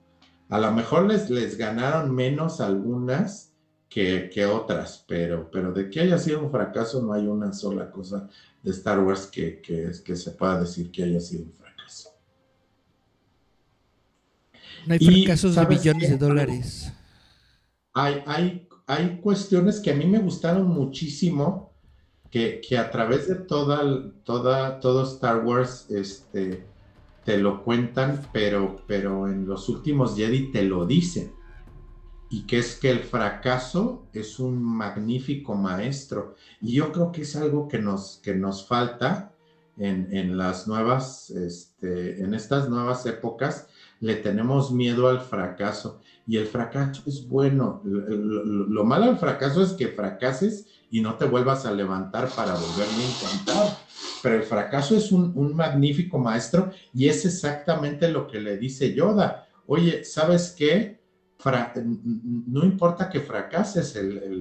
A 0.48 0.58
lo 0.58 0.72
mejor 0.72 1.06
les, 1.06 1.28
les 1.28 1.56
ganaron 1.56 2.14
menos 2.14 2.60
algunas 2.60 3.52
que, 3.88 4.46
otras, 4.46 5.04
pero, 5.06 5.50
pero 5.50 5.72
de 5.72 5.90
que 5.90 6.00
haya 6.00 6.18
sido 6.18 6.40
un 6.40 6.50
fracaso 6.50 7.02
no 7.02 7.12
hay 7.12 7.26
una 7.26 7.52
sola 7.52 7.90
cosa 7.90 8.28
de 8.62 8.70
Star 8.70 9.00
Wars 9.00 9.26
que, 9.26 9.60
que, 9.60 9.90
que 10.04 10.16
se 10.16 10.30
pueda 10.32 10.60
decir 10.60 10.90
que 10.90 11.04
haya 11.04 11.20
sido 11.20 11.44
un 11.44 11.52
fracaso. 11.52 12.10
No 14.86 14.94
hay 14.94 14.98
fracasos 14.98 15.54
de 15.54 15.64
billones 15.66 16.10
de 16.10 16.18
dólares. 16.18 16.92
Hay, 17.94 18.22
hay, 18.26 18.68
hay 18.86 19.20
cuestiones 19.20 19.80
que 19.80 19.90
a 19.90 19.94
mí 19.94 20.06
me 20.06 20.18
gustaron 20.18 20.68
muchísimo, 20.68 21.72
que, 22.30 22.62
a 22.78 22.90
través 22.90 23.28
de 23.28 23.34
toda, 23.36 24.12
toda, 24.24 24.80
todo 24.80 25.02
Star 25.04 25.44
Wars 25.44 25.86
este, 25.90 26.64
te 27.28 27.36
lo 27.36 27.62
cuentan, 27.62 28.22
pero, 28.32 28.78
pero 28.86 29.28
en 29.28 29.46
los 29.46 29.68
últimos 29.68 30.16
Jedi 30.16 30.50
te 30.50 30.62
lo 30.62 30.86
dicen. 30.86 31.34
Y 32.30 32.46
que 32.46 32.58
es 32.58 32.76
que 32.76 32.90
el 32.90 33.00
fracaso 33.00 34.06
es 34.14 34.38
un 34.38 34.62
magnífico 34.62 35.54
maestro. 35.54 36.36
Y 36.62 36.72
yo 36.72 36.90
creo 36.90 37.12
que 37.12 37.20
es 37.20 37.36
algo 37.36 37.68
que 37.68 37.80
nos, 37.80 38.18
que 38.24 38.34
nos 38.34 38.66
falta 38.66 39.34
en, 39.76 40.08
en 40.10 40.38
las 40.38 40.66
nuevas, 40.66 41.28
este, 41.28 42.24
en 42.24 42.32
estas 42.32 42.70
nuevas 42.70 43.04
épocas, 43.04 43.68
le 44.00 44.14
tenemos 44.14 44.72
miedo 44.72 45.06
al 45.06 45.20
fracaso 45.20 46.00
y 46.28 46.36
el 46.36 46.46
fracaso 46.46 47.02
es 47.06 47.26
bueno. 47.26 47.80
Lo, 47.84 48.84
malo 48.84 49.06
del 49.06 49.16
fracaso 49.16 49.62
es 49.62 49.72
que 49.72 49.88
fracases 49.88 50.66
y 50.90 51.00
no 51.00 51.14
te 51.14 51.26
vuelvas 51.26 51.66
a 51.66 51.72
levantar 51.72 52.28
para 52.28 52.54
volverme 52.54 53.04
a 53.04 53.30
intentar. 53.30 53.78
Pero 54.22 54.36
el 54.36 54.42
fracaso 54.42 54.96
es 54.96 55.12
un, 55.12 55.54
magnífico 55.54 56.18
maestro 56.18 56.70
y 56.94 57.08
es 57.08 57.24
exactamente 57.24 58.08
lo 58.08 58.26
que 58.26 58.40
le 58.40 58.56
dice 58.56 58.94
Yoda. 58.94 59.48
Oye, 59.66 60.04
¿sabes 60.04 60.54
qué? 60.56 60.98
no 61.44 62.64
importa 62.64 63.08
que 63.08 63.20
fracases, 63.20 63.96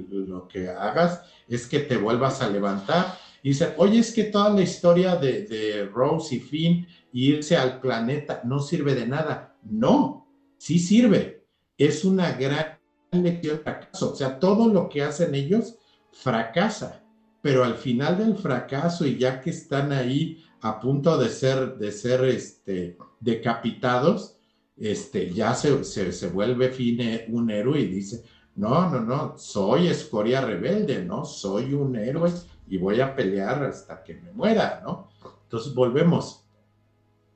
lo 0.09 0.47
que 0.47 0.67
hagas 0.67 1.21
es 1.47 1.67
que 1.67 1.79
te 1.79 1.95
vuelvas 1.95 2.41
a 2.41 2.49
levantar. 2.49 3.19
Y 3.43 3.49
dice, 3.49 3.75
oye, 3.77 3.99
es 3.99 4.11
que 4.11 4.23
toda 4.23 4.49
la 4.49 4.61
historia 4.61 5.15
de, 5.15 5.43
de 5.43 5.85
Rose 5.85 6.35
y 6.35 6.39
Finn 6.39 6.87
irse 7.13 7.55
al 7.55 7.79
planeta 7.79 8.41
no 8.45 8.59
sirve 8.59 8.95
de 8.95 9.05
nada. 9.05 9.55
No, 9.61 10.27
sí 10.57 10.79
sirve 10.79 11.37
es 11.77 12.03
una 12.03 12.31
gran 12.33 12.79
lección 13.11 13.57
de 13.57 13.63
fracaso. 13.63 14.13
O 14.13 14.15
sea, 14.15 14.39
todo 14.39 14.67
lo 14.67 14.89
que 14.89 15.03
hacen 15.03 15.35
ellos 15.35 15.76
fracasa, 16.21 17.03
pero 17.41 17.63
al 17.63 17.75
final 17.75 18.17
del 18.17 18.35
fracaso 18.35 19.05
y 19.05 19.17
ya 19.17 19.39
que 19.41 19.51
están 19.51 19.91
ahí 19.91 20.43
a 20.61 20.79
punto 20.79 21.17
de 21.17 21.29
ser, 21.29 21.77
de 21.77 21.91
ser 21.91 22.25
este, 22.25 22.97
decapitados, 23.19 24.37
este, 24.75 25.33
ya 25.33 25.53
se, 25.53 25.83
se, 25.83 26.29
vuelve 26.29 26.69
Fine 26.69 27.25
un 27.29 27.49
héroe 27.49 27.79
y 27.79 27.87
dice, 27.87 28.23
no, 28.55 28.89
no, 28.89 29.01
no, 29.01 29.37
soy 29.37 29.87
escoria 29.87 30.41
rebelde, 30.41 31.03
¿no? 31.03 31.25
Soy 31.25 31.73
un 31.73 31.95
héroe 31.95 32.31
y 32.67 32.77
voy 32.77 33.01
a 33.01 33.15
pelear 33.15 33.63
hasta 33.63 34.03
que 34.03 34.15
me 34.15 34.31
muera, 34.31 34.81
¿no? 34.83 35.09
Entonces 35.43 35.73
volvemos 35.73 36.43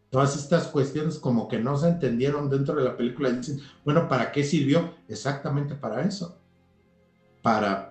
todas 0.10 0.36
estas 0.36 0.68
cuestiones 0.68 1.18
como 1.18 1.48
que 1.48 1.58
no 1.58 1.78
se 1.78 1.88
entendieron 1.88 2.50
dentro 2.50 2.76
de 2.76 2.84
la 2.84 2.98
película 2.98 3.32
dicen, 3.32 3.60
bueno, 3.86 4.08
¿para 4.10 4.32
qué 4.32 4.44
sirvió? 4.44 4.94
Exactamente 5.08 5.74
para 5.74 6.02
eso. 6.02 6.38
Para 7.42 7.91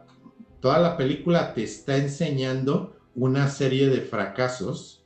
toda 0.61 0.79
la 0.79 0.97
película 0.97 1.55
te 1.55 1.63
está 1.63 1.97
enseñando 1.97 2.97
una 3.15 3.49
serie 3.49 3.89
de 3.89 4.01
fracasos, 4.01 5.05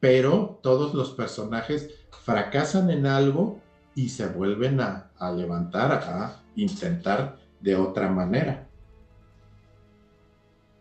pero 0.00 0.60
todos 0.62 0.94
los 0.94 1.10
personajes 1.10 1.90
fracasan 2.24 2.90
en 2.90 3.06
algo 3.06 3.60
y 3.94 4.08
se 4.08 4.26
vuelven 4.26 4.80
a, 4.80 5.10
levantar, 5.36 5.92
a 5.92 6.42
intentar 6.56 7.38
de 7.60 7.76
otra 7.76 8.10
manera. 8.10 8.68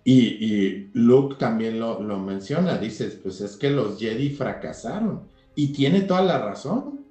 Y, 0.05 0.89
Luke 0.93 1.37
también 1.39 1.79
lo, 1.79 2.01
lo 2.01 2.19
menciona, 2.19 2.77
dices, 2.77 3.15
pues 3.15 3.39
es 3.39 3.55
que 3.55 3.69
los 3.69 3.97
Jedi 3.97 4.31
fracasaron 4.31 5.23
y 5.55 5.71
tiene 5.71 6.01
toda 6.01 6.21
la 6.21 6.39
razón. 6.39 7.05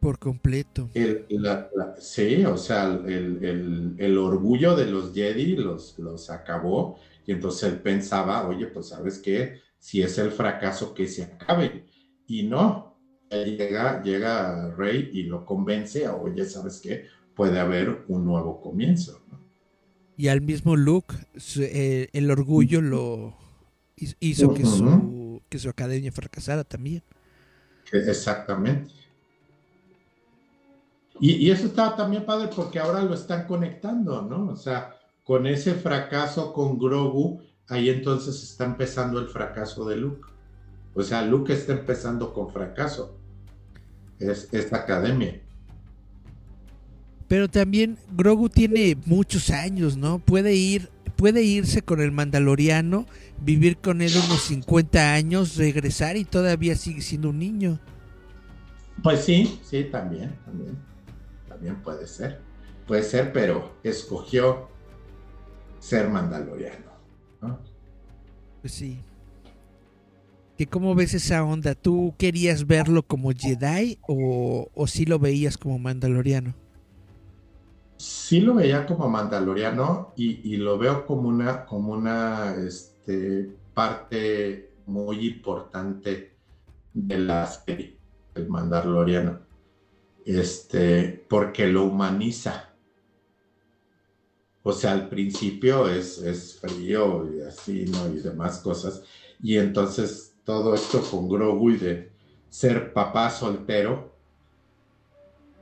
Por 0.00 0.18
completo. 0.18 0.88
sí, 1.98 2.44
o 2.46 2.56
sea, 2.56 2.84
el, 3.06 4.18
orgullo 4.18 4.74
de 4.74 4.86
los 4.86 5.12
Jedi 5.12 5.56
los, 5.56 5.98
los 5.98 6.30
acabó 6.30 6.98
y 7.26 7.32
entonces 7.32 7.70
él 7.70 7.80
pensaba, 7.80 8.48
oye, 8.48 8.66
pues 8.66 8.88
sabes 8.88 9.18
qué, 9.18 9.60
si 9.78 10.02
es 10.02 10.16
el 10.18 10.30
fracaso 10.30 10.94
que 10.94 11.06
se 11.06 11.24
acabe. 11.24 11.84
Y 12.26 12.44
no, 12.44 12.98
llega, 13.30 14.02
llega 14.02 14.74
Rey 14.74 15.10
y 15.12 15.24
lo 15.24 15.44
convence, 15.44 16.08
oye, 16.08 16.44
sabes 16.46 16.80
qué, 16.82 17.06
puede 17.34 17.60
haber 17.60 18.04
un 18.08 18.24
nuevo 18.24 18.60
comienzo. 18.60 19.20
Y 20.16 20.28
al 20.28 20.40
mismo 20.40 20.76
Luke, 20.76 21.14
eh, 21.58 22.08
el 22.12 22.30
orgullo 22.30 22.80
lo 22.80 23.36
hizo 24.20 24.54
que 24.54 24.64
su 24.64 25.42
que 25.50 25.58
su 25.58 25.68
academia 25.68 26.12
fracasara 26.12 26.64
también. 26.64 27.02
Exactamente. 27.92 28.94
Y, 31.20 31.50
eso 31.50 31.66
estaba 31.66 31.96
también 31.96 32.24
padre 32.24 32.48
porque 32.54 32.78
ahora 32.78 33.02
lo 33.02 33.14
están 33.14 33.46
conectando, 33.46 34.22
¿no? 34.22 34.48
O 34.48 34.56
sea, 34.56 34.96
con 35.24 35.46
ese 35.46 35.74
fracaso 35.74 36.52
con 36.52 36.78
Grogu, 36.78 37.40
ahí 37.68 37.90
entonces 37.90 38.42
está 38.42 38.64
empezando 38.64 39.18
el 39.20 39.28
fracaso 39.28 39.86
de 39.88 39.96
Luke. 39.96 40.28
O 40.94 41.02
sea, 41.02 41.22
Luke 41.22 41.52
está 41.52 41.72
empezando 41.72 42.32
con 42.32 42.50
fracaso. 42.50 43.16
Es 44.18 44.48
esta 44.52 44.78
academia. 44.78 45.40
Pero 47.28 47.48
también 47.48 47.96
Grogu 48.16 48.48
tiene 48.48 48.96
muchos 49.06 49.50
años, 49.50 49.96
¿no? 49.96 50.18
Puede 50.18 50.54
ir, 50.54 50.88
puede 51.16 51.42
irse 51.42 51.82
con 51.82 52.00
el 52.00 52.12
Mandaloriano 52.12 53.06
vivir 53.42 53.78
con 53.78 54.02
él 54.02 54.12
unos 54.26 54.42
50 54.42 55.14
años, 55.14 55.56
regresar 55.56 56.16
y 56.16 56.24
todavía 56.24 56.76
sigue 56.76 57.00
siendo 57.00 57.30
un 57.30 57.38
niño. 57.38 57.78
Pues 59.02 59.24
sí, 59.24 59.58
sí, 59.62 59.84
también, 59.84 60.34
también, 60.44 60.76
también 61.60 61.82
puede 61.82 62.06
ser. 62.06 62.40
Puede 62.86 63.02
ser, 63.02 63.34
pero 63.34 63.72
escogió 63.82 64.68
ser 65.78 66.08
mandaloriano. 66.08 66.90
Pues 68.62 68.72
sí. 68.72 68.98
¿Que 70.56 70.66
¿Cómo 70.66 70.94
ves 70.94 71.12
esa 71.12 71.44
onda? 71.44 71.74
¿Tú 71.74 72.14
querías 72.16 72.66
verlo 72.66 73.02
como 73.02 73.30
Jedi 73.32 73.98
o, 74.08 74.68
o 74.74 74.86
sí 74.86 75.04
lo 75.04 75.18
veías 75.18 75.58
como 75.58 75.78
mandaloriano? 75.78 76.54
Sí 77.98 78.40
lo 78.40 78.54
veía 78.54 78.86
como 78.86 79.08
mandaloriano 79.10 80.14
y, 80.16 80.40
y 80.50 80.56
lo 80.56 80.78
veo 80.78 81.04
como 81.04 81.28
una, 81.28 81.66
como 81.66 81.92
una, 81.92 82.54
este, 82.54 83.50
parte 83.74 84.72
muy 84.86 85.28
importante 85.28 86.36
de 86.94 87.18
la 87.18 87.46
serie, 87.46 87.98
el 88.34 88.48
Mandaloriano, 88.48 89.40
este, 90.36 91.24
porque 91.28 91.66
lo 91.66 91.84
humaniza. 91.84 92.70
O 94.62 94.72
sea, 94.72 94.92
al 94.92 95.08
principio 95.08 95.88
es, 95.88 96.18
es 96.18 96.58
frío 96.60 97.28
y 97.34 97.40
así, 97.40 97.86
¿no? 97.86 98.08
Y 98.14 98.20
demás 98.20 98.58
cosas. 98.58 99.02
Y 99.42 99.56
entonces 99.56 100.34
todo 100.44 100.74
esto 100.74 101.00
con 101.02 101.28
Grogu 101.28 101.70
y 101.70 101.76
de 101.78 102.10
ser 102.50 102.92
papá 102.92 103.30
soltero, 103.30 104.12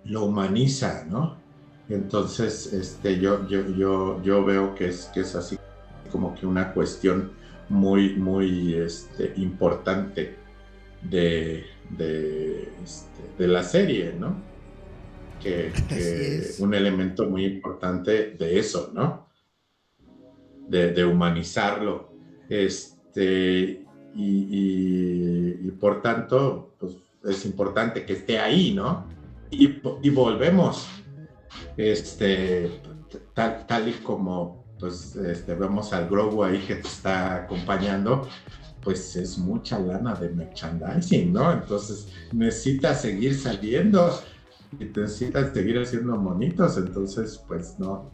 lo 0.05 0.25
humaniza, 0.25 1.05
¿no? 1.09 1.37
Entonces, 1.89 2.73
este, 2.73 3.19
yo, 3.19 3.47
yo, 3.49 3.67
yo, 3.77 4.23
yo 4.23 4.45
veo 4.45 4.75
que 4.75 4.89
es, 4.89 5.07
que 5.15 5.21
es 5.21 5.35
así 5.35 5.59
como 6.11 6.35
que 6.35 6.47
una 6.47 6.73
cuestión 6.73 7.33
muy, 7.69 8.15
muy 8.17 8.75
este, 8.75 9.33
importante 9.37 10.37
de, 11.03 11.65
de, 11.91 12.69
este, 12.83 13.47
la 13.47 13.63
serie, 13.63 14.15
¿no? 14.19 14.37
Que, 15.41 15.73
un 16.59 16.75
elemento 16.75 17.29
muy 17.29 17.45
importante 17.45 18.33
de 18.33 18.59
eso, 18.59 18.91
¿no? 18.93 19.29
De, 20.69 21.05
humanizarlo. 21.05 22.13
Este, 22.49 23.85
y, 24.15 25.71
por 25.81 26.03
tanto, 26.03 26.75
pues, 26.79 26.97
es 27.25 27.45
importante 27.47 28.05
que 28.05 28.15
esté 28.15 28.39
ahí, 28.39 28.75
¿no? 28.75 29.07
Y, 29.51 29.81
y 30.03 30.11
volvemos, 30.11 30.89
este, 31.77 32.71
tal, 33.35 33.67
tal 33.67 33.89
y 33.89 33.93
como 33.93 34.59
pues 34.79 35.17
este, 35.17 35.55
vemos 35.55 35.93
al 35.93 36.09
Grogu 36.09 36.45
ahí 36.45 36.59
que 36.61 36.77
te 36.77 36.89
está 36.89 37.37
acompañando, 37.37 38.29
pues 38.83 39.17
es 39.17 39.39
mucha 39.39 39.79
lana 39.79 40.15
de 40.15 40.31
merchandising, 40.31 41.33
¿no? 41.33 41.53
Entonces 41.53 42.09
necesita 42.33 42.95
seguir 42.95 43.35
saliendo 43.37 44.21
y 44.79 44.85
necesita 44.85 45.53
seguir 45.53 45.79
haciendo 45.79 46.17
monitos, 46.17 46.77
entonces 46.77 47.43
pues 47.47 47.77
no, 47.79 48.11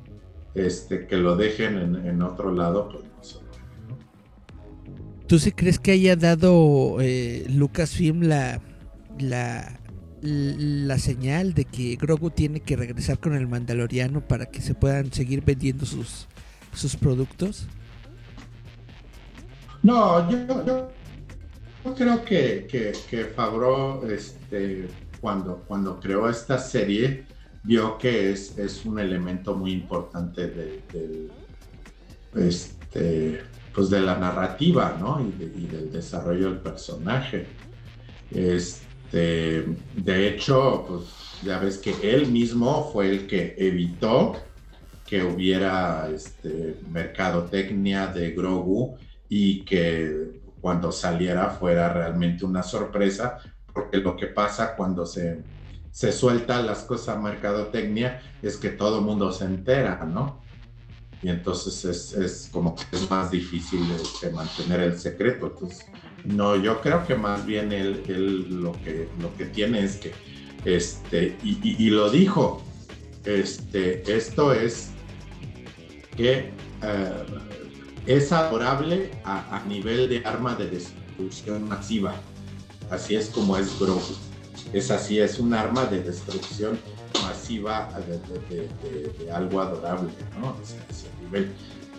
este, 0.55 1.07
que 1.07 1.17
lo 1.17 1.37
dejen 1.37 1.97
en, 2.07 2.23
otro 2.23 2.53
lado, 2.53 2.89
pues 2.89 3.05
no 3.05 3.25
sé. 3.25 3.39
¿Tú 5.27 5.39
sí 5.39 5.53
crees 5.53 5.79
que 5.79 5.93
haya 5.93 6.17
dado 6.17 6.99
eh, 7.01 7.45
Lucasfilm 7.49 8.23
la, 8.23 8.61
la, 9.19 9.81
la 10.21 10.99
señal 10.99 11.55
de 11.55 11.65
que 11.65 11.97
Grogu 11.97 12.31
tiene 12.31 12.61
que 12.61 12.77
regresar 12.77 13.19
con 13.19 13.35
el 13.35 13.49
Mandaloriano 13.49 14.27
para 14.27 14.47
que 14.47 14.61
se 14.61 14.75
puedan 14.75 15.13
seguir 15.13 15.43
vendiendo 15.45 15.87
sus, 15.87 16.29
sus 16.73 16.97
productos? 16.97 17.67
No, 19.83 20.31
yo, 20.31 20.91
creo 21.95 22.25
que, 22.25 22.67
que, 22.71 22.93
este, 24.09 24.89
cuando, 25.25 25.99
creó 26.01 26.29
esta 26.29 26.59
serie, 26.59 27.25
vio 27.63 27.97
que 27.97 28.33
es, 28.33 28.83
un 28.85 28.99
elemento 28.99 29.55
muy 29.55 29.73
importante 29.73 30.49
de, 30.49 31.31
este, 32.37 33.41
pues 33.75 33.91
la 33.91 34.19
narrativa. 34.19 34.99
Y, 35.41 35.67
del 35.67 35.91
desarrollo 35.91 36.51
del 36.51 36.59
personaje. 36.59 37.47
Este, 38.31 39.65
de 39.97 40.29
hecho, 40.29 40.85
pues 40.87 41.05
ya 41.43 41.59
ves 41.59 41.79
que 41.79 41.95
él 42.03 42.31
mismo 42.31 42.91
fue 42.93 43.09
el 43.09 43.27
que 43.27 43.55
evitó 43.57 44.37
que 45.07 45.23
hubiera 45.23 46.09
este, 46.15 46.77
mercadotecnia 46.91 48.09
de 48.09 48.33
Grogu 48.33 48.97
y 49.29 49.65
que 49.65 50.41
cuando 50.61 50.93
saliera 50.93 51.51
fuera 51.51 51.93
realmente 51.93 52.45
una 52.45 52.63
sorpresa, 52.63 53.39
porque 53.75 53.99
lo 53.99 54.17
que 54.17 54.29
pasa 54.29 54.77
cuando 54.77 55.05
se, 55.05 55.43
se 55.91 56.13
suelta 56.13 56.63
las 56.63 56.85
cosas 56.85 57.17
a 57.17 57.21
mercadotecnia 57.21 58.23
es 58.41 58.57
que 58.57 58.71
todo 58.71 59.01
el 59.01 59.05
mundo 59.05 59.33
se 59.33 59.45
entera, 59.45 60.05
¿no? 60.05 60.43
Y 61.23 61.29
entonces 61.29 61.85
es, 61.85 62.13
es 62.13 62.51
como 62.53 62.75
que 62.75 62.85
es 62.93 63.11
más 63.11 63.31
difícil 63.31 63.81
este, 63.93 64.31
mantener 64.31 64.81
el 64.81 64.99
secreto. 64.99 65.47
Entonces, 65.47 65.87
no, 66.25 66.57
yo 66.57 66.81
creo 66.81 67.07
que 67.07 67.15
más 67.15 67.47
bien 67.47 67.73
él, 67.73 68.03
él 68.09 68.63
lo, 68.63 68.73
que, 68.73 69.09
lo 69.21 69.35
que 69.37 69.47
tiene 69.47 69.85
es 69.85 69.97
que, 69.97 70.13
este, 70.65 71.37
y, 71.43 71.91
lo 71.91 72.11
dijo, 72.11 72.63
este, 73.25 74.03
esto 74.15 74.53
es 74.53 74.91
que 76.17 76.51
eh, 76.83 77.25
es 78.07 78.33
adorable 78.33 79.11
a, 79.25 79.63
nivel 79.67 80.09
de 80.09 80.27
arma 80.27 80.55
de 80.55 80.69
destrucción 80.69 81.69
masiva. 81.69 82.15
Así 82.95 83.17
es 83.17 83.29
como 83.29 83.57
es 83.57 83.79
Grogu. 83.79 84.01
Es 84.73 84.91
así, 84.91 85.19
es 85.19 85.39
un 85.39 85.55
arma 85.55 85.85
de 85.87 86.03
destrucción 86.03 86.79
masiva 87.23 87.91
de, 88.51 89.31
algo 89.31 89.61
adorable, 89.61 90.11
¿no? 90.41 90.57
Ese, 90.63 91.07
nivel. 91.23 91.53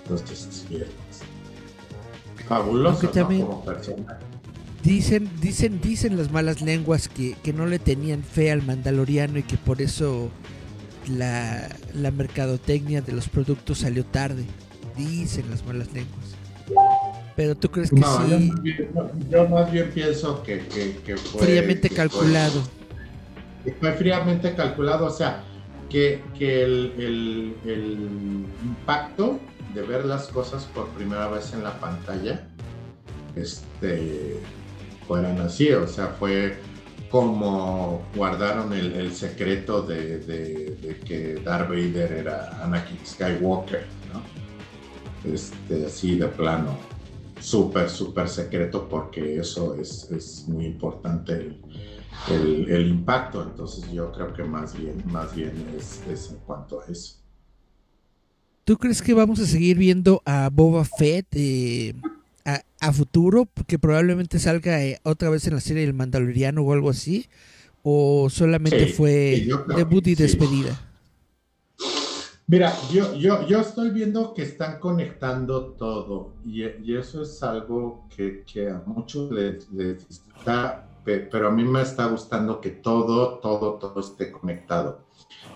Entonces, 0.04 0.66
es 0.70 2.46
fabuloso 2.48 3.12
como 3.12 3.66
persona. 3.66 4.20
Dicen, 4.84 5.30
dicen, 5.42 5.82
dicen 5.82 6.16
las 6.16 6.32
malas 6.32 6.62
lenguas 6.62 7.10
que, 7.10 7.36
que, 7.44 7.54
no 7.54 7.66
le 7.66 7.80
tenían 7.80 8.24
fe 8.24 8.52
al 8.52 8.62
mandaloriano 8.62 9.40
y 9.40 9.44
que 9.44 9.58
por 9.58 9.82
eso 9.82 10.30
la, 11.08 11.76
la 11.94 12.12
mercadotecnia 12.12 13.02
de 13.02 13.14
los 13.14 13.28
productos 13.30 13.80
salió 13.80 14.06
tarde 14.06 14.46
dicen 14.96 15.50
las 15.50 15.66
malas 15.66 15.92
lenguas. 15.94 16.36
Pero 17.36 17.56
tú 17.56 17.70
crees 17.70 17.90
que 17.90 17.98
sí. 17.98 18.52
Yo, 19.30 19.48
más 19.50 19.72
bien 19.72 19.92
pienso 19.94 20.42
que, 20.44 20.60
fue. 21.32 21.42
Fríamente 21.42 21.90
calculado. 21.90 22.64
Fue, 23.80 23.92
fríamente 23.94 24.56
calculado, 24.56 25.08
o 25.08 25.10
sea, 25.10 25.44
que, 25.90 26.22
el, 26.40 27.56
impacto 28.64 29.40
de 29.74 29.82
ver 29.82 30.06
las 30.06 30.28
cosas 30.28 30.64
por 30.66 30.88
primera 30.90 31.28
vez 31.28 31.54
en 31.54 31.64
la 31.64 31.78
pantalla 31.80 32.48
este, 33.36 34.40
fueran 35.08 35.40
así, 35.42 35.72
o 35.72 35.88
sea, 35.88 36.08
fue 36.20 36.58
como 37.10 38.02
guardaron 38.16 38.74
el, 38.74 39.14
secreto 39.14 39.82
de, 39.82 40.20
de, 40.20 41.00
que 41.06 41.36
Darth 41.44 41.70
Vader 41.70 42.12
era 42.14 42.64
Anakin 42.64 42.98
Skywalker, 43.06 43.86
¿no? 44.14 45.34
este, 45.34 45.86
así 45.86 46.18
de 46.18 46.28
plano, 46.28 46.78
súper, 47.46 47.90
súper 47.90 48.28
secreto, 48.28 48.90
porque 48.90 49.38
eso 49.38 49.76
es, 49.76 50.10
es 50.12 50.48
muy 50.48 50.66
importante 50.66 51.58
el, 52.30 52.68
el, 52.70 52.88
impacto. 52.88 53.44
Entonces 53.44 53.92
yo 53.92 54.12
creo 54.12 54.34
que 54.34 54.44
más 54.44 54.78
bien, 54.78 55.04
más 55.06 55.36
bien 55.36 55.54
es, 55.78 56.02
es, 56.10 56.32
en 56.32 56.38
cuanto 56.40 56.82
a 56.82 56.86
eso. 56.92 57.18
¿Tú 58.64 58.78
crees 58.78 59.02
que 59.02 59.14
vamos 59.14 59.40
a 59.40 59.46
seguir 59.46 59.78
viendo 59.78 60.24
a 60.26 60.50
Boba 60.52 60.86
Fett 60.86 61.28
eh, 61.34 61.94
a, 62.46 62.64
a, 62.80 62.92
futuro? 62.92 63.48
Que 63.68 63.78
probablemente 63.78 64.40
salga 64.40 64.84
eh, 64.84 65.00
otra 65.04 65.30
vez 65.30 65.46
en 65.46 65.54
la 65.54 65.62
serie 65.62 65.86
del 65.86 65.94
Mandaloriano 65.94 66.64
o 66.64 66.74
algo 66.74 66.90
así. 66.90 67.28
¿O 67.84 68.32
solamente 68.32 68.88
fue 68.88 69.48
debut 69.76 70.08
y 70.08 70.16
despedida? 70.16 70.85
Mira, 72.48 72.72
yo, 72.92 73.16
yo, 73.16 73.48
yo 73.48 73.60
estoy 73.60 73.90
viendo 73.90 74.36
que 74.36 74.44
están 74.44 74.80
conectando 74.80 75.74
todo 75.74 76.36
y, 76.46 76.64
eso 76.94 77.24
es 77.24 77.42
algo 77.42 78.08
que, 78.16 78.70
a 78.70 78.84
muchos 78.86 79.32
les, 79.32 79.68
está, 80.08 80.88
pero 81.04 81.48
a 81.48 81.52
mí 81.52 81.64
me 81.64 81.82
está 81.82 82.06
gustando 82.06 82.62
que 82.62 82.70
todo, 82.70 83.40
todo, 83.40 83.80
todo 83.80 84.00
esté 84.00 84.32
conectado. 84.32 85.00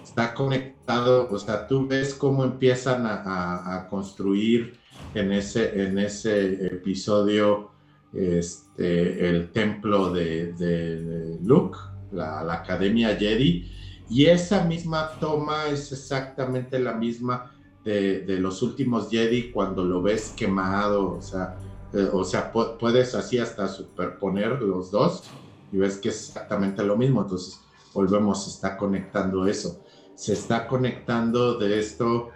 Está 0.04 0.34
conectado, 0.34 1.28
o 1.30 1.38
sea, 1.38 1.68
tú 1.68 1.88
ves 1.88 2.16
cómo 2.16 2.44
empiezan 2.44 3.06
a, 3.06 3.86
construir 3.88 4.80
en 5.14 5.32
ese, 5.32 5.84
en 5.84 6.00
ese 6.00 6.66
episodio 6.66 7.70
este, 8.14 9.30
el 9.30 9.52
templo 9.52 10.12
de, 10.12 11.38
Luke, 11.44 11.78
la, 12.12 12.44
la 12.44 12.54
Academia 12.56 13.16
Jedi 13.16 13.79
y 14.10 14.26
esa 14.26 14.64
misma 14.64 15.12
toma 15.20 15.68
es 15.68 15.92
exactamente 15.92 16.80
la 16.80 16.94
misma 16.94 17.52
de, 17.84 18.38
los 18.40 18.62
últimos 18.62 19.10
Jedi 19.10 19.52
cuando 19.52 19.84
lo 19.84 20.02
ves 20.02 20.34
quemado, 20.36 21.14
o 21.14 21.22
sea, 21.22 21.58
eh, 21.94 22.10
o 22.12 22.24
sea, 22.24 22.52
puedes 22.52 23.16
así 23.16 23.40
hasta 23.40 23.68
superponer 23.68 24.62
los 24.62 24.92
dos 24.92 25.24
y 25.72 25.78
ves 25.78 25.98
que 25.98 26.10
es 26.10 26.28
exactamente 26.28 26.84
lo 26.84 26.98
mismo. 26.98 27.22
Entonces, 27.22 27.60
volvemos, 27.94 28.44
se 28.44 28.52
está 28.52 28.78
conectando 28.78 29.48
eso. 29.48 29.84
Se 30.16 30.34
está 30.34 30.68
conectando 30.68 31.58
de 31.58 31.80
esto, 31.80 32.30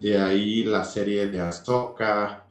de 0.00 0.18
ahí 0.18 0.64
la 0.64 0.84
serie 0.84 1.26
de 1.28 1.40
Ahsoka, 1.40 2.46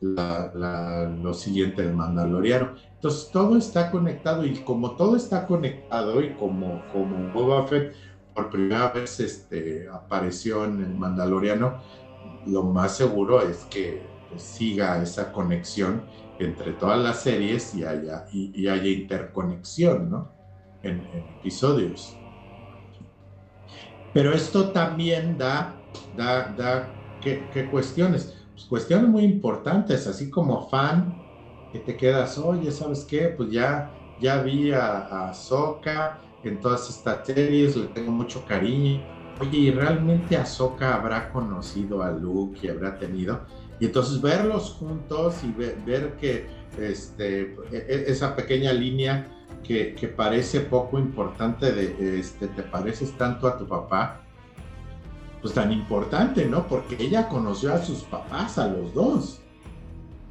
lo 0.00 1.34
siguiente 1.34 1.82
del 1.82 1.94
Mandaloriano. 1.94 2.74
Entonces, 2.94 3.30
todo 3.30 3.56
está 3.56 3.90
conectado 3.90 4.44
y 4.44 4.54
como 4.60 4.96
todo 4.96 5.16
está 5.16 5.46
conectado 5.46 6.22
y 6.22 6.34
como, 6.34 6.82
como 6.92 7.32
Boba 7.32 7.66
Fett 7.66 7.94
por 8.34 8.50
primera 8.50 8.88
vez 8.88 9.20
este, 9.20 9.88
apareció 9.88 10.64
en 10.64 10.82
el 10.82 10.94
Mandaloriano, 10.94 11.82
lo 12.46 12.62
más 12.62 12.96
seguro 12.96 13.42
es 13.42 13.64
que 13.70 14.06
pues, 14.28 14.42
siga 14.42 15.02
esa 15.02 15.32
conexión 15.32 16.02
entre 16.38 16.72
todas 16.72 16.98
las 16.98 17.22
series 17.22 17.74
y 17.74 17.84
haya, 17.84 18.26
interconexión 18.32 20.10
¿no? 20.10 20.28
en, 20.82 21.06
episodios. 21.38 22.16
Pero 24.12 24.32
esto 24.32 24.70
también 24.70 25.36
da, 25.36 25.74
da, 26.16 26.54
da 26.56 26.88
¿qué, 27.20 27.68
cuestiones? 27.70 28.36
Pues 28.52 28.64
cuestiones 28.64 29.08
muy 29.08 29.24
importantes, 29.24 30.06
así 30.06 30.30
como 30.30 30.68
fan, 30.68 31.14
que 31.72 31.78
te 31.78 31.96
quedas, 31.96 32.38
oye, 32.38 32.72
¿sabes 32.72 33.04
qué? 33.04 33.28
Pues 33.28 33.50
ya, 33.50 33.90
ya 34.20 34.42
vi 34.42 34.72
a, 34.72 35.28
a 35.28 35.34
Soka, 35.34 36.18
en 36.44 36.60
todas 36.60 36.88
estas 36.88 37.26
series, 37.26 37.76
le 37.76 37.88
tengo 37.88 38.12
mucho 38.12 38.44
cariño. 38.46 39.02
Oye, 39.40 39.58
¿y 39.58 39.70
realmente 39.70 40.36
Ahsoka 40.36 40.94
habrá 40.94 41.30
conocido 41.32 42.02
a 42.02 42.10
Luke 42.10 42.60
y 42.62 42.68
habrá 42.68 42.98
tenido? 42.98 43.40
Y 43.78 43.86
entonces 43.86 44.20
verlos 44.20 44.76
juntos 44.78 45.36
y 45.42 45.52
ver, 45.52 46.16
que 46.20 46.46
este, 46.78 47.54
e, 47.72 47.76
e, 47.88 48.04
esa 48.08 48.36
pequeña 48.36 48.72
línea 48.72 49.26
que, 49.64 49.94
que, 49.94 50.08
parece 50.08 50.60
poco 50.60 50.98
importante 50.98 51.72
de 51.72 52.18
este, 52.18 52.48
te 52.48 52.62
pareces 52.62 53.16
tanto 53.16 53.46
a 53.46 53.56
tu 53.56 53.66
papá, 53.66 54.20
pues 55.40 55.54
tan 55.54 55.72
importante, 55.72 56.44
¿no? 56.46 56.66
Porque 56.66 56.96
ella 56.98 57.28
conoció 57.28 57.72
a 57.72 57.78
sus 57.78 58.00
papás, 58.02 58.58
a 58.58 58.68
los 58.68 58.92
dos, 58.92 59.40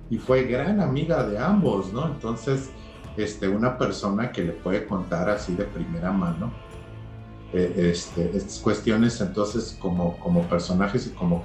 y 0.10 0.18
fue 0.18 0.44
gran 0.44 0.80
amiga 0.80 1.26
de 1.26 1.38
ambos, 1.40 1.92
¿no? 1.94 2.06
Entonces, 2.08 2.70
este, 3.18 3.48
una 3.48 3.78
persona 3.78 4.32
que 4.32 4.44
le 4.44 4.52
puede 4.54 4.86
contar 4.86 5.30
así 5.30 5.56
de 5.56 5.66
primera 5.66 6.12
mano 6.12 6.52
eh, 7.52 7.92
este, 7.92 8.30
estas 8.38 8.60
cuestiones 8.60 9.20
entonces 9.22 9.76
como, 9.80 10.18
como 10.20 10.44
personajes 10.44 11.08
y 11.08 11.10
como 11.12 11.44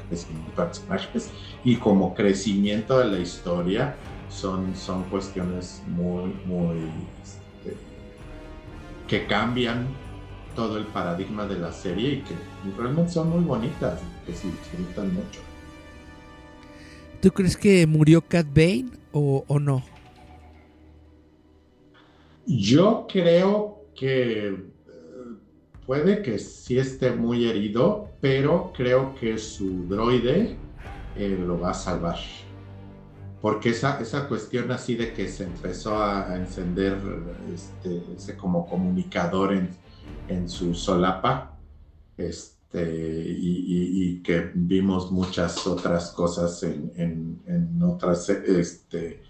personajes 0.55 1.31
y 1.65 1.77
como 1.77 2.15
crecimiento 2.15 2.99
de 2.99 3.07
la 3.07 3.19
historia 3.19 3.97
son, 4.29 4.77
son 4.77 5.05
cuestiones 5.05 5.83
muy, 5.87 6.35
muy 6.45 6.91
este, 7.23 7.77
que 9.09 9.27
cambian 9.27 9.87
todo 10.55 10.77
el 10.77 10.85
paradigma 10.85 11.47
de 11.47 11.59
la 11.59 11.73
serie 11.73 12.11
y 12.11 12.21
que 12.21 12.35
realmente 12.77 13.13
son 13.13 13.31
muy 13.31 13.43
bonitas, 13.43 14.01
que 14.27 14.35
se 14.35 14.49
disfrutan 14.49 15.13
mucho. 15.15 15.41
¿Tú 17.21 17.31
crees 17.31 17.57
que 17.57 17.87
murió 17.87 18.21
Cat 18.21 18.47
Bane 18.55 18.91
o, 19.13 19.45
o 19.49 19.59
no? 19.59 19.83
Yo 22.47 23.07
creo 23.11 23.87
que 23.95 24.49
eh, 24.49 24.57
puede 25.87 26.23
que 26.23 26.39
sí 26.39 26.79
esté 26.79 27.11
muy 27.13 27.49
herido, 27.49 28.11
pero 28.21 28.73
creo 28.77 29.15
que 29.15 29.39
su 29.39 29.87
droide 29.89 30.57
eh, 31.17 31.39
lo 31.47 31.59
va 31.61 31.71
a 31.71 31.75
salvar. 31.75 32.19
Porque 33.41 33.71
esa, 33.71 34.01
esa 34.01 34.27
cuestión 34.27 34.71
así 34.73 34.95
de 34.95 35.13
que 35.13 35.29
se 35.29 35.45
empezó 35.45 36.03
a, 36.03 36.35
encender 36.37 36.99
este, 37.53 38.03
ese 38.17 38.37
como 38.37 38.67
comunicador 38.67 39.53
en, 39.53 39.69
en, 40.29 40.49
su 40.49 40.75
solapa, 40.75 41.59
este, 42.17 43.27
y, 43.29 44.23
que 44.23 44.51
vimos 44.55 45.13
muchas 45.13 45.67
otras 45.67 46.11
cosas 46.13 46.63
en, 46.63 47.43
en, 47.47 47.83
otras, 47.83 48.31
este, 48.31 49.23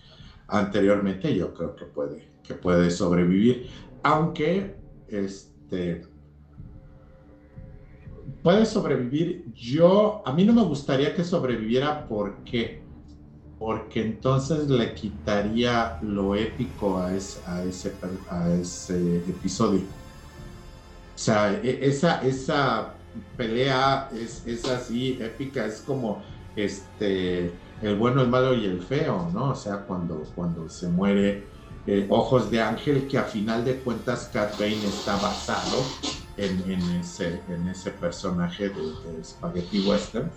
anteriormente, 0.47 1.35
yo 1.35 1.53
creo 1.53 1.75
que 1.75 1.85
puede, 1.87 2.34
que 2.47 2.55
puede 2.55 2.91
sobrevivir, 2.91 3.69
aunque, 4.03 4.77
este, 5.09 6.07
puede 8.43 8.67
sobrevivir. 8.67 9.53
Yo, 9.55 10.23
a 10.27 10.33
mí 10.33 10.45
no 10.45 10.53
me 10.53 10.63
gustaría 10.63 11.15
que 11.15 11.25
sobreviviera 11.25 12.07
porque, 12.07 12.83
porque 13.59 14.03
entonces 14.03 14.69
le 14.69 14.95
quitaría 14.95 15.99
lo 16.03 16.35
épico 16.35 16.99
a, 16.99 17.15
ese, 17.15 17.41
a 18.31 18.51
ese 18.51 19.17
episodio. 19.19 19.81
O 21.15 21.19
sea, 21.19 21.55
e, 21.63 21.87
esa, 21.87 22.21
esa 22.23 22.95
pelea 23.37 24.11
es, 24.13 24.47
es 24.47 24.65
así 24.67 25.19
épica, 25.21 25.65
es 25.65 25.81
como 25.81 26.23
este 26.57 27.53
el 27.83 27.97
bueno, 27.97 28.23
el 28.23 28.29
malo 28.29 28.55
y 28.55 28.65
el 28.65 28.81
feo, 28.81 29.31
¿no? 29.33 29.51
O 29.51 29.55
sea, 29.55 29.81
cuando, 29.81 30.23
cuando 30.35 30.69
se 30.69 30.89
muere 30.89 31.45
eh, 31.87 32.07
Ojos 32.09 32.51
de 32.51 32.61
Ángel, 32.61 33.07
que 33.09 33.19
a 33.19 33.25
final 33.25 33.65
de 33.65 33.77
cuentas 33.77 34.31
Cat 34.33 34.59
Bane 34.59 34.87
está 34.87 35.17
basado 35.17 35.83
en, 36.37 36.81
ese, 37.01 37.91
personaje 37.93 38.71
de, 38.71 39.25
Spaghetti 39.25 39.81
Western. 39.81 40.31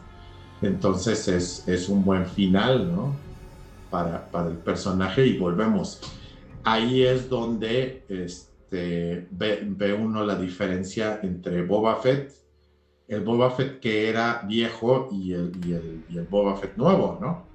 Entonces 0.61 1.27
es, 1.27 1.89
un 1.89 2.03
buen 2.03 2.25
final, 2.25 2.93
¿no? 2.93 3.15
Para, 3.89 4.27
el 4.47 4.57
personaje 4.57 5.25
y 5.25 5.37
volvemos. 5.37 6.01
Ahí 6.63 7.03
es 7.03 7.29
donde 7.29 8.03
este, 8.09 9.27
ve, 9.31 9.61
ve 9.63 9.93
uno 9.93 10.25
la 10.25 10.35
diferencia 10.35 11.19
entre 11.23 11.63
Boba 11.63 11.95
Fett 11.95 12.37
el 13.07 13.21
Boba 13.21 13.51
Fett 13.51 13.79
que 13.79 14.09
era 14.09 14.43
viejo 14.47 15.09
y 15.11 15.33
el, 15.33 15.51
y 15.65 16.17
el, 16.17 16.27
Boba 16.29 16.57
Fett 16.57 16.75
nuevo, 16.75 17.17
¿no? 17.21 17.46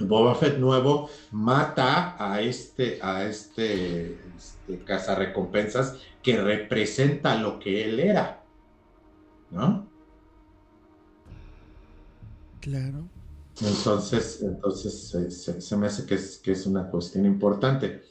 El 0.00 0.06
Boba 0.06 0.34
Fett 0.34 0.58
nuevo 0.58 1.10
mata 1.30 2.16
a 2.18 2.40
este, 2.40 2.98
a 3.02 3.24
este, 3.24 4.18
este 4.36 4.84
cazarrecompensas 4.84 5.96
que 6.22 6.40
representa 6.40 7.36
lo 7.36 7.58
que 7.58 7.84
él 7.84 8.00
era, 8.00 8.42
¿no? 9.50 9.88
Claro. 12.60 13.08
Entonces, 13.62 14.40
entonces 14.42 15.58
se, 15.60 15.76
me 15.76 15.86
hace 15.86 16.06
que 16.06 16.14
es, 16.14 16.38
que 16.38 16.52
es 16.52 16.66
una 16.66 16.90
cuestión 16.90 17.26
importante 17.26 18.02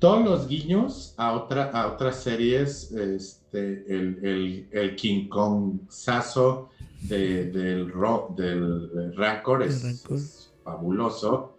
todos 0.00 0.24
los 0.24 0.48
guiños 0.48 1.14
a, 1.18 1.34
otra, 1.34 1.70
a 1.70 1.92
otras 1.92 2.22
series, 2.22 2.90
este, 2.90 3.84
el, 3.94 4.66
el, 4.72 4.96
King 4.96 5.28
Kong 5.28 5.80
Sasso 5.88 6.70
del, 7.02 7.52
del 7.52 9.16
Rancor 9.16 9.62
es, 9.62 10.52
fabuloso. 10.62 11.56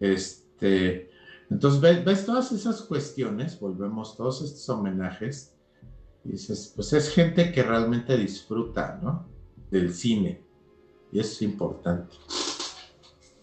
Este, 0.00 1.10
entonces 1.50 2.04
ves, 2.04 2.26
todas 2.26 2.52
esas 2.52 2.82
cuestiones, 2.82 3.58
volvemos 3.58 4.16
todos 4.16 4.42
estos 4.42 4.68
homenajes, 4.68 5.54
y 6.24 6.32
dices, 6.32 6.72
pues 6.76 6.92
es 6.92 7.10
gente 7.10 7.50
que 7.50 7.62
realmente 7.62 8.16
disfruta, 8.16 8.98
¿no? 9.02 9.26
Del 9.70 9.92
cine. 9.94 10.42
Y 11.12 11.20
eso 11.20 11.32
es 11.32 11.42
importante. 11.42 12.14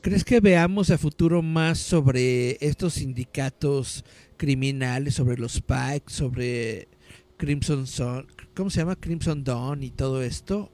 ¿Crees 0.01 0.23
que 0.23 0.39
veamos 0.39 0.89
a 0.91 0.97
futuro 0.97 1.41
más 1.41 1.79
sobre 1.79 2.57
estos 2.65 2.93
sindicatos 2.93 4.05
criminales, 4.37 5.15
sobre 5.15 5.37
los 5.37 5.59
Pikes, 5.59 6.13
sobre 6.13 6.87
Crimson 7.35 7.87
Son, 7.87 8.27
¿cómo 8.55 8.69
se 8.69 8.79
llama? 8.79 8.95
Crimson 8.95 9.43
Dawn 9.43 9.83
y 9.83 9.91
todo 9.91 10.21
esto. 10.21 10.71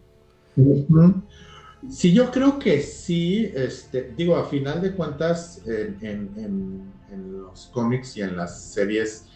Sí, 1.90 2.14
yo 2.14 2.32
creo 2.32 2.60
que 2.60 2.82
sí, 2.82 3.52
este, 3.54 4.14
digo, 4.16 4.38
a 4.38 4.46
final 4.46 4.82
de 4.82 4.94
cuentas, 4.94 5.62
en, 5.66 6.92
los 7.32 7.70
cómics 7.72 8.18
y 8.18 8.22
en 8.22 8.36
las 8.36 8.60
series 8.72 9.28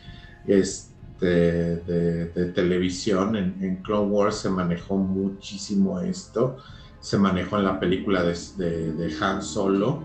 este, 0.48 1.26
de, 1.26 2.52
televisión, 2.56 3.36
en, 3.36 3.76
Clone 3.84 4.10
Wars 4.10 4.38
se 4.38 4.50
manejó 4.50 4.98
muchísimo 4.98 6.00
esto, 6.00 6.58
se 7.00 7.18
manejó 7.18 7.58
en 7.58 7.66
la 7.66 7.80
película 7.80 8.24
de, 8.24 8.94
de 8.94 9.16
Han 9.20 9.44
Solo, 9.44 10.02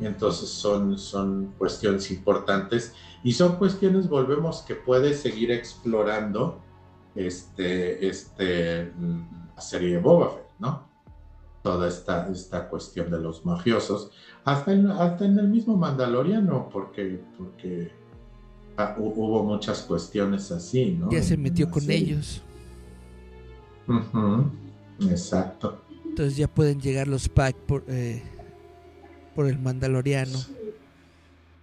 entonces 0.00 0.48
son, 0.48 0.98
son 0.98 1.52
cuestiones 1.58 2.10
importantes. 2.10 2.92
Y 3.22 3.32
son 3.32 3.56
cuestiones, 3.56 4.08
volvemos, 4.08 4.62
que 4.62 4.74
puede 4.74 5.14
seguir 5.14 5.50
explorando 5.50 6.60
este, 7.14 8.06
este, 8.06 8.92
serie 9.60 9.92
de 9.92 9.98
Boba 9.98 10.30
Fett, 10.30 10.50
¿no? 10.58 10.86
Toda 11.62 11.88
esta, 11.88 12.28
esta 12.30 12.68
cuestión 12.68 13.10
de 13.10 13.18
los 13.18 13.44
mafiosos, 13.44 14.10
hasta 14.44 14.72
en, 14.72 14.90
hasta 14.90 15.24
en 15.24 15.38
el 15.38 15.48
mismo 15.48 15.76
Mandaloriano, 15.76 16.68
porque, 16.68 17.20
porque 17.36 17.90
ah, 18.76 18.94
hubo 18.98 19.42
muchas 19.42 19.82
cuestiones 19.82 20.52
así, 20.52 20.92
¿no? 20.92 21.10
Ya 21.10 21.22
se 21.22 21.36
metió 21.36 21.70
con 21.70 21.90
ellos. 21.90 22.42
Exacto. 25.00 25.82
Entonces 26.04 26.36
ya 26.36 26.48
pueden 26.48 26.80
llegar 26.80 27.08
los 27.08 27.28
packs 27.28 27.58
por, 27.66 27.84
eh, 27.88 28.22
por 29.34 29.46
el 29.46 29.58
Mandaloriano. 29.58 30.38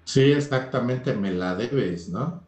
Sí, 0.06 0.32
exactamente, 0.32 1.16
me 1.16 1.32
la 1.32 1.56
debes, 1.56 2.10
¿no? 2.10 2.44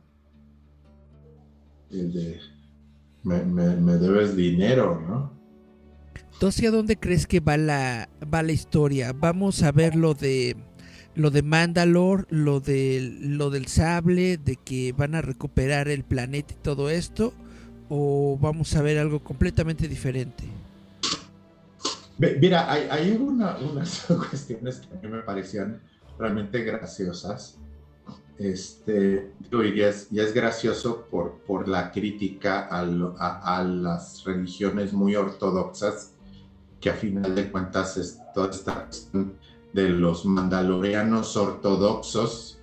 Me, 3.26 3.98
debes 3.98 4.36
dinero, 4.36 5.02
¿no? 5.08 5.34
Entonces, 6.34 6.68
¿a 6.68 6.72
dónde 6.72 6.98
crees 6.98 7.28
que 7.28 7.40
va 7.40 7.58
la, 7.58 8.10
va 8.32 8.44
la 8.44 8.52
historia? 8.52 9.14
¿Vamos 9.14 9.64
a 9.64 9.72
ver 9.72 9.96
lo 9.96 10.14
de 10.14 10.56
lo 11.16 11.32
de 11.32 11.44
Mandalore, 11.44 12.26
lo 12.30 12.60
de 12.60 13.18
lo 13.22 13.50
del 13.50 13.68
sable, 13.68 14.38
de 14.38 14.58
que 14.58 14.92
van 14.92 15.16
a 15.16 15.22
recuperar 15.22 15.88
el 15.88 16.04
planeta 16.04 16.54
y 16.54 16.58
todo 16.62 16.90
esto? 16.90 17.34
¿O 17.88 18.38
vamos 18.40 18.76
a 18.76 18.82
ver 18.82 19.00
algo 19.00 19.24
completamente 19.24 19.88
diferente? 19.88 20.44
Mira, 22.18 22.72
hay, 22.72 22.88
hay 22.90 23.12
una, 23.12 23.58
unas 23.58 24.06
cuestiones 24.30 24.80
que 24.80 24.98
a 24.98 25.02
mí 25.02 25.08
me 25.08 25.22
parecían 25.22 25.82
realmente 26.20 26.64
graciosas. 26.64 27.60
Este, 28.38 29.34
y, 29.50 29.82
es, 29.82 30.12
es 30.12 30.34
gracioso 30.34 31.08
por, 31.10 31.40
por 31.44 31.68
la 31.70 31.92
crítica 31.92 32.68
a, 32.70 33.64
las 33.64 34.24
religiones 34.26 34.92
muy 34.92 35.16
ortodoxas, 35.16 36.14
que 36.82 36.90
a 36.90 36.94
final 36.94 37.34
de 37.34 37.50
cuentas 37.50 37.96
es 37.98 38.20
toda 38.34 38.50
esta 38.50 38.90
de 39.74 39.90
los 39.90 40.26
mandalorianos 40.26 41.38
ortodoxos, 41.38 42.60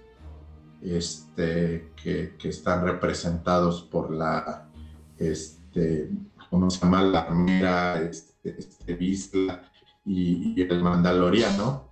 este, 0.83 1.91
que, 1.97 2.35
que, 2.39 2.49
están 2.49 2.85
representados 2.85 3.83
por 3.83 4.12
la, 4.12 4.68
este, 5.16 6.11
¿cómo 6.51 6.68
se 6.68 6.81
llama? 6.81 7.03
La 7.03 7.20
armera, 7.20 8.03
este, 8.03 8.57
este 8.59 8.99
y, 9.01 10.61
y 10.61 10.62
el 10.62 10.83
mandaloriano 10.83 11.91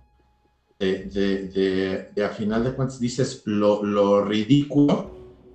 de, 0.81 2.23
a 2.23 2.29
final 2.29 2.63
de 2.63 2.73
cuentas 2.73 2.99
dices 2.99 3.43
lo, 3.45 4.23
ridículo 4.25 5.11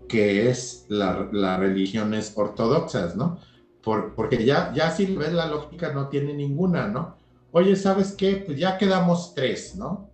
que 0.08 0.48
es 0.48 0.86
la, 0.88 1.28
las 1.32 1.58
religiones 1.58 2.32
ortodoxas, 2.36 3.16
¿no? 3.16 3.38
Por, 3.82 4.14
porque 4.14 4.44
ya, 4.44 4.72
ya 4.72 4.90
si 4.90 5.06
ves 5.16 5.32
la 5.32 5.46
lógica 5.46 5.92
no 5.92 6.08
tiene 6.08 6.32
ninguna, 6.32 6.86
¿no? 6.88 7.16
Oye, 7.50 7.74
¿sabes 7.74 8.12
qué? 8.12 8.42
Pues 8.44 8.58
ya 8.58 8.78
quedamos 8.78 9.34
tres, 9.34 9.76
¿no? 9.76 10.10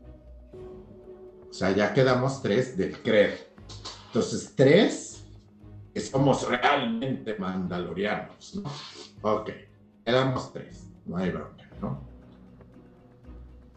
O 1.50 1.52
sea, 1.52 1.72
ya 1.72 1.92
quedamos 1.92 2.40
tres 2.40 2.76
del 2.76 2.96
creer. 3.02 3.52
Entonces, 4.06 4.54
tres 4.56 5.24
que 5.92 6.00
somos 6.00 6.48
realmente 6.48 7.36
mandalorianos, 7.38 8.54
¿no? 8.56 8.70
Ok, 9.20 9.50
quedamos 10.04 10.52
tres, 10.52 10.88
no 11.04 11.16
hay 11.18 11.30
bronca, 11.30 11.68
¿no? 11.80 12.11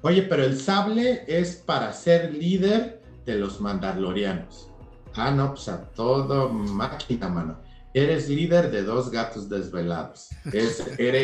Oye, 0.06 0.22
pero 0.22 0.44
el 0.44 0.60
sable 0.60 1.24
es 1.28 1.56
para 1.56 1.92
ser 1.92 2.32
líder 2.32 3.02
de 3.26 3.40
los 3.40 3.60
mandalorianos. 3.60 4.70
Ah, 5.16 5.32
no, 5.32 5.56
pues 5.56 5.68
a 5.68 5.84
todo 5.94 6.50
máquina, 6.50 7.28
mano. 7.28 7.60
Eres 7.92 8.30
líder 8.30 8.70
de 8.70 8.84
dos 8.84 9.10
gatos 9.10 9.50
desvelados. 9.50 10.30
eres, 10.54 10.80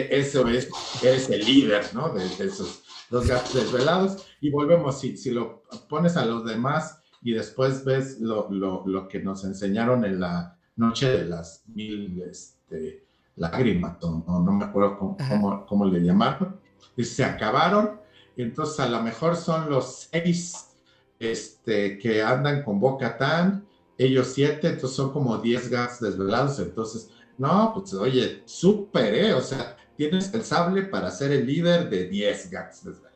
eso 0.09 0.47
es, 0.47 0.67
eres 1.03 1.29
el 1.29 1.45
líder, 1.45 1.93
¿no? 1.93 2.11
De, 2.11 2.25
esos 2.25 2.82
dos 3.11 3.27
gatos 3.27 3.53
desvelados. 3.53 4.25
Y 4.41 4.49
volvemos, 4.49 4.99
si, 4.99 5.15
si 5.15 5.29
lo 5.29 5.61
pones 5.88 6.17
a 6.17 6.25
los 6.25 6.43
demás 6.43 7.03
y 7.21 7.34
después 7.34 7.86
ves 7.86 8.19
lo, 8.19 9.07
que 9.07 9.19
nos 9.19 9.43
enseñaron 9.43 10.05
en 10.05 10.19
la 10.19 10.57
noche 10.75 11.07
de 11.07 11.25
las 11.25 11.61
mil 11.67 12.19
este, 12.23 13.05
lágrimas, 13.36 13.97
no, 14.01 14.25
no 14.27 14.51
me 14.51 14.65
acuerdo 14.65 14.97
cómo, 14.97 15.65
cómo 15.67 15.86
le 15.86 15.99
llamaron, 15.99 16.59
y 16.97 17.03
se 17.03 17.23
acabaron 17.23 18.01
entonces 18.43 18.79
a 18.79 18.89
lo 18.89 19.01
mejor 19.01 19.35
son 19.35 19.69
los 19.69 20.09
seis 20.11 20.71
este, 21.19 21.97
que 21.99 22.21
andan 22.21 22.63
con 22.63 22.79
Boca 22.79 23.17
Tan, 23.17 23.67
ellos 23.97 24.31
siete, 24.33 24.69
entonces 24.69 24.95
son 24.95 25.11
como 25.11 25.37
10 25.37 25.69
gas 25.69 25.99
desvelados, 25.99 26.59
entonces, 26.59 27.11
no, 27.37 27.71
pues 27.73 27.93
oye, 27.93 28.41
súper, 28.45 29.13
¿eh? 29.13 29.33
O 29.33 29.41
sea, 29.41 29.77
tienes 29.95 30.33
el 30.33 30.43
sable 30.43 30.83
para 30.83 31.11
ser 31.11 31.31
el 31.31 31.45
líder 31.45 31.89
de 31.89 32.07
10 32.07 32.49
gags 32.49 32.83
desvelados. 32.83 33.11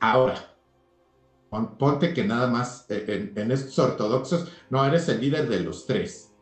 Ahora, 0.00 0.54
ponte 1.78 2.12
que 2.12 2.24
nada 2.24 2.48
más 2.48 2.84
eh, 2.90 3.32
en, 3.34 3.50
estos 3.50 3.78
ortodoxos, 3.78 4.52
no, 4.68 4.84
eres 4.84 5.08
el 5.08 5.20
líder 5.20 5.48
de 5.48 5.60
los 5.60 5.86
tres. 5.86 6.32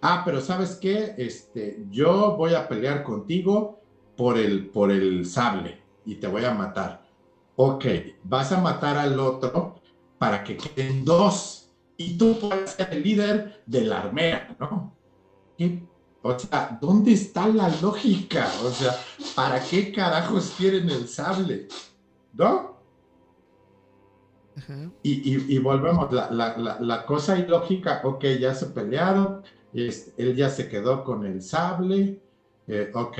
Ah, 0.00 0.22
pero 0.24 0.40
¿sabes 0.40 0.76
qué? 0.80 1.14
Este, 1.18 1.84
yo 1.90 2.36
voy 2.36 2.54
a 2.54 2.66
pelear 2.66 3.04
contigo 3.04 3.80
por 4.16 4.38
el, 4.38 4.70
por 4.70 4.90
el 4.90 5.26
sable 5.26 5.81
y 6.04 6.16
te 6.16 6.26
voy 6.26 6.44
a 6.44 6.54
matar. 6.54 7.02
Ok, 7.56 7.84
vas 8.24 8.52
a 8.52 8.60
matar 8.60 8.98
al 8.98 9.18
otro 9.18 9.76
para 10.18 10.42
que 10.42 10.56
queden 10.56 11.04
dos 11.04 11.70
y 11.96 12.16
tú 12.16 12.38
puedes 12.40 12.70
ser 12.70 12.88
el 12.92 13.02
líder 13.02 13.62
de 13.66 13.82
la 13.82 14.00
armera, 14.00 14.56
¿no? 14.58 14.96
O 16.22 16.38
sea, 16.38 16.78
¿dónde 16.80 17.12
está 17.12 17.48
la 17.48 17.68
lógica? 17.80 18.48
O 18.64 18.70
sea, 18.70 18.96
¿para 19.34 19.60
qué 19.60 19.92
carajos 19.92 20.54
quieren 20.56 20.88
el 20.88 21.08
sable? 21.08 21.68
¿No? 22.32 22.72
y, 25.02 25.54
y, 25.54 25.58
volvemos, 25.58 26.12
la, 26.12 26.30
la, 26.30 26.78
la, 26.78 27.06
cosa 27.06 27.38
ilógica, 27.38 28.02
ok, 28.04 28.24
ya 28.38 28.54
se 28.54 28.66
pelearon, 28.66 29.42
este, 29.72 30.22
él 30.22 30.36
ya 30.36 30.50
se 30.50 30.68
quedó 30.68 31.04
con 31.04 31.24
el 31.24 31.40
sable, 31.42 32.20
eh, 32.66 32.90
ok. 32.94 33.18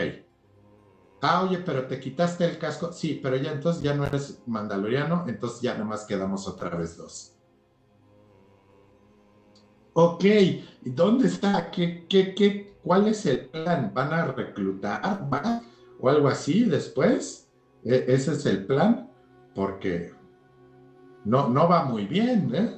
Ah, 1.25 1.43
oye, 1.43 1.59
pero 1.59 1.87
te 1.87 2.01
quitaste 2.01 2.45
el 2.45 2.59
casco, 2.59 2.93
sí, 2.93 3.21
pero 3.23 3.37
ya 3.37 3.53
entonces 3.53 3.81
ya 3.81 3.95
no 3.95 4.05
eres 4.05 4.43
mandaloriano, 4.45 5.23
entonces 5.29 5.61
ya 5.61 5.79
nomás 5.79 6.05
quedamos 6.05 6.49
otra 6.49 6.77
vez 6.77 6.97
dos. 6.97 7.33
Ok, 9.93 10.25
¿dónde 10.81 11.29
está? 11.29 11.71
¿Qué, 11.71 12.07
qué, 12.09 12.35
qué, 12.35 12.75
¿Cuál 12.83 13.07
es 13.07 13.25
el 13.27 13.39
plan? 13.39 13.93
¿Van 13.95 14.13
a 14.13 14.25
reclutar 14.25 15.23
más 15.31 15.63
o 16.01 16.09
algo 16.09 16.27
así 16.27 16.65
después? 16.65 17.47
¿E 17.85 18.05
¿Ese 18.09 18.33
es 18.33 18.45
el 18.47 18.67
plan? 18.67 19.09
Porque 19.55 20.11
no, 21.25 21.49
no 21.49 21.69
va 21.69 21.85
muy 21.85 22.05
bien, 22.07 22.53
¿eh? 22.53 22.69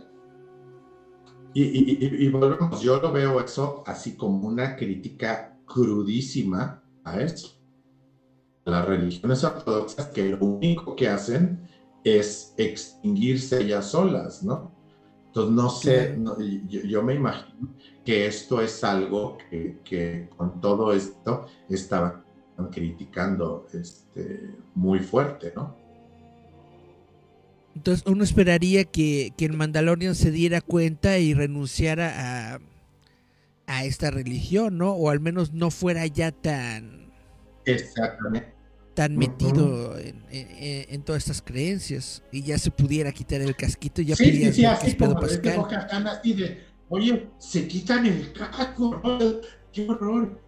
Y, 1.55 2.25
y, 2.25 2.29
volvemos, 2.29 2.81
yo 2.83 2.99
lo 3.01 3.11
veo 3.13 3.41
eso 3.41 3.85
así 3.87 4.17
como 4.17 4.49
una 4.49 4.75
crítica 4.75 5.57
crudísima 5.65 6.83
a 7.05 7.21
eso. 7.21 7.64
Las 8.65 8.87
religiones 8.87 9.45
ortodoxas 9.45 10.07
que 10.09 10.31
lo 10.31 10.45
único 10.45 10.97
que 10.97 11.09
hacen 11.09 11.69
es 12.03 12.55
extinguirse 12.57 13.62
ellas 13.62 13.91
solas, 13.91 14.43
¿no? 14.43 14.73
Entonces, 15.27 16.17
no 16.17 16.37
sé, 16.39 16.62
yo, 16.69 17.03
me 17.03 17.15
imagino 17.15 17.75
que 18.05 18.27
esto 18.27 18.61
es 18.61 18.85
algo 18.85 19.37
que, 19.51 20.29
con 20.37 20.61
todo 20.61 20.93
esto 20.93 21.47
estaban 21.69 22.23
criticando 22.71 23.67
este, 23.73 24.55
muy 24.77 25.01
fuerte, 25.01 25.53
¿no? 25.57 25.77
Entonces 27.75 28.07
uno 28.07 28.23
esperaría 28.23 28.85
que, 28.85 29.33
que, 29.37 29.47
el 29.47 29.55
Mandalorian 29.55 30.15
se 30.15 30.31
diera 30.31 30.61
cuenta 30.61 31.19
y 31.19 31.35
renunciara 31.35 32.55
a, 32.55 32.61
a 33.67 33.85
esta 33.85 34.12
religión, 34.12 34.79
¿no? 34.79 34.93
O 34.93 35.11
al 35.11 35.19
menos 35.19 35.53
no 35.53 35.73
fuera 35.73 36.07
ya 36.07 36.31
tan... 36.31 37.12
Exactamente 37.65 38.54
tan 38.95 39.17
metido 39.17 39.97
en, 39.99 41.03
todas 41.03 41.23
estas 41.25 41.43
creencias 41.43 42.23
y 42.33 42.43
ya 42.43 42.59
se 42.59 42.71
pudiera 42.71 43.13
quitar 43.13 43.41
el 43.41 43.55
casquito 43.57 44.01
ya 44.01 44.17
sí, 44.17 44.31
sí, 44.33 44.53
sí, 44.53 44.65
así 44.65 44.97
como 44.97 45.19
Pascal. 45.19 45.67
así 46.07 46.33
de, 46.33 46.65
oye, 46.89 47.29
se 47.39 47.67
quitan 47.67 48.07
el 48.07 48.33
casco, 48.33 49.01
qué 49.73 49.89
horror. 49.89 50.41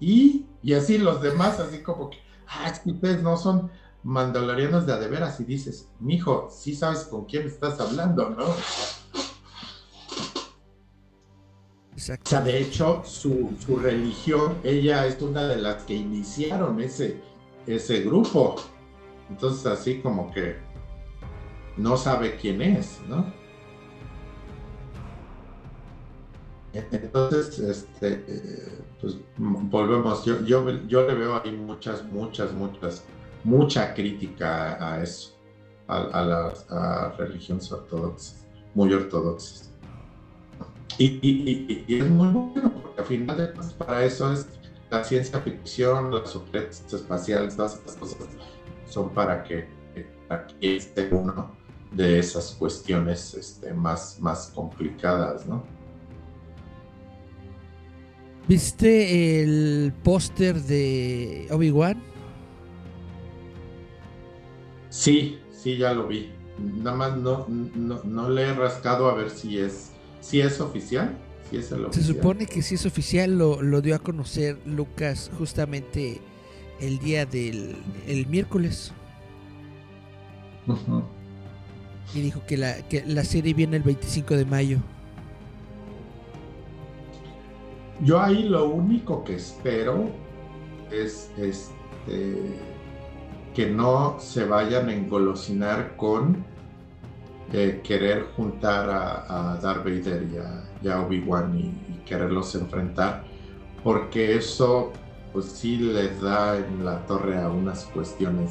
Y, 0.00 0.46
y, 0.62 0.72
así 0.74 0.98
los 0.98 1.22
demás, 1.22 1.60
así 1.60 1.78
como 1.78 2.10
que, 2.10 2.18
ah, 2.48 2.68
es 2.68 2.80
que 2.80 2.90
ustedes 2.90 3.22
no 3.22 3.36
son 3.36 3.70
mandalorianos 4.02 4.86
de 4.86 4.92
adeveras 4.92 5.40
y 5.40 5.44
dices, 5.44 5.88
mijo, 6.00 6.48
sí 6.50 6.74
sabes 6.74 7.04
con 7.04 7.24
quién 7.24 7.46
estás 7.46 7.80
hablando, 7.80 8.30
¿no? 8.30 8.44
O 11.94 11.98
sea, 11.98 12.40
de 12.40 12.58
hecho, 12.58 13.02
su, 13.04 13.54
religión, 13.82 14.56
ella 14.64 15.06
es 15.06 15.20
una 15.20 15.46
de 15.46 15.56
las 15.56 15.82
que 15.84 15.94
iniciaron 15.94 16.80
ese, 16.80 17.20
ese 17.66 18.00
grupo. 18.00 18.56
Entonces, 19.28 19.66
así 19.66 20.00
como 20.00 20.32
que 20.32 20.56
no 21.76 21.96
sabe 21.96 22.36
quién 22.36 22.62
es, 22.62 22.98
¿no? 23.08 23.26
Entonces, 26.72 27.58
este, 27.58 28.24
pues 28.98 29.18
volvemos, 29.36 30.24
yo, 30.24 30.40
yo, 30.44 30.66
yo, 30.86 31.06
le 31.06 31.14
veo 31.14 31.42
ahí 31.44 31.52
muchas, 31.52 32.02
muchas, 32.04 32.52
muchas, 32.54 33.04
mucha 33.44 33.92
crítica 33.92 34.78
a 34.82 35.02
eso, 35.02 35.38
a, 35.88 35.98
a 35.98 36.24
las 36.24 36.70
a 36.70 37.10
religiones 37.18 37.70
ortodoxas, 37.70 38.46
muy 38.74 38.94
ortodoxas. 38.94 39.71
Y, 40.98 41.84
es 41.88 42.08
muy 42.08 42.28
bueno, 42.28 42.72
porque 42.72 43.00
al 43.00 43.06
final 43.06 43.36
de 43.36 43.52
cuentas 43.52 43.72
para 43.74 44.04
eso 44.04 44.32
es 44.32 44.46
la 44.90 45.02
ciencia 45.02 45.40
ficción, 45.40 46.10
los 46.10 46.30
sujetos 46.30 46.92
espaciales, 46.92 47.56
todas 47.56 47.76
estas 47.76 47.96
cosas 47.96 48.28
son 48.86 49.10
para 49.10 49.42
que 49.42 49.66
aquí 50.28 50.76
esté 50.76 51.08
uno 51.10 51.50
de 51.92 52.18
esas 52.18 52.54
cuestiones 52.58 53.34
este, 53.34 53.72
más, 53.72 54.18
más 54.20 54.52
complicadas, 54.54 55.46
¿no? 55.46 55.64
¿Viste 58.48 59.42
el 59.42 59.92
póster 60.02 60.60
de 60.60 61.46
Obi-Wan? 61.50 62.02
Sí, 64.90 65.38
sí, 65.50 65.78
ya 65.78 65.94
lo 65.94 66.08
vi. 66.08 66.32
Nada 66.58 66.96
más 66.96 67.16
no, 67.16 67.46
no, 67.48 68.02
no 68.04 68.28
le 68.28 68.42
he 68.42 68.54
rascado 68.54 69.08
a 69.08 69.14
ver 69.14 69.30
si 69.30 69.58
es 69.58 69.91
¿Si 70.22 70.40
es 70.40 70.60
oficial? 70.60 71.18
es 71.58 71.72
el 71.72 71.92
Se 71.92 72.02
supone 72.02 72.46
que 72.46 72.62
si 72.62 72.76
es 72.76 72.86
oficial, 72.86 73.36
lo, 73.36 73.80
dio 73.80 73.94
a 73.94 73.98
conocer 73.98 74.58
Lucas 74.64 75.30
justamente 75.36 76.20
el 76.80 76.98
día 76.98 77.26
del 77.26 77.76
el 78.06 78.26
miércoles. 78.26 78.92
Y 82.14 82.20
dijo 82.20 82.42
que 82.46 82.56
la, 82.56 82.76
que 82.88 83.04
la 83.04 83.24
serie 83.24 83.52
viene 83.52 83.76
el 83.76 83.82
25 83.82 84.36
de 84.36 84.44
mayo. 84.44 84.78
Yo 88.00 88.20
ahí 88.20 88.44
lo 88.44 88.68
único 88.68 89.22
que 89.22 89.36
espero 89.36 90.10
es 90.90 91.30
este, 91.36 92.56
que 93.54 93.68
no 93.68 94.16
se 94.18 94.44
vayan 94.44 94.88
a 94.88 94.94
engolosinar 94.94 95.96
con 95.96 96.44
querer 97.52 98.26
juntar 98.34 98.88
a, 98.88 99.58
Darth 99.62 99.84
Vader 99.84 100.26
y 100.82 100.88
a, 100.88 101.00
Obi-Wan 101.00 101.56
y, 101.58 101.92
quererlos 102.06 102.54
enfrentar, 102.54 103.24
porque 103.84 104.36
eso 104.36 104.92
pues 105.32 105.46
sí 105.46 105.78
les 105.78 106.20
da 106.20 106.58
en 106.58 106.84
la 106.84 107.06
torre 107.06 107.40
a 107.40 107.48
unas 107.48 107.84
cuestiones 107.86 108.50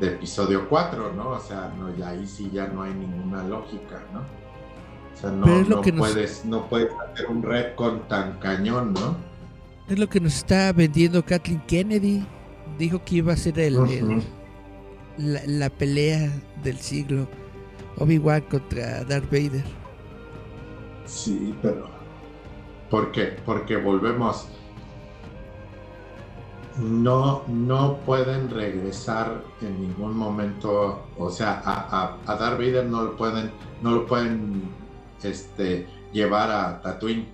de 0.00 0.08
episodio 0.08 0.68
4, 0.68 1.12
¿no? 1.14 1.30
O 1.30 1.40
sea, 1.40 1.72
no, 1.78 1.94
ya 1.96 2.10
ahí 2.10 2.26
sí 2.26 2.50
ya 2.52 2.68
no 2.68 2.82
hay 2.82 2.94
ninguna 2.94 3.42
lógica, 3.44 4.02
¿no? 4.12 4.20
O 4.20 5.16
sea, 5.16 5.30
no, 5.30 5.82
puedes, 5.96 6.44
no 6.44 6.68
puedes 6.68 6.90
hacer 6.92 7.26
un 7.26 7.42
red 7.42 7.74
con 7.74 8.06
tan 8.08 8.38
cañón, 8.38 8.94
¿no? 8.94 9.16
Es 9.88 9.98
lo 9.98 10.08
que 10.08 10.20
nos 10.20 10.36
está 10.36 10.72
vendiendo 10.72 11.24
Kathleen 11.24 11.60
Kennedy. 11.66 12.26
Dijo 12.78 13.04
que 13.04 13.16
iba 13.16 13.32
a 13.34 13.36
ser 13.36 13.58
el, 13.58 13.76
la 15.18 15.70
pelea 15.70 16.32
del 16.62 16.78
siglo. 16.78 17.28
Obi-Wan 17.98 18.42
contra 18.42 19.04
Darth 19.04 19.30
Vader. 19.30 19.64
Sí, 21.06 21.54
pero. 21.62 21.88
¿Por 22.90 23.12
qué? 23.12 23.36
Porque 23.44 23.76
volvemos. 23.76 24.48
No, 26.78 27.44
no 27.46 27.98
pueden 28.04 28.50
regresar 28.50 29.42
en 29.60 29.80
ningún 29.80 30.16
momento. 30.16 31.06
O 31.18 31.30
sea, 31.30 31.62
a, 31.64 32.18
Darth 32.26 32.58
Vader 32.58 32.86
no 32.86 33.04
lo 33.04 33.16
pueden, 33.16 33.52
no 33.82 33.92
lo 33.92 34.06
pueden 34.06 34.62
este, 35.22 35.86
llevar 36.12 36.50
a 36.50 36.80
Tatooine 36.80 37.26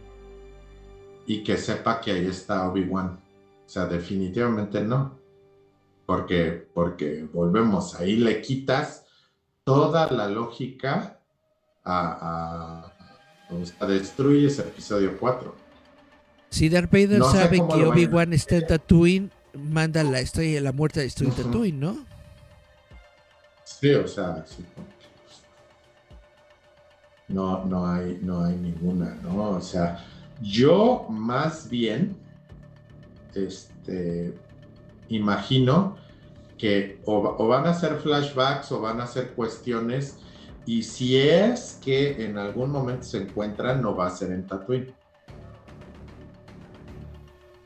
y 1.27 1.43
que 1.43 1.57
sepa 1.57 2.01
que 2.01 2.13
ahí 2.13 2.27
está 2.27 2.69
Obi-Wan. 2.69 3.19
O 3.67 3.69
sea, 3.69 3.87
definitivamente 3.87 4.83
no. 4.83 5.19
Porque, 6.05 6.69
porque 6.75 7.29
volvemos, 7.33 7.95
ahí 7.95 8.17
le 8.17 8.41
quitas 8.41 9.00
toda 9.71 10.11
la 10.11 10.29
lógica 10.29 11.18
a, 11.85 12.93
a, 13.79 13.87
destruye 13.87 14.49
ese 14.49 14.62
episodio 14.62 15.16
4. 15.18 15.55
Si 16.51 16.68
Darth 16.68 16.91
Vader 16.91 17.23
sabe 17.23 17.59
que 17.59 17.85
Obi-Wan 17.85 18.33
está 18.33 18.57
en 18.57 18.66
Tatooine, 18.66 19.31
manda 19.55 20.03
la 20.03 20.21
estrella 20.21 20.57
de 20.57 20.61
la 20.61 20.73
muerte 20.73 21.01
a 21.01 21.03
destruir 21.05 21.33
Tatooine, 21.35 21.79
¿no? 21.79 22.05
Sí, 23.64 23.95
o 23.95 24.07
sea, 24.07 24.45
sí. 24.47 24.64
no, 27.29 27.64
no 27.64 27.87
hay, 27.87 28.18
no 28.21 28.45
hay 28.45 28.57
ninguna, 28.57 29.14
¿no? 29.23 29.51
O 29.51 29.61
sea, 29.61 30.05
yo 30.43 31.07
más 31.09 31.71
bien, 31.71 32.16
este, 33.35 34.35
imagino 35.09 35.97
que 36.61 37.01
o, 37.07 37.49
van 37.49 37.67
a 37.67 37.73
ser 37.73 37.97
flashbacks 37.97 38.71
o 38.73 38.81
van 38.81 39.01
a 39.01 39.07
ser 39.07 39.31
cuestiones 39.33 40.19
y 40.67 40.83
si 40.83 41.17
es 41.17 41.81
que 41.83 42.27
en 42.27 42.37
algún 42.37 42.71
momento 42.71 43.05
se 43.05 43.23
encuentran, 43.23 43.81
no 43.81 43.97
va 43.97 44.09
a 44.09 44.11
ser 44.11 44.31
en 44.31 44.47
Tatooine. 44.47 44.95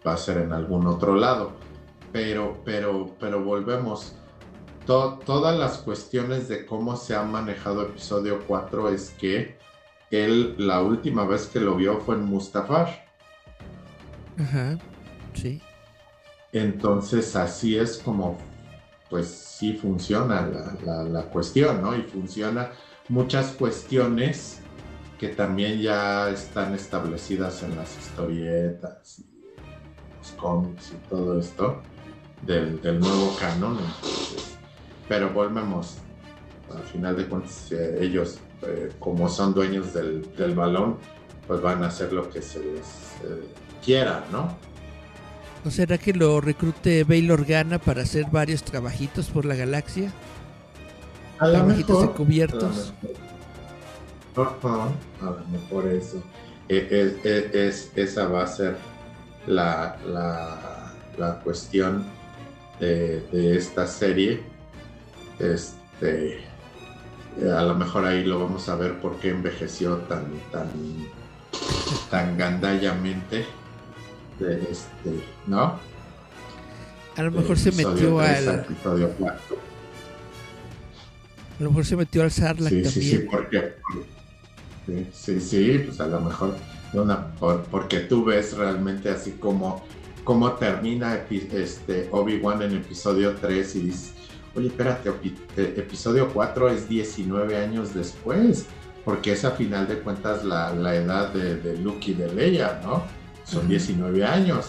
Va 0.07 0.13
a 0.13 0.17
ser 0.17 0.39
en 0.39 0.53
algún 0.53 0.87
otro 0.87 1.17
lado. 1.17 1.53
Pero, 2.13 2.61
pero, 2.65 3.17
pero 3.19 3.43
volvemos 3.43 4.15
todas 4.87 5.59
las 5.59 5.79
cuestiones 5.79 6.49
de 6.49 6.65
cómo 6.65 6.97
se 6.97 7.17
ha 7.17 7.25
manejado 7.25 7.83
episodio 7.83 8.45
4 8.47 8.91
es 8.91 9.11
que 9.19 9.59
él 10.11 10.55
la 10.59 10.83
última 10.83 11.25
vez 11.25 11.47
que 11.47 11.59
lo 11.59 11.75
vio 11.75 11.99
fue 12.01 12.15
en 12.15 12.25
Mustafar. 12.25 13.05
Ajá, 14.39 14.79
sí. 15.33 15.61
Entonces 16.53 17.35
así 17.35 17.77
es 17.77 17.99
como, 17.99 18.39
pues 19.15 19.29
sí 19.29 19.75
funciona 19.75 20.45
la, 20.85 21.23
cuestión, 21.27 21.81
¿no? 21.81 21.97
Y 21.97 22.03
funciona 22.03 22.73
muchas 23.09 23.53
cuestiones 23.53 24.59
que 25.21 25.29
también 25.29 25.81
ya 25.81 26.31
están 26.31 26.75
establecidas 26.75 27.63
en 27.63 27.77
las 27.77 27.97
historietas 27.97 29.21
y 29.21 29.27
los 30.19 30.33
cómics 30.33 30.95
y 30.95 31.09
todo 31.09 31.39
esto 31.39 31.81
del, 32.43 32.83
del 32.83 32.99
nuevo 32.99 33.37
canon. 33.39 33.79
Entonces, 33.79 34.59
pero 35.07 35.31
volvemos, 35.31 35.99
al 36.75 36.83
final 36.83 37.17
de 37.17 37.27
cuentas, 37.27 37.71
ellos, 37.71 38.41
eh, 38.63 38.91
como 38.99 39.29
son 39.29 39.55
dueños 39.55 39.95
del, 39.95 40.55
balón, 40.57 40.97
pues 41.47 41.61
van 41.61 41.85
a 41.85 41.87
hacer 41.87 42.13
lo 42.13 42.29
que 42.29 42.43
se 42.43 42.59
les 42.59 43.15
eh, 43.23 43.49
quiera, 43.85 44.25
¿no? 44.33 44.57
¿O 45.65 45.71
será 45.71 45.99
que 45.99 46.13
lo 46.13 46.41
recrute 46.41 47.05
Bail 47.05 47.31
Organa 47.31 47.79
para 47.79 48.03
hacer 48.03 48.27
varios 48.31 48.63
trabajitos 48.63 49.31
por 49.31 49.45
la 49.45 49.55
galaxia? 49.55 50.13
A 51.39 51.49
lo 51.49 51.65
mejor, 51.65 52.05
encubiertos. 52.05 52.93
A 54.37 55.25
lo 55.25 55.45
mejor, 55.51 55.87
eso. 55.89 56.23
E, 56.69 56.77
e, 56.77 57.29
e, 57.29 57.69
es, 57.69 57.91
esa 57.97 58.27
va 58.29 58.45
a 58.45 58.47
ser 58.47 58.77
la, 59.47 59.97
la, 61.19 61.41
cuestión 61.43 62.07
de, 62.81 63.21
de 63.33 63.57
esta 63.57 63.87
serie 63.87 64.43
este, 65.39 66.45
a 67.43 67.63
lo 67.63 67.75
mejor 67.75 68.05
ahí 68.05 68.25
lo 68.25 68.41
vamos 68.41 68.69
a 68.69 68.77
ver 68.77 69.01
por 69.01 69.19
qué 69.19 69.31
envejeció 69.31 69.97
tan, 70.09 70.27
tan, 70.53 70.69
tan 72.11 72.39
gandallamente. 72.39 73.45
Este, 74.41 75.23
¿No? 75.47 75.79
A 77.17 77.23
lo 77.23 77.31
mejor 77.31 77.59
se 77.59 77.73
metió 77.73 78.21
al. 78.21 78.49
A 78.49 78.67
lo 81.61 81.71
mejor 81.71 81.85
se 81.85 81.97
metió 81.97 82.23
al 82.23 82.31
Sarlacc 82.31 82.73
sí, 82.73 82.83
también. 82.83 82.93
Sí, 82.93 83.03
sí, 83.03 83.19
porque. 83.31 83.75
Sí, 85.13 85.41
sí, 85.41 85.83
pues 85.87 86.01
a 86.01 86.09
lo 86.09 86.21
mejor. 86.21 86.57
Una, 86.93 87.35
porque 87.71 88.01
tú 88.01 88.25
ves 88.25 88.57
realmente 88.57 89.11
así 89.11 89.33
como 89.33 89.85
cómo 90.25 90.53
termina 90.53 91.27
este 91.29 92.09
Obi-Wan 92.11 92.63
en 92.63 92.77
episodio 92.77 93.35
3 93.35 93.77
y 93.77 93.81
dices, 93.81 94.15
oye, 94.55 94.69
espérate, 94.69 95.11
eh, 95.57 95.75
episodio 95.77 96.31
4 96.33 96.71
es 96.71 96.89
19 96.89 97.57
años 97.57 97.95
después, 97.95 98.67
porque 99.05 99.33
es 99.33 99.45
a 99.45 99.53
final 99.53 99.87
de 99.87 99.99
cuentas 99.99 100.45
la, 100.45 100.71
edad 100.95 101.33
de, 101.33 101.77
Luke 101.79 102.11
y 102.11 102.15
de 102.15 102.33
Leia, 102.33 102.81
¿no? 102.83 103.05
Son 103.45 103.69
19 103.69 104.25
años. 104.25 104.67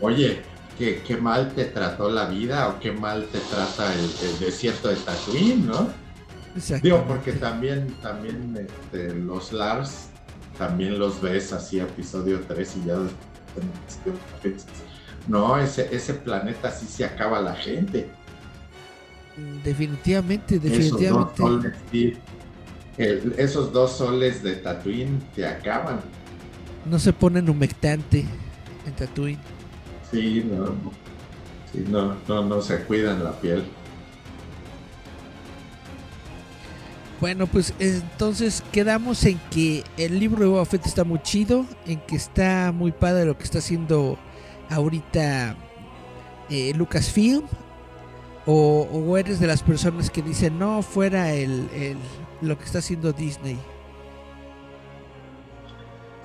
Oye, 0.00 0.42
¿qué, 0.78 1.02
qué, 1.06 1.16
mal 1.16 1.52
te 1.54 1.64
trató 1.64 2.10
la 2.10 2.26
vida 2.26 2.68
o 2.68 2.80
qué 2.80 2.92
mal 2.92 3.26
te 3.26 3.38
trata 3.38 3.92
el, 3.94 4.38
desierto 4.38 4.88
de 4.88 4.96
Tatooine, 4.96 5.66
¿no? 5.66 5.88
Digo, 6.82 7.04
porque 7.06 7.32
también, 7.32 7.94
también 8.02 8.56
este, 8.56 9.14
los 9.14 9.52
Lars, 9.52 10.08
también 10.58 10.98
los 10.98 11.20
ves 11.20 11.52
así, 11.52 11.78
episodio 11.78 12.40
3 12.48 12.76
y 12.76 12.86
ya... 12.86 12.96
No, 15.28 15.58
ese, 15.58 15.88
ese 15.94 16.14
planeta 16.14 16.70
sí 16.70 16.86
se 16.86 17.04
acaba 17.04 17.40
la 17.40 17.54
gente. 17.54 18.08
Definitivamente, 19.64 20.58
definitivamente. 20.58 22.16
Esos 23.36 23.72
dos 23.72 23.96
soles, 23.98 24.42
de 24.42 24.56
Tatooine 24.56 25.20
te 25.34 25.46
acaban. 25.46 26.00
No 26.88 26.98
se 26.98 27.12
ponen 27.12 27.48
humectante 27.48 28.24
en 28.86 28.92
Tatooine. 28.94 29.40
Sí, 30.10 30.44
no. 30.50 30.66
Sí, 31.72 31.84
no, 31.88 32.16
no, 32.28 32.44
no 32.44 32.62
se 32.62 32.82
cuidan 32.84 33.22
la 33.24 33.32
piel. 33.40 33.64
Bueno, 37.20 37.46
pues 37.46 37.72
entonces 37.78 38.62
quedamos 38.72 39.24
en 39.24 39.40
que 39.50 39.82
el 39.96 40.18
libro 40.18 40.40
de 40.40 40.46
Boba 40.46 40.66
Fett 40.66 40.84
está 40.84 41.02
muy 41.02 41.20
chido, 41.22 41.64
en 41.86 41.98
que 42.00 42.14
está 42.14 42.72
muy 42.72 42.92
padre 42.92 43.24
lo 43.24 43.38
que 43.38 43.44
está 43.44 43.58
haciendo 43.58 44.18
ahorita 44.68 45.56
eh, 46.50 46.72
Lucasfilm. 46.74 47.44
O, 48.48 49.16
eres 49.18 49.40
de 49.40 49.48
las 49.48 49.62
personas 49.62 50.08
que 50.08 50.22
dicen, 50.22 50.56
no, 50.56 50.80
fuera 50.82 51.32
el, 51.32 51.66
lo 52.40 52.56
que 52.56 52.64
está 52.64 52.78
haciendo 52.78 53.12
Disney? 53.12 53.58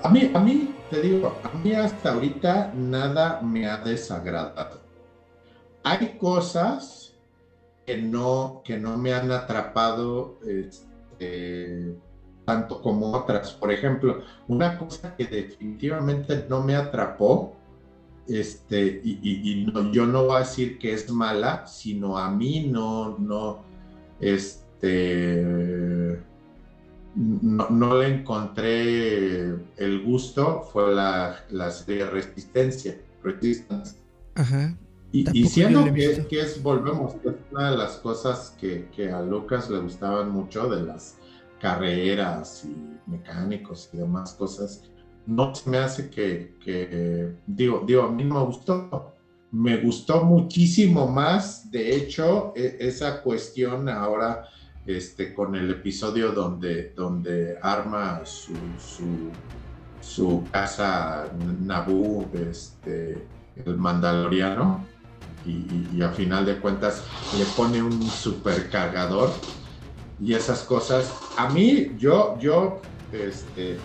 A 0.02 0.08
mí, 0.08 0.30
a 0.34 0.40
mí, 0.40 0.74
te 0.90 1.00
digo, 1.00 1.32
a 1.44 1.56
mí 1.58 1.72
hasta 1.72 2.12
ahorita 2.12 2.72
nada 2.74 3.40
me 3.40 3.68
ha 3.68 3.78
desagradado. 3.78 4.80
Hay 5.84 6.18
cosas 6.18 7.14
que 7.86 7.98
no, 7.98 8.62
que 8.64 8.78
no 8.78 8.98
me 8.98 9.14
han 9.14 9.30
atrapado 9.30 10.40
este, 10.44 11.96
tanto 12.44 12.82
como 12.82 13.12
otras. 13.12 13.52
Por 13.52 13.70
ejemplo, 13.70 14.22
una 14.48 14.76
cosa 14.76 15.14
que 15.14 15.24
definitivamente 15.24 16.46
no 16.48 16.64
me 16.64 16.74
atrapó 16.74 17.54
este, 18.26 19.00
y, 19.04 19.66
yo 19.92 20.06
no 20.06 20.24
voy 20.24 20.36
a 20.36 20.40
decir 20.40 20.78
que 20.78 20.94
es 20.94 21.10
mala, 21.10 21.66
sino 21.66 22.18
a 22.18 22.30
mí 22.30 22.66
no, 22.66 23.18
no, 23.18 23.62
este, 24.20 26.20
no, 27.14 27.98
le 27.98 28.08
encontré 28.08 29.42
el 29.76 30.02
gusto, 30.04 30.62
fue 30.72 30.94
la, 30.94 31.44
la 31.50 31.70
serie 31.70 32.06
Resistencia, 32.06 32.98
Resistance. 33.22 33.96
Y, 35.12 35.46
siendo 35.46 35.84
que, 35.92 36.40
es, 36.40 36.62
volvemos, 36.62 37.14
es 37.24 37.34
una 37.50 37.70
de 37.70 37.76
las 37.76 37.96
cosas 37.96 38.56
que, 38.58 38.88
que 38.96 39.10
a 39.10 39.20
Lucas 39.20 39.68
le 39.68 39.80
gustaban 39.80 40.30
mucho 40.30 40.68
de 40.70 40.82
las 40.82 41.18
carreras 41.60 42.64
y 42.64 43.10
mecánicos 43.10 43.90
y 43.92 43.98
demás 43.98 44.32
cosas 44.32 44.90
no 45.26 45.54
se 45.54 45.70
me 45.70 45.78
hace 45.78 46.10
que, 46.10 47.34
digo, 47.46 47.84
digo, 47.86 48.02
a 48.02 48.10
mí 48.10 48.24
no 48.24 48.34
me 48.40 48.46
gustó. 48.46 49.14
Me 49.50 49.76
gustó 49.76 50.24
muchísimo 50.24 51.06
más, 51.06 51.70
de 51.70 51.94
hecho, 51.94 52.54
e, 52.56 52.78
esa 52.80 53.22
cuestión 53.22 53.86
ahora 53.88 54.48
este, 54.86 55.32
con 55.34 55.54
el 55.54 55.70
episodio 55.70 56.32
donde, 56.32 56.92
donde 56.96 57.58
arma 57.62 58.22
su, 58.24 58.52
su, 60.00 60.44
casa 60.50 61.26
Naboo, 61.60 62.28
este, 62.34 63.26
el 63.64 63.76
mandaloriano, 63.76 64.84
y, 65.44 66.00
a 66.02 66.10
final 66.10 66.46
de 66.46 66.58
cuentas 66.58 67.02
le 67.36 67.44
pone 67.56 67.82
un 67.82 68.00
supercargador 68.02 69.30
y 70.20 70.34
esas 70.34 70.62
cosas. 70.62 71.12
A 71.36 71.48
mí, 71.48 71.92
yo, 71.98 72.38
yo, 72.40 72.80
este, 73.12 73.76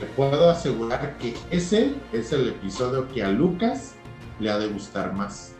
te 0.00 0.06
puedo 0.16 0.50
asegurar 0.50 1.16
que 1.18 1.34
ese 1.50 1.94
es 2.12 2.32
el 2.32 2.48
episodio 2.48 3.08
que 3.08 3.22
a 3.22 3.30
Lucas 3.30 3.94
le 4.38 4.50
ha 4.50 4.58
de 4.58 4.68
gustar 4.68 5.12
más. 5.14 5.52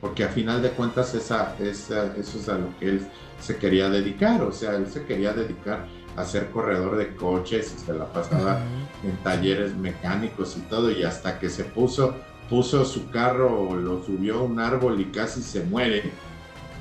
Porque 0.00 0.24
a 0.24 0.28
final 0.28 0.62
de 0.62 0.70
cuentas 0.70 1.14
esa, 1.14 1.56
eso 1.58 2.12
es 2.14 2.48
a 2.48 2.58
lo 2.58 2.78
que 2.78 2.90
él 2.90 3.06
se 3.40 3.56
quería 3.56 3.88
dedicar. 3.88 4.42
O 4.42 4.52
sea, 4.52 4.76
él 4.76 4.86
se 4.86 5.04
quería 5.04 5.32
dedicar 5.32 5.86
a 6.16 6.24
ser 6.24 6.50
corredor 6.50 6.96
de 6.96 7.14
coches 7.16 7.74
y 7.76 7.80
se 7.80 7.92
la 7.92 8.12
pasaba 8.12 8.60
en 9.02 9.16
talleres 9.22 9.74
mecánicos 9.76 10.56
y 10.56 10.60
todo. 10.62 10.90
Y 10.90 11.02
hasta 11.02 11.38
que 11.38 11.50
se 11.50 11.64
puso, 11.64 12.14
puso 12.48 12.84
su 12.84 13.10
carro, 13.10 13.74
lo 13.76 14.02
subió 14.04 14.40
a 14.40 14.42
un 14.42 14.60
árbol 14.60 15.00
y 15.00 15.06
casi 15.06 15.42
se 15.42 15.64
muere. 15.64 16.10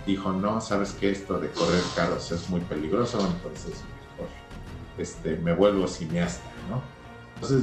Dijo, 0.05 0.33
no, 0.33 0.59
sabes 0.59 0.91
que 0.91 1.11
esto 1.11 1.39
de 1.39 1.49
correr 1.49 1.81
carros 1.95 2.31
es 2.31 2.49
muy 2.49 2.59
peligroso, 2.61 3.19
entonces 3.19 3.81
mejor 4.11 4.29
este, 4.97 5.37
me 5.37 5.53
vuelvo 5.53 5.87
cineasta 5.87 6.53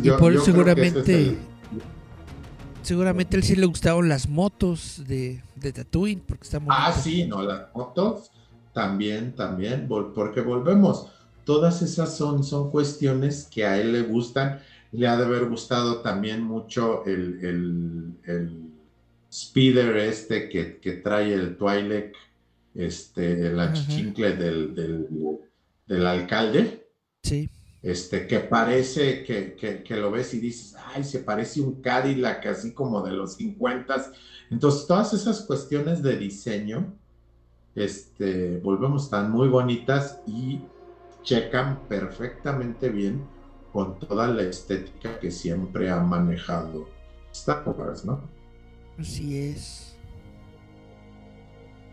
y 0.02 0.10
por 0.10 0.32
eso 0.32 0.44
seguramente, 0.44 1.38
seguramente 2.82 3.36
él 3.36 3.42
sí 3.42 3.56
le 3.56 3.66
gustaron 3.66 4.08
las 4.08 4.28
motos 4.28 5.02
de, 5.06 5.42
de 5.56 5.72
Tatooine, 5.72 6.20
porque 6.20 6.44
está 6.44 6.60
Ah, 6.68 6.92
sí, 6.92 7.26
no, 7.26 7.42
las 7.42 7.74
motos 7.74 8.29
también, 8.72 9.34
también, 9.34 9.88
porque 9.88 10.40
volvemos. 10.40 11.08
todas 11.44 11.82
esas 11.82 12.16
son, 12.16 12.44
son 12.44 12.70
cuestiones 12.70 13.48
que 13.50 13.66
a 13.66 13.80
él 13.80 13.92
le 13.92 14.02
gustan. 14.02 14.60
Le 14.92 15.06
ha 15.06 15.16
de 15.16 15.24
haber 15.24 15.46
gustado 15.46 16.00
también 16.00 16.42
mucho 16.42 17.04
el, 17.06 18.18
el, 18.24 18.70
speeder 19.32 19.96
este 19.96 20.48
que, 20.48 20.92
trae 21.02 21.32
el 21.32 21.56
Twi'lek, 21.56 22.16
este, 22.74 23.46
el 23.46 23.58
achichincle 23.58 24.36
del, 24.36 24.74
del, 24.74 25.08
del, 25.86 26.06
alcalde. 26.06 26.88
Sí. 27.22 27.48
Este, 27.82 28.26
que 28.26 28.40
parece 28.40 29.24
que, 29.24 29.54
que, 29.54 29.96
lo 29.96 30.10
ves 30.10 30.34
y 30.34 30.40
dices, 30.40 30.76
ay, 30.92 31.02
se 31.02 31.20
parece 31.20 31.62
un 31.62 31.80
Cadillac 31.80 32.44
así 32.46 32.72
como 32.72 33.00
de 33.02 33.12
los 33.12 33.36
50. 33.36 34.12
Entonces, 34.50 34.86
todas 34.86 35.14
esas 35.14 35.42
cuestiones 35.42 36.02
de 36.02 36.16
diseño, 36.16 36.94
este, 37.74 38.58
volvemos, 38.58 39.04
están 39.04 39.30
muy 39.30 39.48
bonitas 39.48 40.20
y 40.26 40.60
checan 41.22 41.80
perfectamente 41.88 42.88
bien 42.88 43.24
con 43.72 43.98
toda 43.98 44.26
la 44.28 44.42
estética 44.42 45.18
que 45.20 45.30
siempre 45.30 45.90
ha 45.90 46.00
manejado 46.00 46.88
Star 47.32 47.62
Wars, 47.66 48.04
¿no? 48.04 48.20
Así 48.98 49.38
es. 49.38 49.96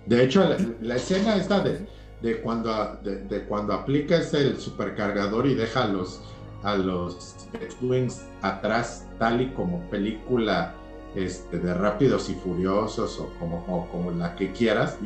De 0.08 0.24
hecho, 0.24 0.44
la, 0.82 0.96
escena 0.96 1.36
esta 1.36 1.60
de, 1.60 1.86
de 2.22 2.42
cuando, 2.42 2.98
de, 3.04 3.46
cuando 3.48 3.74
aplicas 3.74 4.34
el 4.34 4.58
supercargador 4.58 5.46
y 5.46 5.54
deja 5.54 5.84
a 5.84 5.88
los, 5.88 6.22
a 6.64 6.76
los 6.76 7.36
X-Wings 7.54 8.26
atrás, 8.42 9.08
tal 9.20 9.42
y 9.42 9.50
como 9.54 9.82
película 9.90 10.74
este, 11.16 11.60
de 11.60 11.74
Rápidos 11.74 12.30
y 12.30 12.36
Furiosos 12.36 13.20
o 13.20 13.30
como, 13.38 13.90
como 13.92 14.12
la 14.12 14.36
que 14.36 14.52
quieras, 14.54 14.98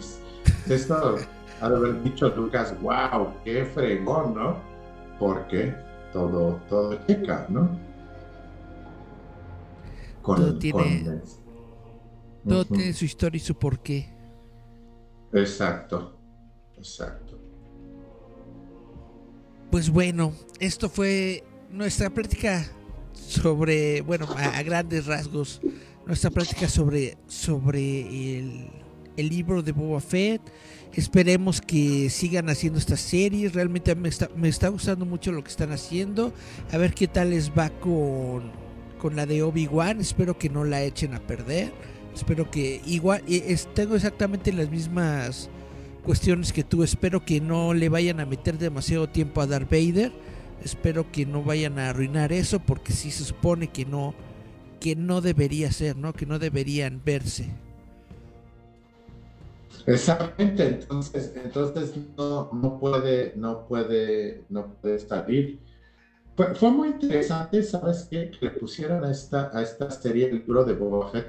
esto 0.67 1.17
ha 1.61 1.69
de 1.69 1.75
haber 1.75 2.03
dicho 2.03 2.29
Lucas, 2.29 2.75
wow, 2.81 3.33
qué 3.43 3.65
fregón, 3.65 4.35
¿no? 4.35 4.57
Porque 5.19 5.73
todo, 6.11 6.59
todo 6.67 6.99
checa, 7.07 7.45
¿no? 7.49 7.69
todo 10.23 10.57
tiene, 10.57 11.21
todo 12.47 12.65
tiene 12.65 12.93
su 12.93 13.05
historia 13.05 13.37
y 13.37 13.41
su 13.41 13.55
porqué. 13.55 14.09
Exacto, 15.33 16.17
exacto. 16.77 17.39
Pues 19.71 19.89
bueno, 19.89 20.33
esto 20.59 20.89
fue 20.89 21.43
nuestra 21.69 22.09
práctica 22.09 22.65
sobre, 23.13 24.01
bueno, 24.01 24.27
a, 24.35 24.61
grandes 24.63 25.05
rasgos, 25.05 25.61
nuestra 26.05 26.29
práctica 26.29 26.67
sobre, 26.67 27.17
sobre 27.27 28.37
el, 28.37 28.69
el 29.17 29.29
libro 29.29 29.61
de 29.61 29.71
Boba 29.71 30.01
Fett 30.01 30.41
Esperemos 30.93 31.61
que 31.61 32.09
sigan 32.09 32.49
haciendo 32.49 32.77
estas 32.77 32.99
series. 32.99 33.53
Realmente 33.53 33.95
me 33.95 34.09
está, 34.09 34.29
me 34.35 34.49
está 34.49 34.67
gustando 34.67 35.05
mucho 35.05 35.31
lo 35.31 35.41
que 35.43 35.49
están 35.49 35.71
haciendo. 35.71 36.33
A 36.71 36.77
ver 36.77 36.93
qué 36.93 37.07
tal 37.07 37.29
les 37.29 37.51
va 37.51 37.69
con, 37.69 38.51
con 38.99 39.15
la 39.15 39.25
de 39.25 39.41
Obi-Wan. 39.41 40.01
Espero 40.01 40.37
que 40.37 40.49
no 40.49 40.65
la 40.65 40.83
echen 40.83 41.13
a 41.13 41.21
perder. 41.21 41.71
Espero 42.13 42.51
que 42.51 42.81
igual 42.85 43.23
tengo 43.73 43.95
exactamente 43.95 44.51
las 44.51 44.69
mismas 44.69 45.49
cuestiones 46.03 46.51
que 46.51 46.65
tú. 46.65 46.83
Espero 46.83 47.23
que 47.23 47.39
no 47.39 47.73
le 47.73 47.87
vayan 47.87 48.19
a 48.19 48.25
meter 48.25 48.57
demasiado 48.57 49.07
tiempo 49.07 49.39
a 49.39 49.47
Darth 49.47 49.71
Vader. 49.71 50.11
Espero 50.61 51.09
que 51.09 51.25
no 51.25 51.41
vayan 51.41 51.79
a 51.79 51.89
arruinar 51.89 52.33
eso 52.33 52.59
porque 52.59 52.91
si 52.91 53.11
se 53.11 53.23
supone 53.23 53.67
que 53.67 53.85
no 53.85 54.13
que 54.81 54.95
no 54.95 55.21
debería 55.21 55.71
ser, 55.71 55.95
¿no? 55.95 56.11
Que 56.11 56.25
no 56.25 56.39
deberían 56.39 57.01
verse. 57.05 57.45
Exactamente, 59.85 60.67
entonces, 60.67 61.33
entonces 61.35 61.93
no, 62.17 62.49
no 62.53 62.79
puede, 62.79 63.33
no 63.35 63.65
puede, 63.67 64.45
no 64.49 64.73
puede 64.75 64.99
salir. 64.99 65.59
Fue, 66.35 66.55
fue 66.55 66.71
muy 66.71 66.89
interesante, 66.89 67.63
¿sabes 67.63 68.07
qué? 68.09 68.31
Que 68.31 68.45
le 68.45 68.51
pusieran 68.51 69.03
a 69.03 69.11
esta, 69.11 69.49
a 69.53 69.61
esta 69.61 69.89
serie 69.89 70.29
el 70.29 70.37
libro 70.37 70.63
de 70.63 70.73
Boba 70.73 71.09
Fett, 71.09 71.27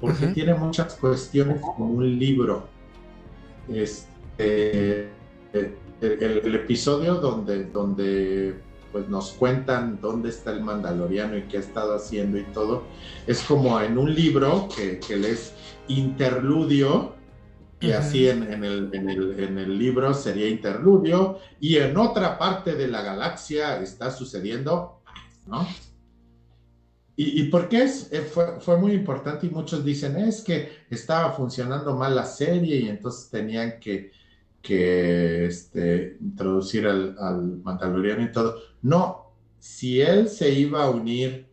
porque 0.00 0.28
tiene 0.28 0.54
muchas 0.54 0.94
cuestiones 0.94 1.60
como 1.60 1.86
un 1.86 2.18
libro. 2.18 2.68
Este, 3.68 5.08
el, 5.52 5.74
el, 6.00 6.54
episodio 6.54 7.16
donde, 7.16 7.64
donde 7.64 8.54
pues 8.92 9.08
nos 9.08 9.32
cuentan 9.32 10.00
dónde 10.00 10.30
está 10.30 10.52
el 10.52 10.62
mandaloriano 10.62 11.36
y 11.36 11.42
qué 11.42 11.58
ha 11.58 11.60
estado 11.60 11.94
haciendo 11.94 12.38
y 12.38 12.44
todo, 12.44 12.84
es 13.26 13.42
como 13.42 13.78
en 13.80 13.98
un 13.98 14.14
libro 14.14 14.68
que, 14.74 14.98
que 15.00 15.16
les 15.16 15.52
interludio 15.88 17.17
y 17.80 17.92
así 17.92 18.28
en, 18.28 18.42
el, 18.42 18.92
en, 18.92 19.08
el, 19.08 19.40
en, 19.40 19.58
el, 19.58 19.78
libro 19.78 20.12
sería 20.12 20.48
interludio, 20.48 21.38
y 21.60 21.76
en 21.76 21.96
otra 21.96 22.38
parte 22.38 22.74
de 22.74 22.88
la 22.88 23.02
galaxia 23.02 23.80
está 23.80 24.10
sucediendo, 24.10 25.00
¿no? 25.46 25.66
¿Y, 27.14 27.42
y 27.42 27.44
por 27.50 27.68
qué 27.68 27.82
es, 27.82 28.12
eh, 28.12 28.20
fue, 28.22 28.60
fue, 28.60 28.78
muy 28.78 28.92
importante? 28.92 29.46
Y 29.46 29.50
muchos 29.50 29.84
dicen, 29.84 30.16
es 30.16 30.42
que 30.42 30.84
estaba 30.88 31.32
funcionando 31.32 31.96
mal 31.96 32.14
la 32.14 32.24
serie 32.24 32.76
y 32.76 32.88
entonces 32.88 33.28
tenían 33.28 33.80
que, 33.80 34.12
que 34.62 35.46
este, 35.46 36.16
introducir 36.20 36.86
al, 36.86 37.16
al 37.18 37.58
Mandaloriano 37.58 38.22
y 38.22 38.30
todo. 38.30 38.60
No, 38.82 39.32
si 39.58 40.00
él 40.00 40.28
se 40.28 40.50
iba 40.50 40.84
a 40.84 40.90
unir 40.90 41.48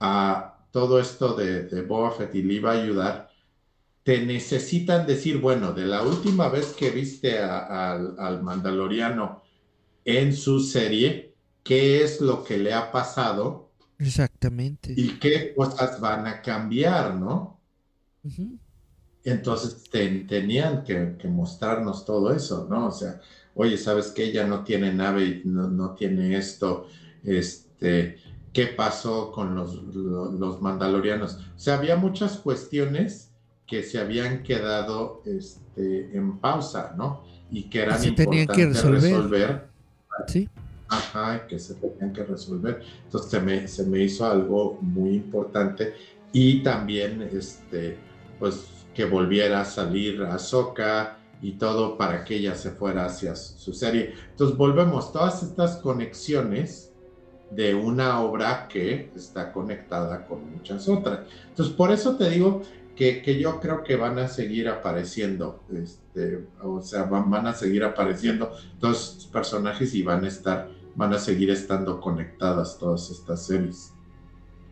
a 0.00 0.58
todo 0.70 1.00
esto 1.00 1.34
de, 1.34 1.62
de 1.64 1.82
Boba 1.82 2.10
Fett 2.10 2.34
y 2.34 2.42
le 2.42 2.54
iba 2.54 2.72
a 2.72 2.82
ayudar, 2.82 3.27
te 4.08 4.24
necesitan 4.24 5.06
decir, 5.06 5.36
bueno, 5.36 5.74
de 5.74 5.84
la 5.84 6.02
última 6.02 6.48
vez 6.48 6.68
que 6.68 6.90
viste 6.90 7.40
al 7.40 8.42
Mandaloriano 8.42 9.42
en 10.02 10.34
su 10.34 10.60
serie, 10.60 11.34
¿qué 11.62 12.02
es 12.02 12.22
lo 12.22 12.42
que 12.42 12.56
le 12.56 12.72
ha 12.72 12.90
pasado? 12.90 13.70
Exactamente. 13.98 14.94
Y 14.96 15.18
qué 15.18 15.52
cosas 15.54 16.00
van 16.00 16.26
a 16.26 16.40
cambiar, 16.40 17.16
¿no? 17.16 17.60
Entonces 19.24 19.84
tenían 19.90 20.84
que, 20.84 21.28
mostrarnos 21.28 22.06
todo 22.06 22.32
eso, 22.32 22.66
¿no? 22.70 22.86
O 22.86 22.92
sea, 22.92 23.20
oye, 23.54 23.76
¿sabes 23.76 24.06
que 24.06 24.24
Ella 24.24 24.46
no 24.46 24.64
tiene 24.64 24.90
nave 24.90 25.24
y 25.24 25.42
no, 25.44 25.94
tiene 25.94 26.34
esto, 26.34 26.86
este, 27.24 28.16
¿qué 28.54 28.68
pasó 28.68 29.30
con 29.32 29.54
los, 29.54 29.82
los 29.94 30.62
mandalorianos? 30.62 31.34
O 31.34 31.58
sea, 31.58 31.74
había 31.76 31.96
muchas 31.96 32.38
cuestiones 32.38 33.27
que 33.68 33.82
se 33.82 33.98
habían 33.98 34.42
quedado 34.42 35.22
este, 35.26 36.16
en 36.16 36.38
pausa, 36.38 36.94
¿no? 36.96 37.22
Y 37.50 37.64
que 37.64 37.82
eran 37.82 38.00
se 38.00 38.08
importantes 38.08 38.56
que 38.56 38.66
resolver. 38.66 39.68
Sí. 40.26 40.48
Ajá, 40.88 41.46
que 41.46 41.58
se 41.58 41.74
tenían 41.74 42.14
que 42.14 42.24
resolver. 42.24 42.80
Entonces 43.04 43.30
se 43.30 43.40
me, 43.40 43.68
se 43.68 43.84
me 43.84 44.02
hizo 44.02 44.26
algo 44.26 44.78
muy 44.80 45.10
importante 45.10 45.94
y 46.32 46.62
también, 46.62 47.22
este, 47.30 47.98
pues, 48.38 48.86
que 48.94 49.04
volviera 49.04 49.60
a 49.60 49.64
salir 49.66 50.22
a 50.22 50.38
Soca 50.38 51.18
y 51.42 51.52
todo 51.52 51.98
para 51.98 52.24
que 52.24 52.36
ella 52.36 52.54
se 52.54 52.70
fuera 52.70 53.04
hacia 53.04 53.36
su 53.36 53.74
serie. 53.74 54.14
Entonces 54.30 54.56
volvemos, 54.56 55.12
todas 55.12 55.42
estas 55.42 55.76
conexiones 55.76 56.90
de 57.50 57.74
una 57.74 58.20
obra 58.22 58.66
que 58.66 59.10
está 59.14 59.52
conectada 59.52 60.26
con 60.26 60.50
muchas 60.52 60.88
otras. 60.88 61.20
Entonces, 61.48 61.74
por 61.74 61.92
eso 61.92 62.16
te 62.16 62.30
digo 62.30 62.62
que, 62.98 63.38
yo 63.38 63.60
creo 63.60 63.84
que 63.84 63.94
van 63.94 64.18
a 64.18 64.26
seguir 64.26 64.68
apareciendo, 64.68 65.62
este, 65.72 66.44
o 66.60 66.82
sea, 66.82 67.04
van, 67.04 67.30
van 67.30 67.46
a 67.46 67.54
seguir 67.54 67.84
apareciendo 67.84 68.50
todos 68.80 69.12
estos 69.12 69.26
personajes 69.26 69.94
y 69.94 70.02
van 70.02 70.24
a 70.24 70.28
estar, 70.28 70.68
van 70.96 71.12
a 71.12 71.18
seguir 71.18 71.50
estando 71.50 72.00
conectadas 72.00 72.76
todas 72.76 73.08
estas 73.10 73.46
series. 73.46 73.92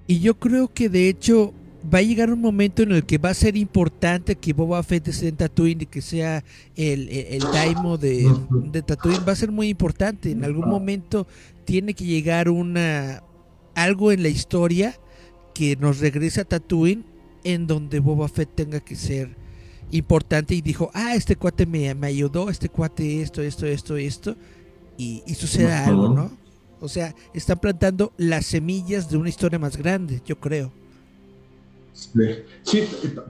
Y 0.08 0.18
yo 0.18 0.34
creo 0.34 0.66
que 0.66 0.88
de 0.88 1.08
hecho 1.08 1.54
va 1.92 1.98
a 1.98 2.02
llegar 2.02 2.32
un 2.32 2.40
momento 2.40 2.82
en 2.82 2.90
el 2.90 3.04
que 3.04 3.18
va 3.18 3.30
a 3.30 3.34
ser 3.34 3.56
importante 3.56 4.34
que 4.34 4.52
Boba 4.52 4.82
Fett 4.82 5.06
esté 5.06 5.28
en 5.28 5.36
Tatooine 5.36 5.82
y 5.82 5.86
que 5.86 6.02
sea 6.02 6.42
el, 6.74 7.08
el, 7.08 7.40
Daimo 7.52 7.96
de, 7.96 8.28
de, 8.50 8.82
Tatooine. 8.82 9.22
Va 9.26 9.32
a 9.32 9.36
ser 9.36 9.52
muy 9.52 9.68
importante. 9.68 10.32
En 10.32 10.42
algún 10.42 10.68
momento 10.68 11.28
tiene 11.64 11.94
que 11.94 12.04
llegar 12.04 12.48
una 12.48 13.22
algo 13.76 14.10
en 14.10 14.24
la 14.24 14.30
historia 14.30 14.98
que 15.54 15.76
nos 15.76 16.00
regrese 16.00 16.40
a 16.40 16.44
Tatooine 16.44 17.04
en 17.52 17.66
donde 17.66 18.00
Boba 18.00 18.28
Fett 18.28 18.54
tenga 18.54 18.80
que 18.80 18.96
ser 18.96 19.36
importante 19.90 20.54
y 20.54 20.60
dijo, 20.60 20.90
ah, 20.94 21.14
este 21.14 21.36
cuate 21.36 21.64
me, 21.66 21.88
ayudó, 22.06 22.50
este 22.50 22.68
cuate 22.68 23.22
esto, 23.22 23.40
esto, 23.42 23.66
esto, 23.66 23.96
esto, 23.96 24.36
y, 24.98 25.22
y 25.26 25.34
suceda 25.34 25.86
algo, 25.86 26.08
¿no? 26.08 26.30
O 26.80 26.88
sea, 26.88 27.14
están 27.32 27.58
plantando 27.58 28.12
las 28.16 28.46
semillas 28.46 29.08
de 29.08 29.16
una 29.16 29.28
historia 29.28 29.58
más 29.58 29.76
grande, 29.76 30.20
yo 30.26 30.38
creo. 30.38 30.72
Sí, 32.62 32.86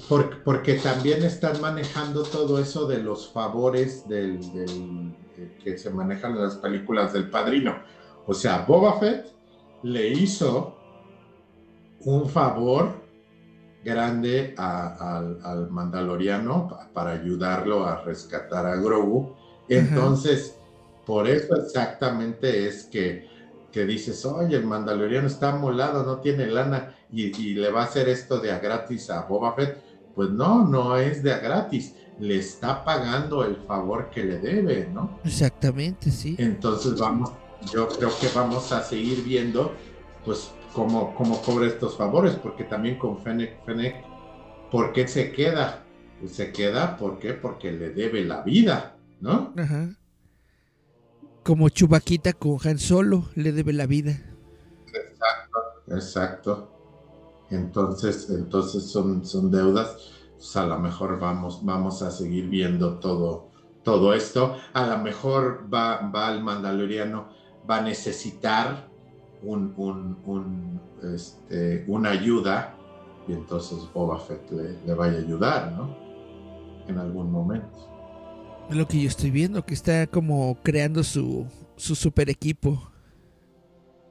porque, 0.08 0.74
también 0.74 1.22
están 1.22 1.60
manejando 1.60 2.24
todo 2.24 2.58
eso 2.58 2.86
de 2.88 2.98
los 2.98 3.30
favores 3.32 4.08
del, 4.08 4.40
que 5.62 5.78
se 5.78 5.90
manejan 5.90 6.32
en 6.32 6.42
las 6.42 6.56
películas 6.56 7.12
del 7.12 7.30
padrino. 7.30 7.76
O 8.26 8.34
sea, 8.34 8.64
Boba 8.66 8.98
Fett 8.98 9.26
le 9.84 10.08
hizo 10.08 10.76
un 12.00 12.28
favor 12.28 13.05
grande 13.86 14.52
al 14.58 15.70
Mandaloriano 15.70 16.68
para 16.92 17.12
ayudarlo 17.12 17.86
a 17.86 18.02
rescatar 18.02 18.66
a 18.66 18.74
Grogu. 18.74 19.32
Entonces, 19.68 20.56
por 21.06 21.28
eso 21.28 21.54
exactamente 21.54 22.66
es 22.66 22.84
que, 22.84 23.28
que 23.70 23.86
dices, 23.86 24.24
oye, 24.26 24.56
el 24.56 24.66
mandaloriano 24.66 25.28
está 25.28 25.54
molado, 25.54 26.04
no 26.04 26.18
tiene 26.18 26.46
lana 26.46 26.96
y, 27.12 27.26
y, 27.40 27.54
le 27.54 27.70
va 27.70 27.82
a 27.82 27.84
hacer 27.84 28.08
esto 28.08 28.40
de 28.40 28.50
a 28.50 28.58
gratis 28.58 29.08
a 29.10 29.22
Boba 29.22 29.54
Fett. 29.54 29.78
Pues 30.16 30.30
no, 30.30 30.66
no 30.66 30.96
es 30.96 31.22
de 31.22 31.32
a 31.32 31.38
gratis, 31.38 31.94
le 32.18 32.38
está 32.38 32.84
pagando 32.84 33.44
el 33.44 33.56
favor 33.56 34.10
que 34.10 34.24
le 34.24 34.38
debe, 34.38 34.88
¿no? 34.92 35.20
Exactamente, 35.24 36.10
sí. 36.10 36.34
Entonces 36.38 36.98
vamos, 36.98 37.30
yo 37.72 37.86
creo 37.88 38.10
que 38.20 38.28
vamos 38.34 38.72
a 38.72 38.82
seguir 38.82 39.22
viendo, 39.22 39.72
pues, 40.24 40.50
cómo, 40.72 41.14
cómo 41.14 41.40
cobra 41.42 41.66
estos 41.66 41.96
favores, 41.96 42.34
porque 42.34 42.64
también 42.64 42.98
con 42.98 43.18
Fennec, 43.18 43.64
Fennec, 43.64 44.04
¿por 44.70 44.92
qué 44.92 45.06
se 45.08 45.32
queda? 45.32 45.84
Pues 46.20 46.32
se 46.32 46.52
queda, 46.52 46.96
¿por 46.96 47.18
qué? 47.18 47.34
Porque 47.34 47.72
le 47.72 47.90
debe 47.90 48.24
la 48.24 48.42
vida, 48.42 48.96
¿no? 49.20 49.52
Ajá. 49.56 49.90
Como 51.42 51.68
Chubaquita 51.68 52.32
con 52.32 52.58
Han 52.64 52.78
Solo, 52.78 53.24
le 53.34 53.52
debe 53.52 53.72
la 53.72 53.86
vida. 53.86 54.18
Exacto, 54.92 55.58
exacto. 55.88 56.72
Entonces, 57.50 58.28
entonces 58.30 58.84
son, 58.84 59.24
son 59.24 59.50
deudas. 59.50 60.12
Pues 60.36 60.56
a 60.56 60.66
lo 60.66 60.78
mejor 60.78 61.18
vamos, 61.18 61.64
vamos 61.64 62.02
a 62.02 62.10
seguir 62.10 62.48
viendo 62.48 62.98
todo, 62.98 63.50
todo 63.82 64.12
esto. 64.12 64.56
A 64.72 64.86
lo 64.86 64.98
mejor 64.98 65.68
va, 65.72 66.10
va 66.10 66.32
el 66.32 66.42
mandaloriano, 66.42 67.28
va 67.68 67.78
a 67.78 67.82
necesitar 67.82 68.90
un, 69.46 69.72
un, 69.76 70.18
un, 70.24 70.80
este, 71.14 71.84
una 71.86 72.10
ayuda 72.10 72.74
y 73.28 73.32
entonces 73.32 73.78
Boba 73.92 74.18
Fett 74.18 74.50
le, 74.50 74.80
le 74.84 74.94
vaya 74.94 75.18
a 75.18 75.20
ayudar, 75.20 75.72
¿no? 75.72 75.96
En 76.86 76.98
algún 76.98 77.30
momento. 77.30 77.86
Es 78.68 78.76
lo 78.76 78.86
que 78.86 79.00
yo 79.00 79.08
estoy 79.08 79.30
viendo, 79.30 79.64
que 79.64 79.74
está 79.74 80.06
como 80.06 80.58
creando 80.62 81.02
su, 81.04 81.46
su 81.76 81.94
super 81.94 82.28
equipo. 82.28 82.90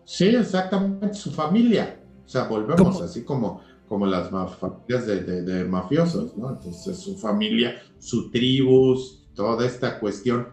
Sí, 0.06 0.28
exactamente, 0.28 1.14
su 1.14 1.32
familia. 1.32 2.00
O 2.26 2.30
sea, 2.30 2.48
volvemos 2.48 3.02
así 3.02 3.24
como, 3.24 3.62
como 3.88 4.06
las 4.06 4.30
familias 4.30 5.06
de, 5.06 5.24
de, 5.24 5.42
de, 5.42 5.66
mafiosos, 5.66 6.38
¿no? 6.38 6.52
Entonces, 6.52 6.98
su 6.98 7.18
familia, 7.18 7.76
su 8.00 8.32
tribu, 8.32 8.98
toda 9.34 9.66
esta 9.66 10.00
cuestión 10.00 10.48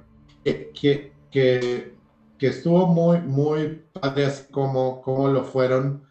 que, 0.44 0.70
que, 0.72 1.12
que, 1.30 1.94
que, 2.42 2.48
estuvo 2.48 2.88
muy, 2.88 3.20
muy 3.20 3.82
padre, 3.92 4.26
así 4.26 4.50
como, 4.50 5.00
como 5.00 5.28
lo 5.28 5.44
fueron. 5.44 6.02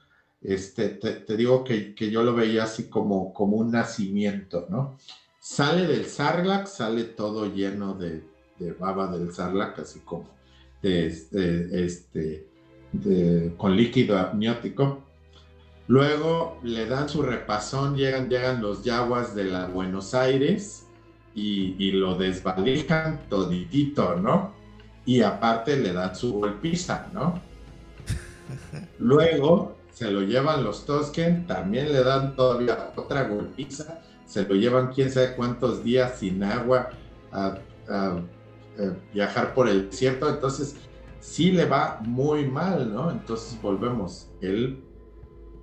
Este, 0.42 0.88
te, 0.90 1.36
digo 1.36 1.66
que, 1.66 1.94
que, 1.94 2.10
yo 2.10 2.24
lo 2.24 2.34
veía 2.34 2.64
así 2.64 2.86
como, 2.90 3.34
como 3.34 3.58
un 3.58 3.72
nacimiento, 3.72 4.66
¿no? 4.70 4.98
Sale 5.42 5.86
del 5.86 6.06
Sarlacc, 6.06 6.68
sale 6.68 7.04
todo 7.04 7.54
lleno 7.54 7.96
de, 7.96 8.24
de 8.60 8.72
baba 8.72 9.08
del 9.08 9.34
Sarlacc, 9.34 9.80
así 9.80 10.00
como 10.00 10.30
de, 10.82 11.14
de 11.32 11.86
este, 11.86 12.48
con 13.58 13.76
líquido 13.76 14.18
amniótico. 14.18 15.04
Luego 15.88 16.60
le 16.64 16.86
dan 16.86 17.10
su 17.10 17.24
repasón, 17.24 17.98
llegan, 17.98 18.30
llegan 18.30 18.62
los 18.62 18.86
yaguas 18.86 19.36
de 19.36 19.44
la 19.44 19.68
Buenos 19.68 20.14
Aires 20.14 20.88
y, 21.36 21.76
y, 21.78 21.92
lo 21.92 22.16
desvalijan 22.16 23.20
toditito, 23.30 24.16
¿no? 24.16 24.61
Y 25.06 25.22
aparte 25.22 25.78
le 25.78 25.94
dan 25.94 26.16
su 26.16 26.34
golpiza, 26.34 27.08
¿no? 27.14 27.42
Luego 29.00 29.78
se 29.92 30.12
lo 30.12 30.22
llevan 30.22 30.64
los 30.64 30.86
Tosken, 30.86 31.48
también 31.48 31.92
le 31.92 32.04
dan 32.04 32.36
todavía 32.36 32.92
otra 32.96 33.24
golpiza 33.24 34.02
se 34.32 34.48
lo 34.48 34.56
llevan 34.56 34.94
quién 34.94 35.12
sabe 35.12 35.36
cuántos 35.36 35.84
días 35.84 36.20
sin 36.20 36.42
agua 36.42 36.90
a, 37.34 37.58
viajar 39.14 39.54
por 39.54 39.68
el 39.68 39.90
desierto, 39.90 40.30
entonces 40.30 40.78
sí 41.20 41.52
le 41.52 41.66
va 41.66 42.00
muy 42.04 42.48
mal, 42.48 42.92
¿no? 42.92 43.12
Entonces 43.12 43.62
volvemos, 43.62 44.32
él 44.40 44.82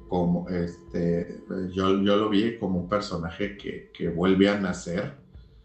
como 0.08 0.46
este, 0.50 1.40
yo, 1.72 2.00
yo 2.02 2.16
lo 2.16 2.28
vi 2.28 2.58
como 2.58 2.80
un 2.80 2.88
personaje 2.88 3.56
que, 3.56 3.90
que 3.94 4.10
vuelve 4.10 4.50
a 4.50 4.60
nacer, 4.60 5.14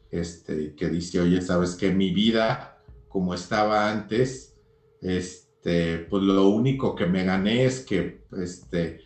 este, 0.09 0.73
que 0.73 0.89
dice, 0.89 1.19
oye, 1.19 1.41
sabes 1.41 1.75
que 1.75 1.91
mi 1.91 2.11
vida, 2.11 2.72
como 3.13 3.35
estaba 3.35 3.91
antes, 3.91 4.55
este, 4.99 5.99
pues 6.09 6.23
lo 6.23 6.49
único 6.49 6.95
que 6.95 7.05
me 7.05 7.23
gané 7.23 7.63
es 7.65 7.81
que 7.81 8.25
este, 8.35 9.01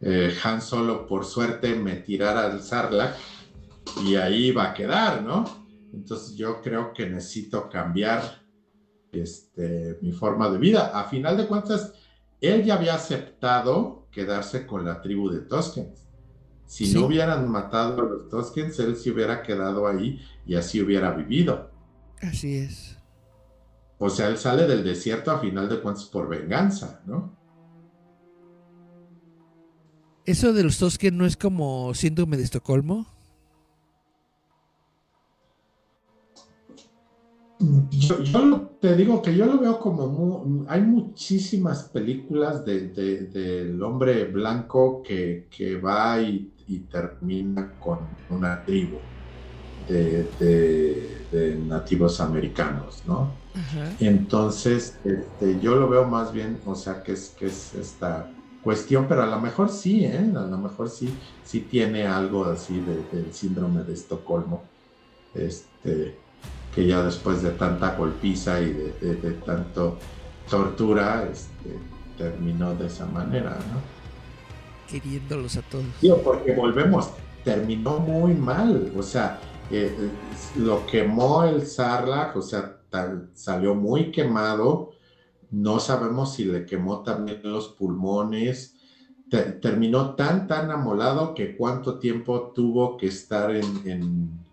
eh, 0.00 0.32
Han 0.44 0.62
Solo 0.62 1.08
por 1.08 1.24
suerte 1.24 1.74
me 1.74 1.96
tirara 1.96 2.44
al 2.44 2.62
Sarlacc 2.62 3.16
y 4.04 4.14
ahí 4.14 4.52
va 4.52 4.70
a 4.70 4.74
quedar, 4.74 5.22
¿no? 5.22 5.44
Entonces 5.92 6.36
yo 6.36 6.62
creo 6.62 6.92
que 6.92 7.10
necesito 7.10 7.68
cambiar 7.68 8.42
este, 9.10 9.98
mi 10.02 10.12
forma 10.12 10.48
de 10.50 10.58
vida. 10.58 10.92
A 10.94 11.08
final 11.08 11.36
de 11.36 11.48
cuentas, 11.48 11.94
él 12.40 12.62
ya 12.64 12.74
había 12.74 12.94
aceptado 12.94 14.06
quedarse 14.12 14.68
con 14.68 14.84
la 14.84 15.02
tribu 15.02 15.30
de 15.30 15.40
Toskens. 15.40 16.06
Si 16.64 16.86
sí. 16.86 16.94
no 16.94 17.06
hubieran 17.06 17.50
matado 17.50 18.02
a 18.02 18.04
los 18.04 18.28
Toskens, 18.28 18.78
él 18.78 18.94
se 18.94 19.10
hubiera 19.10 19.42
quedado 19.42 19.88
ahí 19.88 20.20
y 20.46 20.54
así 20.54 20.80
hubiera 20.80 21.10
vivido. 21.10 21.72
Así 22.20 22.54
es. 22.58 22.97
O 23.98 24.08
sea, 24.08 24.28
él 24.28 24.38
sale 24.38 24.66
del 24.66 24.84
desierto 24.84 25.30
a 25.32 25.40
final 25.40 25.68
de 25.68 25.80
cuentas 25.80 26.04
por 26.06 26.28
venganza, 26.28 27.02
¿no? 27.04 27.36
¿Eso 30.24 30.52
de 30.52 30.62
los 30.62 30.78
Tosken 30.78 31.16
no 31.16 31.26
es 31.26 31.36
como 31.36 31.94
síndrome 31.94 32.36
de 32.36 32.44
Estocolmo? 32.44 33.06
Yo, 37.90 38.22
yo, 38.22 38.70
te 38.80 38.94
digo 38.94 39.20
que 39.20 39.34
yo 39.34 39.46
lo 39.46 39.58
veo 39.58 39.80
como 39.80 40.06
muy, 40.06 40.64
hay 40.68 40.82
muchísimas 40.82 41.84
películas 41.84 42.64
del 42.64 42.94
de, 42.94 43.26
de, 43.26 43.82
hombre 43.82 44.26
blanco 44.26 45.02
que, 45.02 45.48
que 45.50 45.76
va 45.80 46.20
y, 46.20 46.52
y, 46.68 46.80
termina 46.80 47.72
con 47.80 47.98
una 48.30 48.64
tribu 48.64 48.98
de 49.88 51.58
nativos 51.66 52.20
americanos, 52.20 53.02
¿no? 53.06 53.32
Entonces, 54.00 54.98
este, 55.04 55.60
yo 55.60 55.76
lo 55.76 55.88
veo 55.88 56.06
más 56.06 56.32
bien, 56.32 56.60
o 56.66 56.74
sea, 56.74 57.02
que 57.02 57.12
es, 57.12 57.34
que 57.38 57.46
es 57.46 57.74
esta 57.74 58.30
cuestión, 58.62 59.06
pero 59.08 59.22
a 59.22 59.26
lo 59.26 59.40
mejor 59.40 59.68
sí, 59.70 60.04
¿eh? 60.04 60.30
A 60.36 60.40
lo 60.42 60.58
mejor 60.58 60.88
sí, 60.88 61.12
sí 61.44 61.60
tiene 61.60 62.06
algo 62.06 62.44
así 62.44 62.80
del 62.80 63.32
síndrome 63.32 63.82
de 63.82 63.94
Estocolmo. 63.94 64.62
Este, 65.34 66.16
que 66.74 66.86
ya 66.86 67.02
después 67.02 67.42
de 67.42 67.50
tanta 67.50 67.94
golpiza 67.96 68.60
y 68.60 68.72
de, 68.72 68.92
de, 69.00 69.14
de 69.16 69.30
tanto 69.32 69.98
tortura, 70.48 71.28
este, 71.30 71.78
terminó 72.16 72.74
de 72.74 72.86
esa 72.86 73.06
manera, 73.06 73.50
¿no? 73.50 73.80
Queriéndolos 74.90 75.56
a 75.56 75.62
todos. 75.62 75.84
Tío, 76.00 76.22
porque 76.22 76.52
volvemos, 76.52 77.10
terminó 77.44 77.98
muy 77.98 78.34
mal, 78.34 78.92
o 78.96 79.02
sea, 79.02 79.38
eh, 79.70 80.10
lo 80.56 80.86
quemó 80.86 81.44
el 81.44 81.66
Sarlacc, 81.66 82.36
o 82.36 82.42
sea, 82.42 82.77
tal, 82.90 83.30
salió 83.34 83.74
muy 83.74 84.10
quemado, 84.10 84.92
no 85.50 85.80
sabemos 85.80 86.34
si 86.34 86.44
le 86.44 86.66
quemó 86.66 87.02
también 87.02 87.40
los 87.44 87.68
pulmones, 87.68 88.74
Te, 89.30 89.42
terminó 89.52 90.14
tan, 90.14 90.46
tan 90.46 90.70
amolado 90.70 91.34
que 91.34 91.56
cuánto 91.56 91.98
tiempo 91.98 92.52
tuvo 92.54 92.96
que 92.96 93.06
estar 93.06 93.54
en, 93.54 93.64
en 93.84 94.48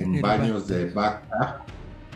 en 0.00 0.20
baños 0.20 0.66
de 0.66 0.90
Bacta, 0.90 1.64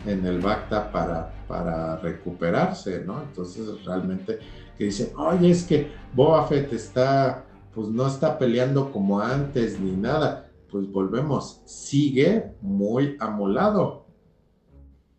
en 0.05 0.25
el 0.25 0.39
Bacta 0.39 0.91
para, 0.91 1.31
para 1.47 1.97
recuperarse, 1.97 3.03
¿no? 3.05 3.21
Entonces 3.21 3.83
realmente 3.85 4.39
que 4.77 4.85
dicen, 4.85 5.09
oye, 5.17 5.51
es 5.51 5.63
que 5.63 5.91
Boba 6.13 6.47
Fett 6.47 6.73
está, 6.73 7.45
pues 7.73 7.87
no 7.87 8.07
está 8.07 8.37
peleando 8.37 8.91
como 8.91 9.19
antes 9.19 9.79
ni 9.79 9.91
nada, 9.91 10.49
pues 10.71 10.91
volvemos, 10.91 11.61
sigue 11.65 12.51
muy 12.61 13.15
amolado. 13.19 14.04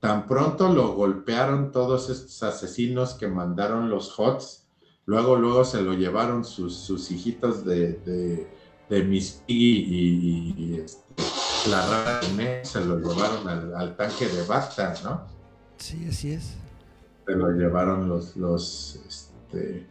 Tan 0.07 0.29
pronto 0.29 0.73
lo 0.73 0.95
golpearon 0.95 1.73
todos 1.73 2.11
estos 2.11 2.41
asesinos 2.45 3.15
que 3.15 3.27
mandaron 3.27 3.91
los 3.91 4.17
HOTS, 4.17 4.65
luego, 5.05 5.35
luego 5.35 5.65
se 5.65 5.83
lo 5.83 5.95
llevaron 5.95 6.45
sus, 6.45 6.77
sus 6.77 7.11
hijitos 7.11 7.65
de, 7.65 7.95
de, 7.95 8.47
de 8.89 9.03
Miss 9.03 9.43
Piggy 9.45 9.81
y, 9.81 10.55
y, 10.61 10.65
y 10.65 10.75
este, 10.77 11.03
la 11.69 11.85
rara 11.89 12.21
se 12.63 12.85
lo 12.85 13.01
llevaron 13.01 13.49
al, 13.49 13.75
al, 13.75 13.97
tanque 13.97 14.29
de 14.29 14.47
Bacta, 14.47 14.95
¿no? 15.03 15.23
Sí, 15.79 16.07
así 16.09 16.35
es. 16.35 16.55
Se 17.27 17.33
lo 17.33 17.51
llevaron 17.51 18.09
los, 18.09 18.37
los, 18.37 19.01
este, 19.09 19.89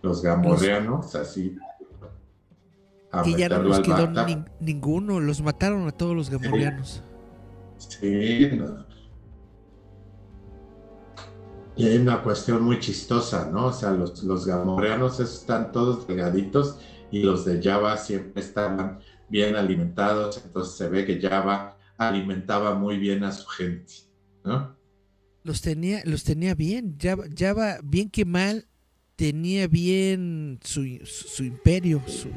los 0.00 0.22
gamorreanos, 0.22 1.12
los... 1.12 1.14
así. 1.14 1.58
A 3.12 3.22
que 3.22 3.34
ya 3.34 3.50
no 3.50 3.64
nos 3.64 3.80
quedó 3.80 4.06
ni, 4.24 4.42
ninguno, 4.60 5.20
los 5.20 5.42
mataron 5.42 5.86
a 5.86 5.90
todos 5.90 6.16
los 6.16 6.30
gamorreanos. 6.30 7.02
Sí, 7.76 8.48
sí 8.48 8.56
no. 8.56 8.87
Y 11.78 11.86
hay 11.86 11.98
una 11.98 12.24
cuestión 12.24 12.64
muy 12.64 12.80
chistosa, 12.80 13.48
¿no? 13.52 13.66
O 13.66 13.72
sea, 13.72 13.92
los, 13.92 14.24
los 14.24 14.44
gamorreanos 14.44 15.20
están 15.20 15.70
todos 15.70 16.08
delgaditos 16.08 16.80
y 17.12 17.22
los 17.22 17.44
de 17.44 17.62
Java 17.62 17.96
siempre 17.96 18.42
estaban 18.42 18.98
bien 19.28 19.54
alimentados, 19.54 20.42
entonces 20.44 20.76
se 20.76 20.88
ve 20.88 21.06
que 21.06 21.20
Java 21.20 21.78
alimentaba 21.96 22.74
muy 22.74 22.98
bien 22.98 23.22
a 23.22 23.30
su 23.30 23.46
gente, 23.46 23.92
¿no? 24.44 24.76
Los 25.44 25.60
tenía, 25.60 26.02
los 26.04 26.24
tenía 26.24 26.56
bien. 26.56 26.96
Ya, 26.98 27.16
ya 27.32 27.54
va 27.54 27.78
bien 27.84 28.10
que 28.10 28.24
mal, 28.24 28.66
tenía 29.14 29.68
bien 29.68 30.58
su, 30.62 30.84
su, 31.04 31.44
imperio, 31.44 32.02
su 32.06 32.28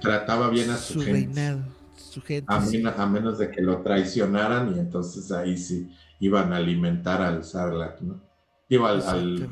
trataba 0.00 0.48
bien 0.48 0.70
a 0.70 0.78
su, 0.78 1.02
reinado, 1.02 1.64
su 1.96 2.22
gente. 2.22 2.46
A, 2.50 3.06
menos, 3.06 3.38
de 3.38 3.50
que 3.50 3.60
lo 3.60 3.82
traicionaran 3.82 4.74
y 4.74 4.78
entonces 4.78 5.30
ahí 5.32 5.58
sí 5.58 5.90
iban 6.18 6.52
a 6.54 6.56
alimentar 6.56 7.20
al 7.20 7.44
Sarlacc, 7.44 8.00
¿no? 8.00 8.27
Iba 8.68 8.90
al, 8.90 9.02
al, 9.02 9.50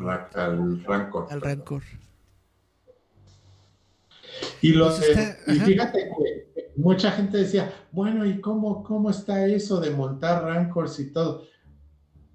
Rancor. 0.84 1.26
Al 1.30 1.40
Rancor. 1.40 1.82
Y, 4.60 4.72
los, 4.72 4.98
pues 4.98 5.38
y 5.46 5.60
fíjate 5.60 6.10
que 6.10 6.72
mucha 6.76 7.10
gente 7.10 7.38
decía, 7.38 7.72
bueno, 7.92 8.26
¿y 8.26 8.40
cómo, 8.40 8.82
cómo 8.82 9.10
está 9.10 9.46
eso 9.46 9.80
de 9.80 9.90
montar 9.90 10.44
Rancors 10.44 11.00
y 11.00 11.10
todo? 11.10 11.44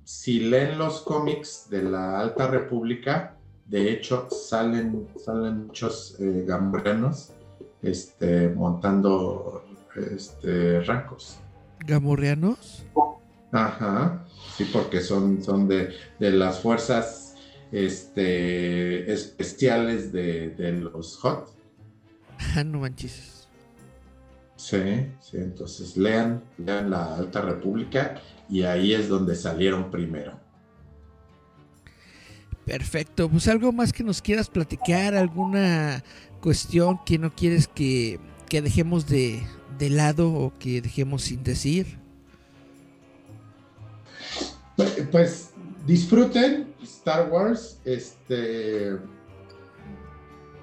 Si 0.03 0.39
leen 0.39 0.77
los 0.77 1.01
cómics 1.01 1.67
de 1.69 1.83
la 1.83 2.19
Alta 2.19 2.47
República, 2.47 3.37
de 3.65 3.91
hecho 3.91 4.27
salen, 4.29 5.07
salen 5.17 5.67
muchos 5.67 6.19
eh, 6.19 6.43
gambrianos 6.47 7.33
este, 7.81 8.49
montando 8.49 9.63
este, 10.11 10.81
Rancors. 10.81 11.39
¿Gamorreanos? 11.85 12.85
Ajá, 13.51 14.25
sí, 14.55 14.69
porque 14.71 15.01
son, 15.01 15.43
son 15.43 15.67
de, 15.67 15.93
de 16.19 16.31
las 16.31 16.59
fuerzas 16.59 17.35
este, 17.71 19.11
especiales 19.11 20.11
de, 20.11 20.49
de 20.51 20.71
los 20.73 21.17
Hot. 21.17 21.53
Ah, 22.55 22.63
no 22.65 22.79
manches. 22.79 23.47
Sí, 24.55 25.07
sí, 25.19 25.37
entonces 25.37 25.97
lean, 25.97 26.43
lean 26.57 26.91
la 26.91 27.15
Alta 27.15 27.41
República 27.41 28.21
y 28.47 28.61
ahí 28.61 28.93
es 28.93 29.09
donde 29.09 29.35
salieron 29.35 29.89
primero. 29.89 30.39
Perfecto, 32.65 33.27
pues 33.27 33.47
algo 33.47 33.71
más 33.71 33.91
que 33.91 34.03
nos 34.03 34.21
quieras 34.21 34.49
platicar, 34.49 35.15
alguna 35.15 36.03
cuestión 36.41 36.99
que 37.05 37.17
no 37.17 37.33
quieres 37.33 37.67
que, 37.67 38.19
que 38.47 38.61
dejemos 38.61 39.07
de, 39.07 39.41
de 39.79 39.89
lado 39.89 40.31
o 40.31 40.53
que 40.59 40.79
dejemos 40.79 41.23
sin 41.23 41.43
decir. 41.43 42.00
Pues 45.11 45.51
disfruten 45.85 46.73
Star 46.81 47.29
Wars, 47.31 47.79
este 47.85 48.97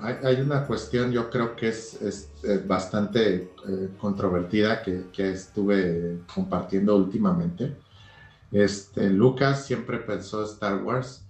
hay, 0.00 0.40
una 0.40 0.64
cuestión, 0.66 1.10
yo 1.10 1.28
creo 1.28 1.56
que 1.56 1.68
es, 1.68 2.30
bastante 2.66 3.50
eh, 3.68 3.88
controvertida 3.98 4.82
que, 4.82 5.30
estuve 5.30 6.20
compartiendo 6.32 6.96
últimamente. 6.96 7.76
Este, 8.52 9.10
Lucas 9.10 9.66
siempre 9.66 9.98
pensó 9.98 10.44
Star 10.44 10.82
Wars 10.82 11.24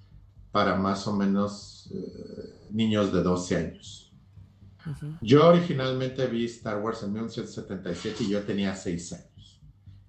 para 0.53 0.77
más 0.77 1.07
o 1.07 1.17
menos 1.17 1.89
eh, 1.93 2.67
niños 2.71 3.13
de 3.13 3.23
12 3.23 3.57
años. 3.57 4.13
Yo 5.21 5.47
originalmente 5.47 6.27
vi 6.27 6.47
Star 6.47 6.81
Wars 6.81 7.03
en 7.03 7.13
1977 7.13 8.25
y 8.25 8.31
yo 8.31 8.43
tenía 8.43 8.75
6 8.75 9.13
años. 9.13 9.28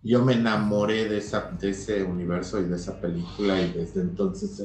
Yo 0.02 0.24
me 0.24 0.34
enamoré 0.34 1.10
de, 1.10 1.18
ese 1.18 2.04
universo 2.04 2.60
y 2.60 2.66
de 2.66 2.76
esa 2.76 3.00
película 3.02 3.62
y 3.62 3.72
desde 3.74 4.02
entonces 4.02 4.60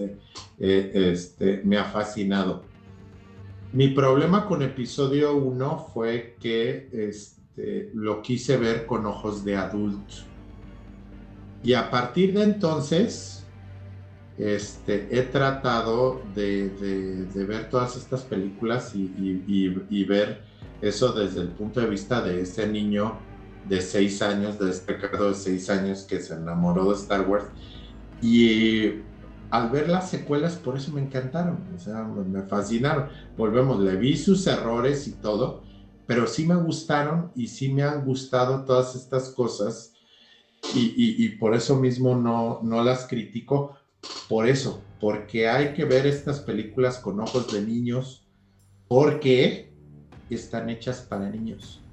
eh, 0.58 0.90
este, 0.94 1.62
me 1.64 1.76
ha 1.76 1.84
fascinado 1.84 2.62
mi 3.74 3.88
problema 3.88 4.46
con 4.46 4.62
episodio 4.62 5.34
1 5.34 5.88
fue 5.92 6.36
que 6.40 6.88
este, 6.92 7.90
lo 7.92 8.22
quise 8.22 8.56
ver 8.56 8.86
con 8.86 9.04
ojos 9.04 9.44
de 9.44 9.56
adulto. 9.56 10.14
Y 11.64 11.72
a 11.72 11.90
partir 11.90 12.34
de 12.34 12.44
entonces, 12.44 13.44
este, 14.38 15.08
he 15.10 15.22
tratado 15.22 16.22
de, 16.36 17.26
ver 17.34 17.68
todas 17.68 17.96
estas 17.96 18.22
películas 18.22 18.94
y, 18.94 20.04
ver 20.04 20.42
eso 20.80 21.12
desde 21.12 21.40
el 21.40 21.48
punto 21.48 21.80
de 21.80 21.86
vista 21.86 22.22
de 22.22 22.42
ese 22.42 22.68
niño 22.68 23.18
de 23.68 23.80
6 23.80 24.22
años, 24.22 24.58
de 24.58 24.70
este 24.70 24.94
de 24.94 25.34
6 25.34 25.70
años 25.70 26.02
que 26.02 26.20
se 26.20 26.34
enamoró 26.34 26.90
de 26.90 26.96
Star 26.96 27.28
Wars. 27.28 27.46
Y 28.20 29.02
al 29.50 29.70
ver 29.70 29.88
las 29.88 30.10
secuelas, 30.10 30.54
por 30.56 30.76
eso 30.76 30.92
me 30.92 31.00
encantaron, 31.00 31.58
o 31.74 31.78
sea, 31.78 32.04
me 32.04 32.42
fascinaron. 32.42 33.08
Volvemos, 33.36 33.80
le 33.80 33.96
vi 33.96 34.16
sus 34.16 34.46
errores 34.46 35.06
y 35.06 35.12
todo, 35.12 35.62
pero 36.06 36.26
sí 36.26 36.46
me 36.46 36.56
gustaron 36.56 37.30
y 37.34 37.48
sí 37.48 37.72
me 37.72 37.82
han 37.82 38.04
gustado 38.04 38.64
todas 38.64 38.94
estas 38.94 39.30
cosas 39.30 39.92
y, 40.74 41.28
por 41.36 41.54
eso 41.54 41.76
mismo 41.76 42.16
no, 42.16 42.60
no 42.62 42.82
las 42.82 43.06
critico, 43.06 43.76
por 44.28 44.48
eso, 44.48 44.82
porque 45.00 45.48
hay 45.48 45.74
que 45.74 45.84
ver 45.84 46.06
estas 46.06 46.40
películas 46.40 46.98
con 46.98 47.20
ojos 47.20 47.52
de 47.52 47.60
niños, 47.60 48.26
porque 48.88 49.72
están 50.30 50.70
hechas 50.70 51.00
para 51.02 51.28
niños. 51.30 51.83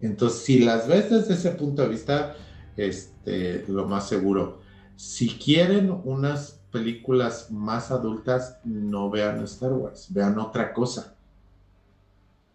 Entonces, 0.00 0.40
si 0.40 0.60
las 0.60 0.88
ves 0.88 1.10
desde 1.10 1.34
ese 1.34 1.50
punto 1.52 1.82
de 1.82 1.88
vista, 1.88 2.36
este, 2.76 3.64
lo 3.68 3.86
más 3.86 4.08
seguro 4.08 4.60
si 5.00 5.30
quieren 5.30 5.98
unas 6.04 6.60
películas 6.70 7.50
más 7.50 7.90
adultas, 7.90 8.58
no 8.64 9.08
vean 9.08 9.42
Star 9.44 9.72
Wars, 9.72 10.08
vean 10.10 10.38
otra 10.38 10.74
cosa. 10.74 11.16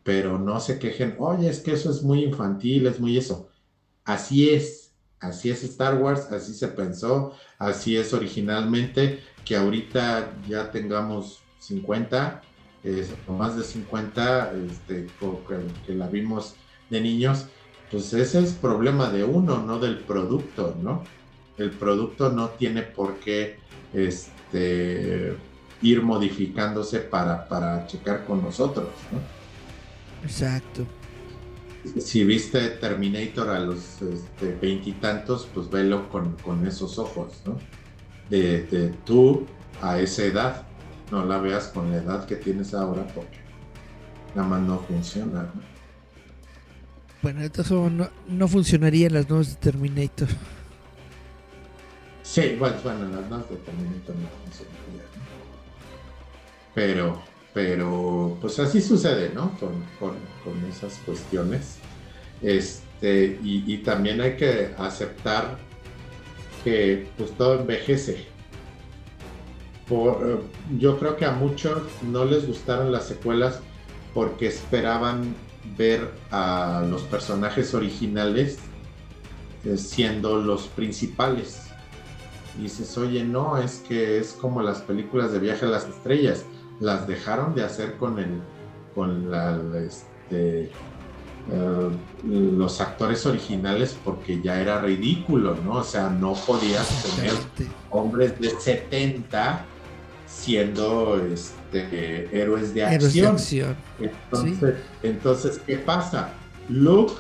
Pero 0.04 0.38
no 0.38 0.60
se 0.60 0.78
quejen, 0.78 1.16
oye, 1.18 1.50
es 1.50 1.60
que 1.60 1.74
eso 1.74 1.90
es 1.90 2.04
muy 2.04 2.24
infantil, 2.24 2.86
es 2.86 3.00
muy 3.00 3.18
eso. 3.18 3.50
Así 4.04 4.52
es, 4.52 4.94
así 5.20 5.50
es 5.50 5.64
Star 5.64 5.96
Wars, 5.98 6.32
así 6.32 6.54
se 6.54 6.68
pensó, 6.68 7.34
así 7.58 7.98
es 7.98 8.14
originalmente, 8.14 9.22
que 9.44 9.56
ahorita 9.56 10.32
ya 10.48 10.70
tengamos 10.70 11.42
50, 11.58 12.44
o 13.28 13.34
más 13.34 13.58
de 13.58 13.64
50, 13.64 14.54
este, 14.54 15.08
que 15.88 15.96
la 15.96 16.08
vimos 16.10 16.54
de 16.90 17.02
niños, 17.02 17.48
pues 17.92 18.14
ese 18.14 18.44
es 18.44 18.54
problema 18.54 19.10
de 19.10 19.24
uno, 19.24 19.64
no 19.64 19.80
del 19.80 20.00
producto, 20.00 20.76
¿no? 20.82 21.04
el 21.58 21.72
producto 21.72 22.32
no 22.32 22.50
tiene 22.50 22.82
por 22.82 23.16
qué 23.20 23.58
este, 23.94 25.36
ir 25.82 26.02
modificándose 26.02 27.00
para, 27.00 27.48
para 27.48 27.88
checar 27.88 28.26
con 28.26 28.44
nosotros. 28.44 28.90
¿no? 29.12 29.20
Exacto. 30.24 30.86
Si 32.00 32.24
viste 32.24 32.68
Terminator 32.70 33.50
a 33.50 33.60
los 33.60 34.02
este, 34.02 34.58
veintitantos, 34.60 35.48
pues 35.54 35.70
velo 35.70 36.10
con, 36.10 36.68
esos 36.68 36.98
ojos, 36.98 37.42
¿no? 37.46 37.60
De, 38.30 38.92
tú 39.06 39.46
a 39.84 40.00
esa 40.00 40.24
edad, 40.24 40.68
no 41.12 41.24
la 41.24 41.38
veas 41.38 41.68
con 41.68 41.92
la 41.92 41.98
edad 41.98 42.26
que 42.26 42.38
tienes 42.38 42.74
ahora 42.74 43.06
porque 43.14 43.38
nada 44.34 44.48
más 44.48 44.62
no 44.62 44.80
funciona. 44.80 45.44
¿no? 45.54 45.75
Bueno, 47.26 47.42
esto 47.42 47.90
no, 47.90 48.08
no 48.28 48.48
funcionaría 48.48 49.10
las 49.10 49.28
nuevas 49.28 49.50
de 49.50 49.56
Terminator. 49.56 50.28
Sí, 52.22 52.56
bueno, 52.60 52.76
bueno 52.84 53.08
las 53.20 53.28
más 53.32 53.50
de 53.50 53.56
Terminator 53.56 54.16
no 54.16 54.30
Pero, 56.76 57.24
pero, 57.52 58.38
pues 58.40 58.60
así 58.60 58.80
sucede, 58.80 59.32
¿no? 59.34 59.58
Con, 59.58 60.14
esas 60.70 61.00
cuestiones. 61.04 61.78
Este, 62.44 63.40
y, 63.44 63.76
también 63.80 64.22
hay 64.22 64.36
que 64.38 64.76
aceptar 64.78 65.58
que 66.64 67.08
pues 67.18 67.32
todo 67.32 67.60
envejece. 67.62 68.28
Por, 69.88 70.44
yo 70.78 71.00
creo 71.00 71.16
que 71.16 71.26
a 71.26 71.32
muchos 71.32 71.82
no 72.04 72.24
les 72.24 72.46
gustaron 72.46 72.92
las 72.92 73.08
secuelas 73.08 73.62
porque 74.14 74.46
esperaban 74.46 75.34
ver 75.78 76.10
a 76.32 76.84
los 76.90 77.02
personajes 77.04 77.74
originales 77.74 78.58
eh, 79.64 79.78
siendo 79.78 80.38
los 80.38 80.68
principales. 80.68 81.62
Y 82.58 82.64
dices, 82.64 82.98
oye, 82.98 83.24
no, 83.24 83.58
es 83.58 83.84
que 83.88 84.20
es 84.20 84.34
como 84.34 84.62
las 84.62 84.82
películas 84.82 85.32
de 85.32 85.40
viaje 85.40 85.66
a 85.66 85.70
las 85.70 85.86
estrellas, 85.86 86.46
las 86.80 87.08
dejaron 87.08 87.56
de 87.56 87.64
hacer 87.64 87.98
con 87.98 88.20
el, 88.20 88.42
con 88.94 89.30
la, 89.32 89.60
este, 89.86 90.72
eh, 91.52 91.90
los 92.24 92.82
actores 92.82 93.26
originales 93.26 93.98
porque 94.04 94.42
ya 94.42 94.60
era 94.60 94.82
ridículo, 94.82 95.56
¿no? 95.64 95.74
O 95.74 95.84
sea, 95.84 96.10
no 96.10 96.34
podías 96.34 97.04
tener 97.16 97.34
hombres 97.92 98.40
de 98.40 98.50
70 98.50 99.66
siendo 100.36 101.18
este, 101.26 102.30
héroes 102.32 102.74
de 102.74 102.86
acción. 102.86 103.38
Entonces, 104.00 104.76
entonces, 105.02 105.62
¿qué 105.66 105.78
pasa? 105.78 106.34
Luke 106.70 107.14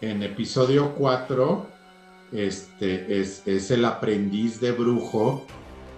en 0.00 0.22
episodio 0.22 0.94
4 0.94 1.66
este, 2.32 3.20
es, 3.20 3.70
el 3.70 3.84
aprendiz 3.84 4.60
de 4.60 4.72
brujo 4.72 5.44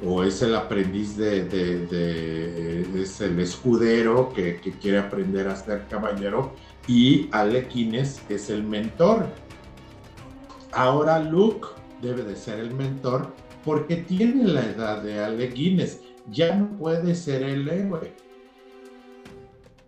o 0.04 0.22
es 0.22 0.42
el 0.42 0.54
aprendiz 0.54 1.16
de, 1.16 2.86
es 2.94 3.20
el 3.20 3.38
escudero 3.40 4.32
que, 4.32 4.60
quiere 4.80 4.98
aprender 4.98 5.48
a 5.48 5.56
ser 5.56 5.86
caballero 5.88 6.54
y 6.86 7.28
Alequines 7.32 8.22
es 8.28 8.50
el 8.50 8.62
mentor. 8.62 9.26
Ahora 10.72 11.18
Luke 11.18 11.66
debe 12.00 12.22
de 12.22 12.36
ser 12.36 12.60
el 12.60 12.72
mentor 12.72 13.32
porque 13.68 13.96
tiene 13.96 14.44
la 14.44 14.64
edad 14.64 15.02
de 15.02 15.22
Alec 15.22 15.52
Guinness, 15.52 16.00
ya 16.30 16.54
no 16.54 16.70
puede 16.78 17.14
ser 17.14 17.42
el 17.42 17.68
héroe. 17.68 18.14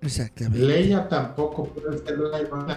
Exactamente. 0.02 0.58
Leia 0.58 1.08
tampoco 1.08 1.64
puede 1.64 1.96
ser 1.96 2.18
la 2.18 2.40
héroe. 2.40 2.76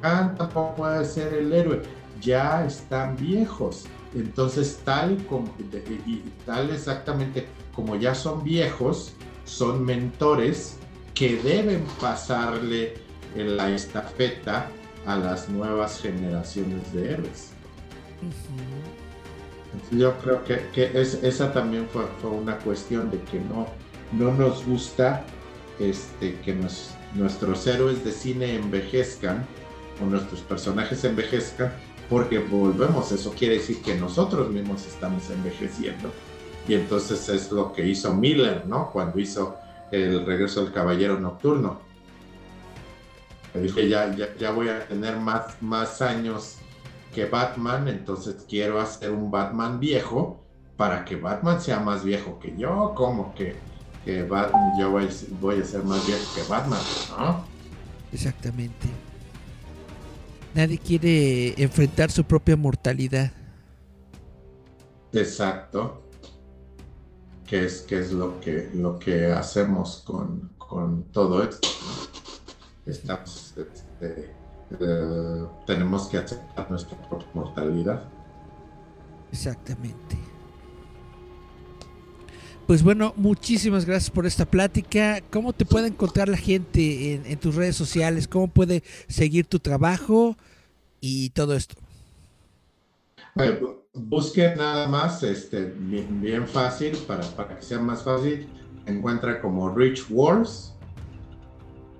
Han 0.00 0.34
tampoco 0.34 0.76
puede 0.76 1.04
ser 1.04 1.34
el 1.34 1.52
héroe. 1.52 1.82
Ya 2.22 2.64
están 2.64 3.18
viejos. 3.18 3.84
Entonces, 4.14 4.80
tal, 4.82 5.22
como, 5.26 5.54
y 6.06 6.22
tal 6.46 6.70
exactamente 6.70 7.46
como 7.74 7.94
ya 7.94 8.14
son 8.14 8.42
viejos, 8.42 9.12
son 9.44 9.84
mentores 9.84 10.78
que 11.12 11.36
deben 11.36 11.84
pasarle 12.00 12.94
la 13.36 13.68
estafeta 13.70 14.70
a 15.04 15.18
las 15.18 15.50
nuevas 15.50 16.00
generaciones 16.00 16.94
de 16.94 17.12
héroes. 17.12 17.50
Yo 19.90 20.16
creo 20.18 20.42
que, 20.44 20.90
esa 21.22 21.52
también 21.52 21.88
fue, 21.92 22.04
una 22.30 22.58
cuestión 22.58 23.10
de 23.10 23.20
que 23.22 23.40
no, 23.40 23.66
no 24.12 24.32
nos 24.32 24.64
gusta 24.64 25.24
este, 25.78 26.38
que 26.40 26.56
nuestros 27.14 27.66
héroes 27.66 28.04
de 28.04 28.12
cine 28.12 28.56
envejezcan 28.56 29.44
o 30.02 30.06
nuestros 30.06 30.40
personajes 30.40 31.04
envejezcan, 31.04 31.72
porque 32.08 32.38
volvemos, 32.38 33.12
eso 33.12 33.32
quiere 33.32 33.54
decir 33.54 33.82
que 33.82 33.94
nosotros 33.94 34.50
mismos 34.50 34.86
estamos 34.86 35.30
envejeciendo. 35.30 36.10
Y 36.68 36.74
entonces 36.74 37.28
es 37.28 37.52
lo 37.52 37.72
que 37.72 37.86
hizo 37.86 38.14
Miller, 38.14 38.66
¿no? 38.66 38.90
Cuando 38.90 39.18
hizo 39.18 39.56
el 39.90 40.24
regreso 40.24 40.64
del 40.64 40.72
Caballero 40.72 41.18
Nocturno. 41.20 41.80
Dije, 43.54 43.88
ya, 43.88 44.14
ya, 44.16 44.34
ya 44.36 44.50
voy 44.50 44.68
a 44.68 44.86
tener 44.88 45.16
más, 45.16 45.62
más 45.62 46.02
años 46.02 46.56
que 47.14 47.26
Batman, 47.26 47.88
entonces 47.88 48.44
quiero 48.48 48.80
hacer 48.80 49.10
un 49.10 49.30
Batman 49.30 49.78
viejo 49.78 50.44
para 50.76 51.04
que 51.04 51.16
Batman 51.16 51.60
sea 51.60 51.78
más 51.78 52.04
viejo 52.04 52.38
que 52.40 52.56
yo, 52.56 52.92
como 52.96 53.34
que, 53.34 53.54
que 54.04 54.28
yo 54.78 54.90
voy, 54.90 55.08
voy, 55.40 55.60
a 55.60 55.64
ser 55.64 55.84
más 55.84 56.04
viejo 56.06 56.24
que 56.34 56.42
Batman, 56.48 56.80
¿no? 57.16 57.44
Exactamente. 58.12 58.88
Nadie 60.54 60.78
quiere 60.78 61.60
enfrentar 61.62 62.10
su 62.10 62.24
propia 62.24 62.56
mortalidad. 62.56 63.32
Exacto. 65.12 66.02
Que 67.46 67.66
es, 67.66 67.82
que 67.82 67.98
es 68.00 68.12
lo, 68.12 68.40
que, 68.40 68.70
lo 68.74 68.98
que 68.98 69.26
hacemos 69.26 70.02
con, 70.04 70.50
con 70.58 71.04
todo 71.12 71.42
esto. 71.42 71.68
Estamos 72.86 73.54
este, 73.56 74.33
eh, 74.80 75.46
tenemos 75.66 76.08
que 76.08 76.18
aceptar 76.18 76.70
nuestra 76.70 76.96
mortalidad. 77.32 78.04
Exactamente. 79.30 80.16
Pues 82.66 82.82
bueno, 82.82 83.12
muchísimas 83.16 83.84
gracias 83.84 84.10
por 84.10 84.24
esta 84.24 84.46
plática. 84.46 85.20
¿Cómo 85.30 85.52
te 85.52 85.66
puede 85.66 85.88
encontrar 85.88 86.28
la 86.28 86.38
gente 86.38 87.14
en, 87.14 87.38
tus 87.38 87.54
redes 87.54 87.76
sociales? 87.76 88.26
¿Cómo 88.26 88.48
puede 88.48 88.82
seguir 89.06 89.46
tu 89.46 89.58
trabajo 89.58 90.36
y 91.00 91.28
todo 91.30 91.54
esto? 91.54 91.74
Eh, 93.36 93.60
busque 93.92 94.54
nada 94.56 94.88
más, 94.88 95.22
este, 95.22 95.74
bien, 95.76 96.48
fácil, 96.48 96.96
para, 97.06 97.22
para, 97.32 97.56
que 97.58 97.62
sea 97.62 97.80
más 97.80 98.02
fácil. 98.02 98.48
Encuentra 98.86 99.42
como 99.42 99.74
Rich 99.74 100.06
Wars, 100.08 100.74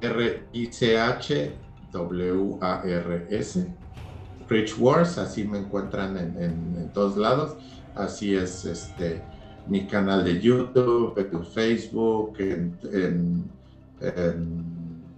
R-I-C-H 0.00 1.63
W-A-R-S. 1.94 3.66
Rich 4.48 4.78
Wars, 4.78 5.16
así 5.16 5.44
me 5.44 5.58
encuentran 5.58 6.16
en, 6.18 6.90
todos 6.92 7.16
lados. 7.16 7.56
Así 7.94 8.34
es 8.34 8.64
este 8.64 9.22
mi 9.66 9.86
canal 9.86 10.24
de 10.24 10.40
YouTube, 10.40 11.16
en 11.16 11.46
Facebook, 11.46 12.36
en, 12.38 13.48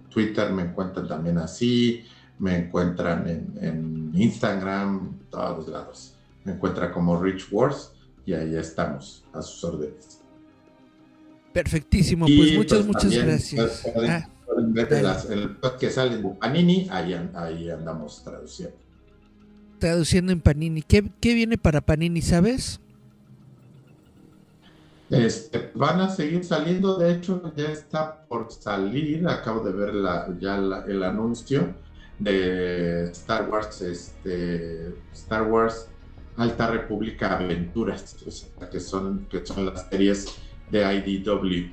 Twitter 0.09 0.53
me 0.53 0.63
encuentran 0.63 1.07
también 1.07 1.37
así, 1.37 2.05
me 2.39 2.57
encuentran 2.57 3.27
en, 3.27 4.11
Instagram, 4.13 5.19
todos 5.29 5.67
lados. 5.67 6.15
Me 6.45 6.53
encuentra 6.53 6.91
como 6.91 7.21
Rich 7.21 7.51
Wars 7.51 7.91
y 8.25 8.33
ahí 8.33 8.55
estamos, 8.55 9.25
a 9.33 9.41
sus 9.41 9.63
órdenes. 9.65 10.21
Perfectísimo, 11.51 12.25
pues 12.25 12.55
muchas, 12.55 12.85
pues, 12.85 12.87
muchas 12.87 13.25
gracias. 13.25 13.83
Ah 13.95 14.27
el 14.57 15.57
que 15.79 15.89
salen 15.89 16.23
de 16.23 16.29
Panini, 16.29 16.87
ahí, 16.89 17.69
andamos 17.69 18.23
traduciendo. 18.23 18.75
Traduciendo 19.79 20.31
en 20.31 20.41
Panini. 20.41 20.81
¿Qué, 20.81 21.03
viene 21.21 21.57
para 21.57 21.81
Panini, 21.81 22.21
sabes? 22.21 22.79
Este, 25.09 25.71
van 25.73 26.01
a 26.01 26.09
seguir 26.09 26.43
saliendo, 26.43 26.97
de 26.97 27.13
hecho 27.13 27.53
ya 27.55 27.71
está 27.71 28.25
por 28.27 28.51
salir, 28.51 29.25
acabo 29.27 29.61
de 29.61 29.71
ver 29.71 29.93
ya 30.39 30.57
el 30.57 31.03
anuncio 31.03 31.73
de 32.19 33.03
Star 33.11 33.49
Wars, 33.49 33.81
este, 33.81 34.93
Star 35.13 35.43
Wars 35.43 35.87
Alta 36.35 36.67
República 36.67 37.37
Aventuras, 37.37 38.17
que, 38.69 38.79
son, 38.79 39.25
que 39.29 39.45
son 39.45 39.65
las 39.67 39.89
series 39.89 40.27
de 40.69 40.81
IDW 40.95 41.71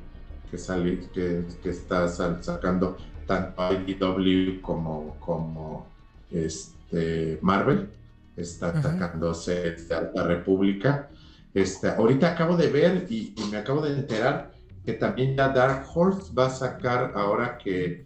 que, 1.12 1.44
que, 1.62 1.70
está 1.70 2.08
sacando 2.08 2.96
tanto 3.26 3.62
IDW 3.72 4.60
como, 4.60 5.16
como 5.20 5.86
este, 6.30 7.38
Marvel. 7.42 7.88
Está 8.36 8.68
atacándose 8.68 9.72
de 9.72 9.94
Alta 9.94 10.24
República. 10.24 11.08
Este, 11.52 11.88
ahorita 11.88 12.32
acabo 12.32 12.56
de 12.56 12.68
ver 12.68 13.06
y, 13.08 13.34
me 13.50 13.58
acabo 13.58 13.80
de 13.82 13.94
enterar 13.94 14.52
que 14.84 14.94
también 14.94 15.36
ya 15.36 15.48
Dark 15.48 15.86
Horse 15.94 16.32
va 16.36 16.46
a 16.46 16.50
sacar, 16.50 17.12
ahora 17.14 17.56
que 17.56 18.04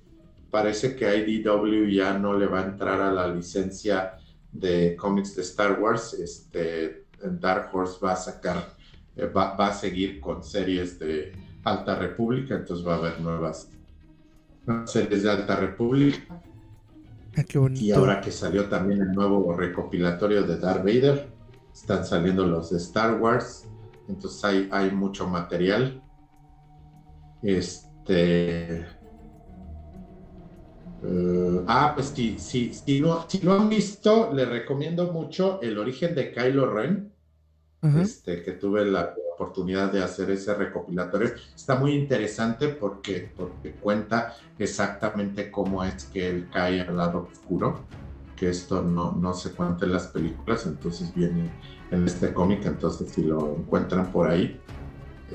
parece 0.51 0.95
que 0.95 1.17
IDW 1.17 1.89
ya 1.91 2.19
no 2.19 2.39
le 2.39 2.47
va 2.47 2.61
a 2.61 2.65
entrar 2.65 3.01
a 3.01 3.11
la 3.11 3.27
licencia 3.27 4.19
de 4.53 4.95
cómics 4.97 5.35
de 5.35 5.43
Star 5.43 5.81
Wars, 5.81 6.15
este, 6.15 7.07
Dark 7.23 7.71
Horse 7.73 7.99
va 8.05 8.13
a 8.13 8.17
sacar, 8.17 8.77
eh, 9.17 9.27
va, 9.27 9.57
va 9.57 9.69
a 9.69 9.75
seguir 9.75 10.21
con 10.21 10.45
series 10.45 10.99
de, 10.99 11.33
Alta 11.71 11.95
República, 11.95 12.55
entonces 12.55 12.87
va 12.87 12.95
a 12.95 12.99
haber 12.99 13.21
nuevas 13.21 13.71
series 14.87 15.23
de 15.23 15.31
Alta 15.31 15.57
República. 15.57 16.43
Ah, 17.37 17.45
y 17.75 17.93
ahora 17.93 18.21
que 18.21 18.33
salió 18.33 18.69
también 18.69 19.01
el 19.01 19.13
nuevo 19.13 19.55
recopilatorio 19.55 20.43
de 20.43 20.59
Darth 20.59 20.85
Vader, 20.85 21.29
están 21.73 22.05
saliendo 22.05 22.45
los 22.45 22.71
de 22.71 22.79
Star 22.79 23.21
Wars, 23.21 23.69
entonces 24.09 24.45
hay, 24.45 24.69
hay 24.73 24.91
mucho 24.91 25.29
material. 25.29 26.03
Este. 27.43 28.87
Eh, 31.05 31.65
ah, 31.69 31.93
pues 31.95 32.09
si, 32.09 32.39
si, 32.41 32.73
si, 32.73 33.01
no, 33.01 33.25
si 33.29 33.39
lo 33.41 33.55
han 33.55 33.69
visto, 33.69 34.33
le 34.35 34.45
recomiendo 34.45 35.13
mucho 35.13 35.61
El 35.63 35.79
origen 35.79 36.17
de 36.17 36.33
Kylo 36.33 36.75
Ren, 36.75 37.13
este, 37.83 38.43
que 38.43 38.53
tuve 38.53 38.85
la 38.85 39.15
oportunidad 39.35 39.93
de 39.93 40.03
hacer 40.03 40.31
ese 40.31 40.53
recopilatorio. 40.55 41.31
Está 41.55 41.77
muy 41.77 41.93
interesante 41.93 42.69
porque, 42.69 43.31
porque 43.37 43.73
cuenta 43.73 44.35
exactamente 44.59 45.51
cómo 45.51 45.85
es 45.85 46.05
que 46.07 46.29
él 46.29 46.49
cae 46.53 46.81
al 46.81 46.97
lado 46.97 47.29
oscuro, 47.31 47.85
que 48.37 48.49
esto 48.49 48.83
no, 48.83 49.13
no 49.13 49.35
se 49.35 49.53
cuenta 49.53 49.85
en 49.85 49.93
las 49.93 50.09
películas, 50.09 50.67
entonces 50.67 51.15
viene 51.15 51.51
en 51.91 52.05
este 52.05 52.33
cómic, 52.33 52.67
entonces 52.67 53.11
si 53.11 53.23
lo 53.23 53.57
encuentran 53.57 54.11
por 54.11 54.29
ahí, 54.29 54.61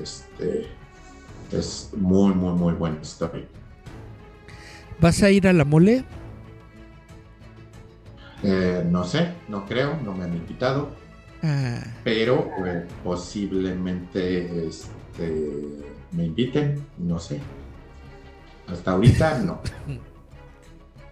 este, 0.00 0.66
es 1.50 1.90
muy, 1.96 2.34
muy, 2.34 2.52
muy 2.52 2.74
buena 2.74 3.00
historia. 3.00 3.46
¿Vas 5.00 5.22
a 5.22 5.30
ir 5.30 5.48
a 5.48 5.52
la 5.52 5.64
mole? 5.64 6.04
Eh, 8.42 8.86
no 8.90 9.04
sé, 9.04 9.32
no 9.48 9.64
creo, 9.64 9.96
no 10.04 10.14
me 10.14 10.24
han 10.24 10.34
invitado 10.34 11.03
pero 12.02 12.50
posiblemente 13.02 14.66
este, 14.66 15.82
me 16.12 16.26
inviten, 16.26 16.84
no 16.98 17.18
sé. 17.18 17.40
Hasta 18.66 18.92
ahorita 18.92 19.38
no. 19.40 19.60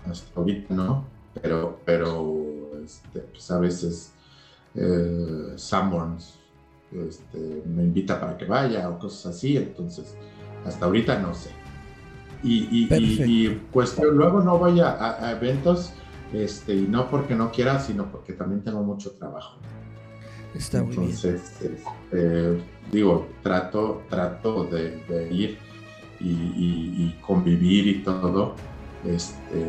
Hasta 0.06 0.40
ahorita 0.40 0.74
no. 0.74 1.04
Pero, 1.40 1.80
pero 1.84 2.70
este, 2.84 3.20
pues 3.20 3.50
a 3.50 3.58
veces 3.58 4.12
eh, 4.74 5.54
este, 6.92 7.62
me 7.66 7.84
invita 7.84 8.20
para 8.20 8.36
que 8.36 8.44
vaya 8.44 8.88
o 8.88 8.98
cosas 8.98 9.34
así. 9.34 9.56
Entonces, 9.56 10.14
hasta 10.66 10.86
ahorita 10.86 11.18
no 11.18 11.34
sé. 11.34 11.50
Y, 12.42 12.88
y, 12.90 13.62
luego 14.02 14.40
no 14.40 14.58
voy 14.58 14.80
a, 14.80 15.30
eventos, 15.30 15.92
este, 16.32 16.74
y 16.74 16.82
no 16.88 17.08
porque 17.08 17.36
no 17.36 17.52
quiera, 17.52 17.78
sino 17.78 18.10
porque 18.10 18.32
también 18.32 18.62
tengo 18.62 18.82
mucho 18.82 19.12
trabajo. 19.12 19.58
Está 20.54 20.82
muy 20.82 20.94
Entonces, 20.94 21.42
este, 21.60 22.62
digo, 22.90 23.28
trato, 23.42 24.02
trato 24.08 24.64
de, 24.64 25.28
ir 25.30 25.58
y, 26.20 27.14
convivir 27.20 27.88
y 27.88 27.94
todo 28.02 28.54
este, 29.06 29.66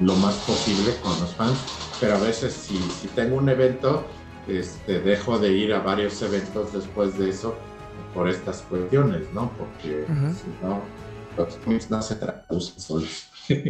lo 0.00 0.14
más 0.16 0.34
posible 0.36 0.94
con 1.02 1.12
los 1.20 1.34
fans, 1.34 1.58
pero 2.00 2.16
a 2.16 2.18
veces 2.18 2.52
si, 2.52 2.76
si 2.76 3.08
tengo 3.08 3.36
un 3.36 3.48
evento, 3.48 4.04
este, 4.48 5.00
dejo 5.00 5.38
de 5.38 5.52
ir 5.52 5.74
a 5.74 5.80
varios 5.80 6.20
eventos 6.22 6.72
después 6.72 7.18
de 7.18 7.30
eso 7.30 7.54
por 8.14 8.28
estas 8.28 8.62
cuestiones, 8.62 9.22
¿no? 9.34 9.50
Porque 9.58 10.04
si 10.06 10.64
no, 10.64 10.80
los 11.36 11.54
cómics 11.56 11.90
no 11.90 12.00
se 12.00 12.14
traducen 12.16 12.80
solos. 12.80 13.28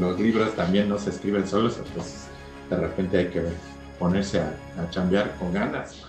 los 0.00 0.20
libros 0.20 0.54
también 0.54 0.88
no 0.88 0.98
se 0.98 1.10
escriben 1.10 1.46
solos, 1.46 1.78
entonces 1.78 2.26
de 2.68 2.76
repente 2.76 3.18
hay 3.18 3.28
que 3.28 3.40
ponerse 3.98 4.40
a, 4.40 4.54
a 4.78 4.90
chambear 4.90 5.36
con 5.38 5.52
ganas. 5.52 6.04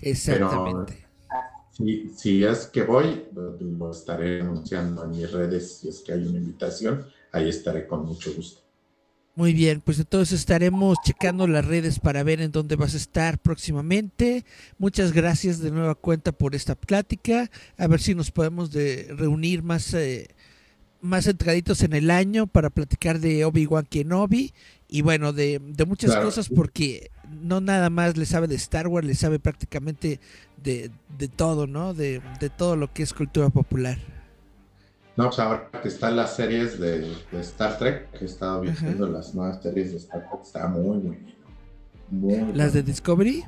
Exactamente. 0.00 1.06
si, 1.72 2.10
si, 2.10 2.44
es 2.44 2.66
que 2.66 2.82
voy, 2.82 3.24
lo 3.34 3.90
estaré 3.90 4.40
anunciando 4.40 5.04
en 5.04 5.10
mis 5.10 5.30
redes, 5.30 5.78
si 5.78 5.88
es 5.88 6.00
que 6.00 6.12
hay 6.12 6.26
una 6.26 6.38
invitación, 6.38 7.06
ahí 7.32 7.48
estaré 7.48 7.86
con 7.86 8.04
mucho 8.04 8.32
gusto. 8.34 8.66
Muy 9.36 9.52
bien, 9.52 9.82
pues 9.82 9.98
entonces 9.98 10.40
estaremos 10.40 10.96
checando 11.04 11.46
las 11.46 11.62
redes 11.66 12.00
para 12.00 12.22
ver 12.22 12.40
en 12.40 12.52
dónde 12.52 12.74
vas 12.74 12.94
a 12.94 12.96
estar 12.96 13.38
próximamente. 13.38 14.46
Muchas 14.78 15.12
gracias 15.12 15.58
de 15.60 15.70
nueva 15.70 15.94
cuenta 15.94 16.32
por 16.32 16.54
esta 16.54 16.74
plática. 16.74 17.50
A 17.76 17.86
ver 17.86 18.00
si 18.00 18.14
nos 18.14 18.30
podemos 18.30 18.70
de 18.72 19.08
reunir 19.14 19.62
más, 19.62 19.92
eh, 19.92 20.28
más 21.02 21.26
entraditos 21.26 21.82
en 21.82 21.92
el 21.92 22.10
año 22.10 22.46
para 22.46 22.70
platicar 22.70 23.20
de 23.20 23.44
Obi-Wan 23.44 23.84
Kenobi 23.84 24.54
y 24.88 25.02
bueno, 25.02 25.32
de, 25.32 25.60
muchas 25.86 26.16
cosas 26.16 26.48
porque 26.48 27.10
no 27.42 27.60
nada 27.60 27.90
más 27.90 28.16
le 28.16 28.26
sabe 28.26 28.46
de 28.46 28.54
Star 28.54 28.88
Wars, 28.88 29.06
le 29.06 29.14
sabe 29.14 29.38
prácticamente 29.38 30.20
de, 30.62 30.90
todo, 31.34 31.66
¿no? 31.66 31.94
De, 31.94 32.20
de 32.40 32.50
todo 32.50 32.76
lo 32.76 32.92
que 32.92 33.02
es 33.02 33.12
cultura 33.12 33.50
popular. 33.50 33.98
No, 35.16 35.24
pues 35.24 35.38
ahora 35.38 35.70
que 35.82 35.88
están 35.88 36.14
las 36.14 36.36
series 36.36 36.78
de, 36.78 37.10
Star 37.40 37.78
Trek, 37.78 38.10
que 38.10 38.26
he 38.26 38.28
estado 38.28 38.60
viendo 38.60 39.08
las 39.08 39.34
nuevas 39.34 39.62
series 39.62 39.92
de 39.92 39.96
Star 39.96 40.28
Trek, 40.28 40.42
está 40.42 40.68
muy, 40.68 40.98
muy 40.98 41.16
bien. 42.10 42.56
¿Las 42.56 42.74
de 42.74 42.82
Discovery? 42.82 43.44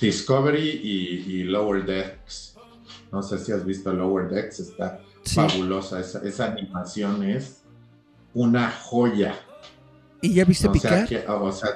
Discovery 0.00 0.68
y, 0.68 1.44
Lower 1.44 1.86
Decks. 1.86 2.56
No 3.12 3.22
sé 3.22 3.38
si 3.38 3.52
has 3.52 3.64
visto 3.64 3.92
Lower 3.92 4.28
Decks, 4.28 4.60
está 4.60 5.00
fabulosa. 5.24 6.00
Esa, 6.00 6.44
animación 6.44 7.22
es 7.22 7.62
una 8.34 8.72
joya. 8.72 9.38
¿Y 10.20 10.34
ya 10.34 10.44
viste 10.44 10.68
Picard? 10.68 11.06
Sea, 11.06 11.34
o 11.34 11.52
sea, 11.52 11.70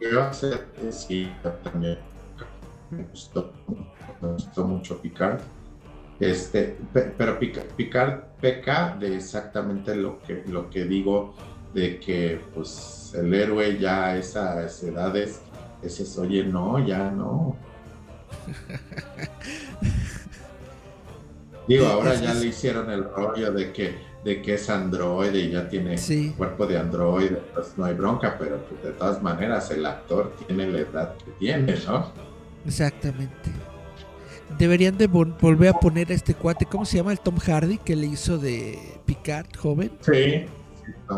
yo 0.00 0.32
sí, 0.90 1.30
también 1.62 1.98
me 2.90 3.04
gustó, 3.04 3.52
me 4.20 4.32
gustó 4.32 4.64
mucho 4.64 5.00
Picard 5.00 5.40
este, 6.20 6.76
pero 6.92 7.38
Picard 7.38 8.20
peca 8.40 8.96
de 8.98 9.16
exactamente 9.16 9.96
lo 9.96 10.22
que, 10.22 10.44
lo 10.46 10.70
que 10.70 10.84
digo, 10.84 11.34
de 11.72 11.98
que 11.98 12.40
pues 12.54 13.12
el 13.14 13.34
héroe 13.34 13.78
ya 13.78 14.06
a 14.06 14.16
esas 14.16 14.82
edades, 14.82 15.42
ese 15.82 16.20
oye, 16.20 16.44
no, 16.44 16.84
ya 16.86 17.10
no. 17.10 17.56
Digo, 21.66 21.86
ahora 21.86 22.14
ya 22.14 22.34
le 22.34 22.46
hicieron 22.46 22.90
el 22.90 23.04
rollo 23.04 23.50
de 23.52 23.72
que, 23.72 23.96
de 24.24 24.40
que 24.40 24.54
es 24.54 24.70
androide 24.70 25.38
y 25.38 25.50
ya 25.50 25.68
tiene 25.68 25.96
cuerpo 26.36 26.66
de 26.66 26.78
androide, 26.78 27.42
pues 27.52 27.74
no 27.76 27.84
hay 27.84 27.94
bronca, 27.94 28.36
pero 28.38 28.58
pues, 28.68 28.82
de 28.82 28.92
todas 28.92 29.22
maneras 29.22 29.70
el 29.70 29.84
actor 29.84 30.34
tiene 30.46 30.66
la 30.66 30.78
edad 30.78 31.14
que 31.18 31.30
tiene, 31.32 31.76
¿no? 31.86 32.10
Exactamente. 32.66 33.52
Deberían 34.58 34.96
de 34.96 35.08
volver 35.08 35.68
a 35.68 35.74
poner 35.74 36.10
a 36.10 36.14
este 36.14 36.34
cuate, 36.34 36.64
¿cómo 36.64 36.86
se 36.86 36.96
llama? 36.96 37.12
El 37.12 37.20
Tom 37.20 37.36
Hardy 37.36 37.78
que 37.78 37.96
le 37.96 38.06
hizo 38.06 38.38
de 38.38 38.78
Picard 39.04 39.54
joven. 39.56 39.92
Sí. 40.00 40.46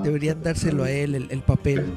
Deberían 0.02 0.42
dárselo 0.42 0.84
a 0.84 0.90
él 0.90 1.14
el, 1.14 1.42
papel. 1.42 1.96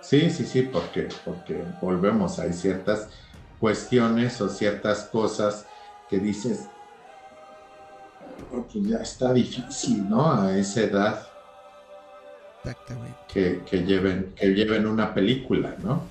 Sí, 0.00 0.30
sí, 0.30 0.44
sí, 0.44 0.62
porque, 0.62 1.08
porque 1.24 1.62
volvemos, 1.80 2.38
hay 2.38 2.52
ciertas 2.52 3.08
cuestiones 3.58 4.40
o 4.40 4.48
ciertas 4.48 5.04
cosas 5.04 5.66
que 6.10 6.18
dices, 6.18 6.66
pues 8.52 8.84
ya 8.86 8.98
está 8.98 9.32
difícil, 9.32 10.08
¿no? 10.08 10.32
A 10.32 10.56
esa 10.56 10.82
edad. 10.82 11.26
Exactamente. 12.58 13.16
Que, 13.32 13.62
que, 13.68 13.84
lleven, 13.84 14.34
que 14.36 14.48
lleven 14.48 14.86
una 14.86 15.12
película, 15.12 15.74
¿no? 15.82 16.02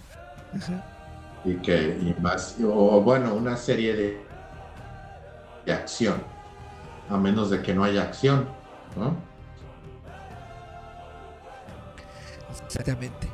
Ajá 0.55 0.83
y 1.43 1.55
que 1.55 1.97
y 2.01 2.15
más 2.21 2.55
o 2.63 3.01
bueno 3.01 3.33
una 3.33 3.57
serie 3.57 3.95
de, 3.95 4.17
de 5.65 5.73
acción 5.73 6.21
a 7.09 7.17
menos 7.17 7.49
de 7.49 7.61
que 7.61 7.73
no 7.73 7.83
haya 7.83 8.03
acción 8.03 8.47
¿no? 8.95 9.15
exactamente 12.65 13.27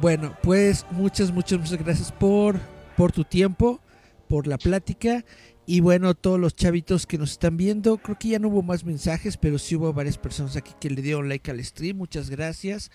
bueno 0.00 0.34
pues 0.42 0.86
muchas 0.90 1.30
muchas 1.30 1.58
muchas 1.58 1.78
gracias 1.78 2.12
por 2.12 2.58
por 2.96 3.12
tu 3.12 3.24
tiempo 3.24 3.80
por 4.28 4.46
la 4.46 4.56
plática 4.56 5.24
y 5.66 5.80
bueno, 5.80 6.14
todos 6.14 6.40
los 6.40 6.56
chavitos 6.56 7.06
que 7.06 7.18
nos 7.18 7.32
están 7.32 7.56
viendo, 7.56 7.98
creo 7.98 8.18
que 8.18 8.28
ya 8.28 8.38
no 8.38 8.48
hubo 8.48 8.62
más 8.62 8.84
mensajes, 8.84 9.36
pero 9.36 9.58
sí 9.58 9.76
hubo 9.76 9.92
varias 9.92 10.18
personas 10.18 10.56
aquí 10.56 10.72
que 10.80 10.90
le 10.90 11.02
dieron 11.02 11.28
like 11.28 11.50
al 11.50 11.64
stream, 11.64 11.96
muchas 11.96 12.30
gracias. 12.30 12.90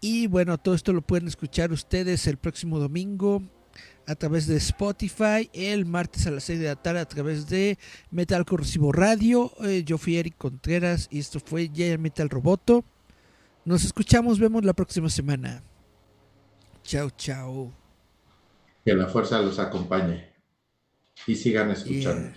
Y 0.00 0.26
bueno, 0.26 0.58
todo 0.58 0.74
esto 0.74 0.92
lo 0.92 1.02
pueden 1.02 1.28
escuchar 1.28 1.72
ustedes 1.72 2.26
el 2.26 2.36
próximo 2.36 2.78
domingo 2.78 3.42
a 4.06 4.14
través 4.14 4.46
de 4.46 4.56
Spotify, 4.56 5.48
el 5.52 5.86
martes 5.86 6.26
a 6.26 6.30
las 6.30 6.44
6 6.44 6.60
de 6.60 6.66
la 6.66 6.76
tarde 6.76 7.00
a 7.00 7.08
través 7.08 7.48
de 7.48 7.78
Metal 8.10 8.44
Corrosivo 8.44 8.92
Radio. 8.92 9.52
Eh, 9.64 9.84
yo 9.84 9.98
fui 9.98 10.16
Eric 10.16 10.36
Contreras 10.36 11.08
y 11.10 11.18
esto 11.18 11.40
fue 11.40 11.70
Giant 11.72 12.00
Metal 12.00 12.28
Roboto. 12.28 12.84
Nos 13.64 13.84
escuchamos, 13.84 14.38
vemos 14.38 14.64
la 14.64 14.72
próxima 14.72 15.08
semana. 15.08 15.62
Chao, 16.82 17.10
chao. 17.10 17.72
Que 18.84 18.94
la 18.94 19.06
fuerza 19.06 19.40
los 19.40 19.60
acompañe 19.60 20.31
y 21.26 21.36
sigan 21.36 21.70
escuchando. 21.70 22.30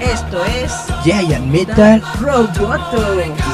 Esto 0.00 0.44
es 0.44 0.72
Giant 1.04 1.46
Metal 1.46 2.02
Roboto. 2.20 3.51